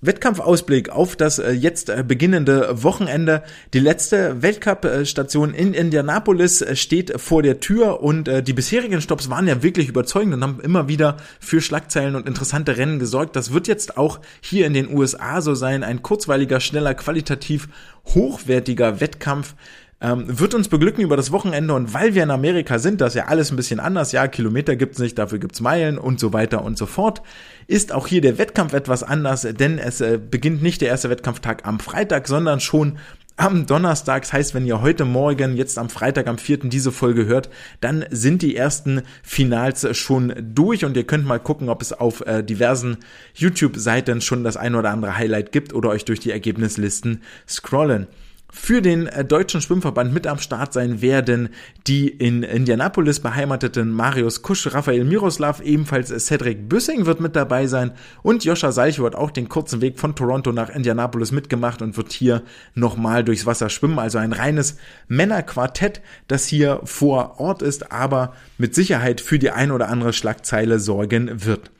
Wettkampfausblick 0.01 0.89
auf 0.89 1.15
das 1.15 1.39
äh, 1.39 1.51
jetzt 1.51 1.89
äh, 1.89 2.03
beginnende 2.05 2.83
Wochenende. 2.83 3.41
Die 3.73 3.79
letzte 3.79 4.41
Weltcup-Station 4.41 5.53
in 5.53 5.73
Indianapolis 5.73 6.61
äh, 6.61 6.75
steht 6.75 7.19
vor 7.21 7.41
der 7.41 7.61
Tür 7.61 8.01
und 8.01 8.25
die 8.25 8.53
bisherigen 8.53 9.01
Stops 9.01 9.29
waren 9.29 9.47
ja 9.47 9.63
wirklich 9.63 9.87
überzeugend 9.87 10.33
und 10.33 10.43
haben 10.43 10.59
immer 10.59 10.87
wieder 10.87 11.17
für 11.39 11.61
Schlagzeilen 11.61 12.15
und 12.15 12.27
interessante 12.27 12.75
Rennen 12.75 12.99
gesorgt. 12.99 13.35
Das 13.37 13.53
wird 13.53 13.67
jetzt 13.67 13.97
auch 13.97 14.19
hier 14.41 14.65
in 14.65 14.73
den 14.73 14.93
USA 14.93 15.41
so 15.41 15.55
sein. 15.55 15.83
Ein 15.83 16.01
kurzweiliger, 16.01 16.59
schneller, 16.59 16.93
qualitativ 16.93 17.69
hochwertiger 18.13 18.99
Wettkampf 18.99 19.55
ähm, 20.01 20.25
wird 20.27 20.53
uns 20.53 20.67
beglücken 20.67 21.03
über 21.03 21.15
das 21.15 21.31
Wochenende 21.31 21.73
und 21.73 21.93
weil 21.93 22.15
wir 22.15 22.23
in 22.23 22.31
Amerika 22.31 22.79
sind, 22.79 23.01
das 23.01 23.13
ist 23.13 23.19
ja 23.19 23.25
alles 23.25 23.51
ein 23.51 23.55
bisschen 23.55 23.79
anders, 23.79 24.11
ja, 24.11 24.27
Kilometer 24.27 24.75
gibt's 24.75 24.99
nicht, 24.99 25.17
dafür 25.17 25.39
gibt's 25.39 25.61
Meilen 25.61 25.97
und 25.97 26.19
so 26.19 26.33
weiter 26.33 26.63
und 26.63 26.77
so 26.77 26.85
fort, 26.85 27.21
ist 27.67 27.93
auch 27.93 28.07
hier 28.07 28.21
der 28.21 28.37
Wettkampf 28.37 28.73
etwas 28.73 29.03
anders, 29.03 29.47
denn 29.57 29.79
es 29.79 30.01
äh, 30.01 30.19
beginnt 30.19 30.61
nicht 30.61 30.81
der 30.81 30.89
erste 30.89 31.09
Wettkampftag 31.09 31.65
am 31.65 31.79
Freitag, 31.79 32.27
sondern 32.27 32.59
schon 32.59 32.97
am 33.37 33.65
Donnerstag. 33.65 34.23
Das 34.23 34.33
heißt, 34.33 34.53
wenn 34.53 34.65
ihr 34.65 34.81
heute 34.81 35.05
Morgen, 35.05 35.57
jetzt 35.57 35.77
am 35.77 35.89
Freitag, 35.89 36.27
am 36.27 36.37
4. 36.37 36.57
diese 36.69 36.91
Folge 36.91 37.25
hört, 37.25 37.49
dann 37.81 38.05
sind 38.09 38.41
die 38.41 38.55
ersten 38.55 39.01
Finals 39.23 39.87
schon 39.97 40.33
durch 40.53 40.85
und 40.85 40.95
ihr 40.95 41.05
könnt 41.05 41.25
mal 41.25 41.39
gucken, 41.39 41.69
ob 41.69 41.81
es 41.81 41.91
auf 41.93 42.21
äh, 42.25 42.43
diversen 42.43 42.97
YouTube-Seiten 43.33 44.21
schon 44.21 44.43
das 44.43 44.57
ein 44.57 44.75
oder 44.75 44.91
andere 44.91 45.17
Highlight 45.17 45.51
gibt 45.51 45.73
oder 45.73 45.89
euch 45.89 46.05
durch 46.05 46.19
die 46.19 46.31
Ergebnislisten 46.31 47.23
scrollen 47.47 48.07
für 48.51 48.81
den 48.81 49.07
äh, 49.07 49.25
deutschen 49.25 49.61
Schwimmverband 49.61 50.13
mit 50.13 50.27
am 50.27 50.39
Start 50.39 50.73
sein 50.73 51.01
werden 51.01 51.49
die 51.87 52.07
in 52.07 52.43
Indianapolis 52.43 53.19
beheimateten 53.19 53.91
Marius 53.91 54.41
Kusch, 54.41 54.73
Raphael 54.73 55.03
Miroslav, 55.03 55.61
ebenfalls 55.61 56.09
Cedric 56.25 56.69
Büssing 56.69 57.05
wird 57.05 57.19
mit 57.19 57.35
dabei 57.35 57.67
sein 57.67 57.91
und 58.23 58.45
Joscha 58.45 58.71
Seicho 58.71 59.05
hat 59.05 59.15
auch 59.15 59.31
den 59.31 59.49
kurzen 59.49 59.81
Weg 59.81 59.99
von 59.99 60.15
Toronto 60.15 60.51
nach 60.51 60.69
Indianapolis 60.69 61.31
mitgemacht 61.31 61.81
und 61.81 61.97
wird 61.97 62.13
hier 62.13 62.43
nochmal 62.73 63.23
durchs 63.23 63.45
Wasser 63.45 63.69
schwimmen. 63.69 63.99
Also 63.99 64.17
ein 64.17 64.33
reines 64.33 64.77
Männerquartett, 65.07 66.01
das 66.27 66.47
hier 66.47 66.81
vor 66.83 67.39
Ort 67.39 67.61
ist, 67.61 67.91
aber 67.91 68.33
mit 68.57 68.73
Sicherheit 68.73 69.21
für 69.21 69.39
die 69.39 69.51
ein 69.51 69.71
oder 69.71 69.89
andere 69.89 70.13
Schlagzeile 70.13 70.79
sorgen 70.79 71.45
wird. 71.45 71.71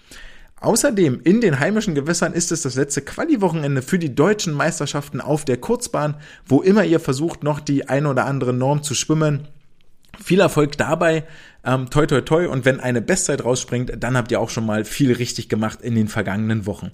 Außerdem 0.62 1.22
in 1.24 1.42
den 1.42 1.60
heimischen 1.60 1.96
Gewässern 1.96 2.34
ist 2.34 2.52
es 2.52 2.62
das 2.62 2.76
letzte 2.76 3.02
Quali-Wochenende 3.02 3.82
für 3.82 4.00
die 4.00 4.16
deutschen 4.16 4.54
Meisterschaften 4.54 5.22
auf 5.22 5.46
der 5.46 5.58
Kurzbahn, 5.58 6.16
wo 6.46 6.62
immer 6.62 6.86
ihr 6.86 7.00
versucht, 7.00 7.44
noch 7.44 7.60
die 7.60 7.90
ein 7.90 8.06
oder 8.06 8.26
andere 8.26 8.54
Norm 8.54 8.82
zu 8.82 8.96
schwimmen. 8.96 9.48
Viel 10.24 10.40
Erfolg 10.40 10.78
dabei, 10.78 11.26
ähm, 11.66 11.90
toi 11.90 12.06
toi 12.06 12.22
toi 12.22 12.48
und 12.48 12.64
wenn 12.64 12.80
eine 12.80 13.02
Bestzeit 13.02 13.44
rausspringt, 13.44 13.92
dann 14.00 14.16
habt 14.16 14.32
ihr 14.32 14.40
auch 14.40 14.50
schon 14.50 14.66
mal 14.66 14.86
viel 14.86 15.12
richtig 15.12 15.50
gemacht 15.50 15.82
in 15.82 15.94
den 15.94 16.08
vergangenen 16.08 16.66
Wochen. 16.66 16.92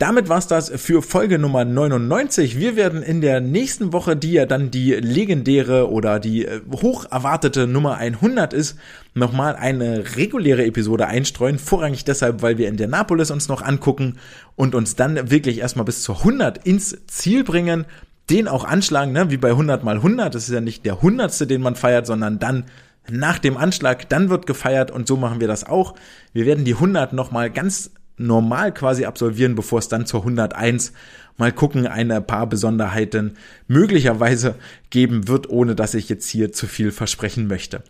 Damit 0.00 0.30
war's 0.30 0.46
das 0.46 0.72
für 0.76 1.02
Folge 1.02 1.38
Nummer 1.38 1.66
99. 1.66 2.58
Wir 2.58 2.74
werden 2.74 3.02
in 3.02 3.20
der 3.20 3.42
nächsten 3.42 3.92
Woche, 3.92 4.16
die 4.16 4.32
ja 4.32 4.46
dann 4.46 4.70
die 4.70 4.94
legendäre 4.94 5.90
oder 5.90 6.18
die 6.18 6.46
äh, 6.46 6.62
hoch 6.80 7.04
erwartete 7.10 7.66
Nummer 7.66 7.98
100 7.98 8.54
ist, 8.54 8.78
nochmal 9.12 9.56
eine 9.56 10.16
reguläre 10.16 10.64
Episode 10.64 11.06
einstreuen. 11.06 11.58
Vorrangig 11.58 12.06
deshalb, 12.06 12.40
weil 12.40 12.56
wir 12.56 12.68
in 12.68 12.78
der 12.78 12.88
Napolis 12.88 13.30
uns 13.30 13.48
noch 13.48 13.60
angucken 13.60 14.16
und 14.56 14.74
uns 14.74 14.96
dann 14.96 15.30
wirklich 15.30 15.58
erstmal 15.58 15.84
bis 15.84 16.02
zur 16.02 16.20
100 16.20 16.66
ins 16.66 16.96
Ziel 17.06 17.44
bringen. 17.44 17.84
Den 18.30 18.48
auch 18.48 18.64
anschlagen, 18.64 19.12
ne? 19.12 19.30
wie 19.30 19.36
bei 19.36 19.50
100 19.50 19.84
mal 19.84 19.96
100. 19.96 20.34
Das 20.34 20.44
ist 20.44 20.54
ja 20.54 20.62
nicht 20.62 20.86
der 20.86 21.02
hundertste, 21.02 21.46
den 21.46 21.60
man 21.60 21.76
feiert, 21.76 22.06
sondern 22.06 22.38
dann 22.38 22.64
nach 23.10 23.38
dem 23.38 23.58
Anschlag, 23.58 24.08
dann 24.08 24.30
wird 24.30 24.46
gefeiert 24.46 24.90
und 24.90 25.06
so 25.06 25.18
machen 25.18 25.40
wir 25.40 25.48
das 25.48 25.64
auch. 25.64 25.94
Wir 26.32 26.46
werden 26.46 26.64
die 26.64 26.74
100 26.74 27.12
nochmal 27.12 27.50
ganz 27.50 27.90
normal 28.20 28.72
quasi 28.72 29.04
absolvieren, 29.04 29.54
bevor 29.54 29.78
es 29.78 29.88
dann 29.88 30.06
zur 30.06 30.20
101 30.20 30.92
mal 31.36 31.52
gucken, 31.52 31.86
ein 31.86 32.08
paar 32.26 32.46
Besonderheiten 32.46 33.36
möglicherweise 33.66 34.54
geben 34.90 35.26
wird, 35.26 35.48
ohne 35.48 35.74
dass 35.74 35.94
ich 35.94 36.08
jetzt 36.08 36.28
hier 36.28 36.52
zu 36.52 36.66
viel 36.66 36.92
versprechen 36.92 37.46
möchte. 37.46 37.82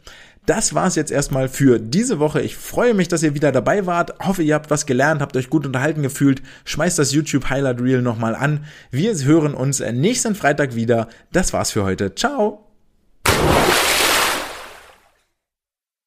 Das 0.47 0.75
war's 0.75 0.97
jetzt 0.97 1.13
erstmal 1.13 1.49
für 1.49 1.79
diese 1.79 2.19
Woche. 2.19 2.41
Ich 2.41 2.57
freue 2.57 2.95
mich, 2.95 3.09
dass 3.09 3.23
ihr 3.23 3.35
wieder 3.35 3.53
dabei 3.53 3.87
wart. 3.87 4.15
Hoffe, 4.21 4.43
ihr 4.43 4.55
habt 4.55 4.71
was 4.71 4.87
gelernt, 4.87 5.21
habt 5.21 5.37
euch 5.37 5.51
gut 5.51 5.67
unterhalten 5.67 6.03
gefühlt. 6.03 6.43
Schmeißt 6.65 6.99
das 6.99 7.13
YouTube 7.13 7.51
Highlight 7.51 7.81
Reel 7.81 8.01
nochmal 8.01 8.35
an. 8.35 8.65
Wir 8.91 9.15
hören 9.15 9.55
uns 9.55 9.81
nächsten 9.81 10.35
Freitag 10.35 10.75
wieder. 10.75 11.09
Das 11.33 11.53
war's 11.53 11.73
für 11.73 11.85
heute. 11.85 12.15
Ciao! 12.15 12.67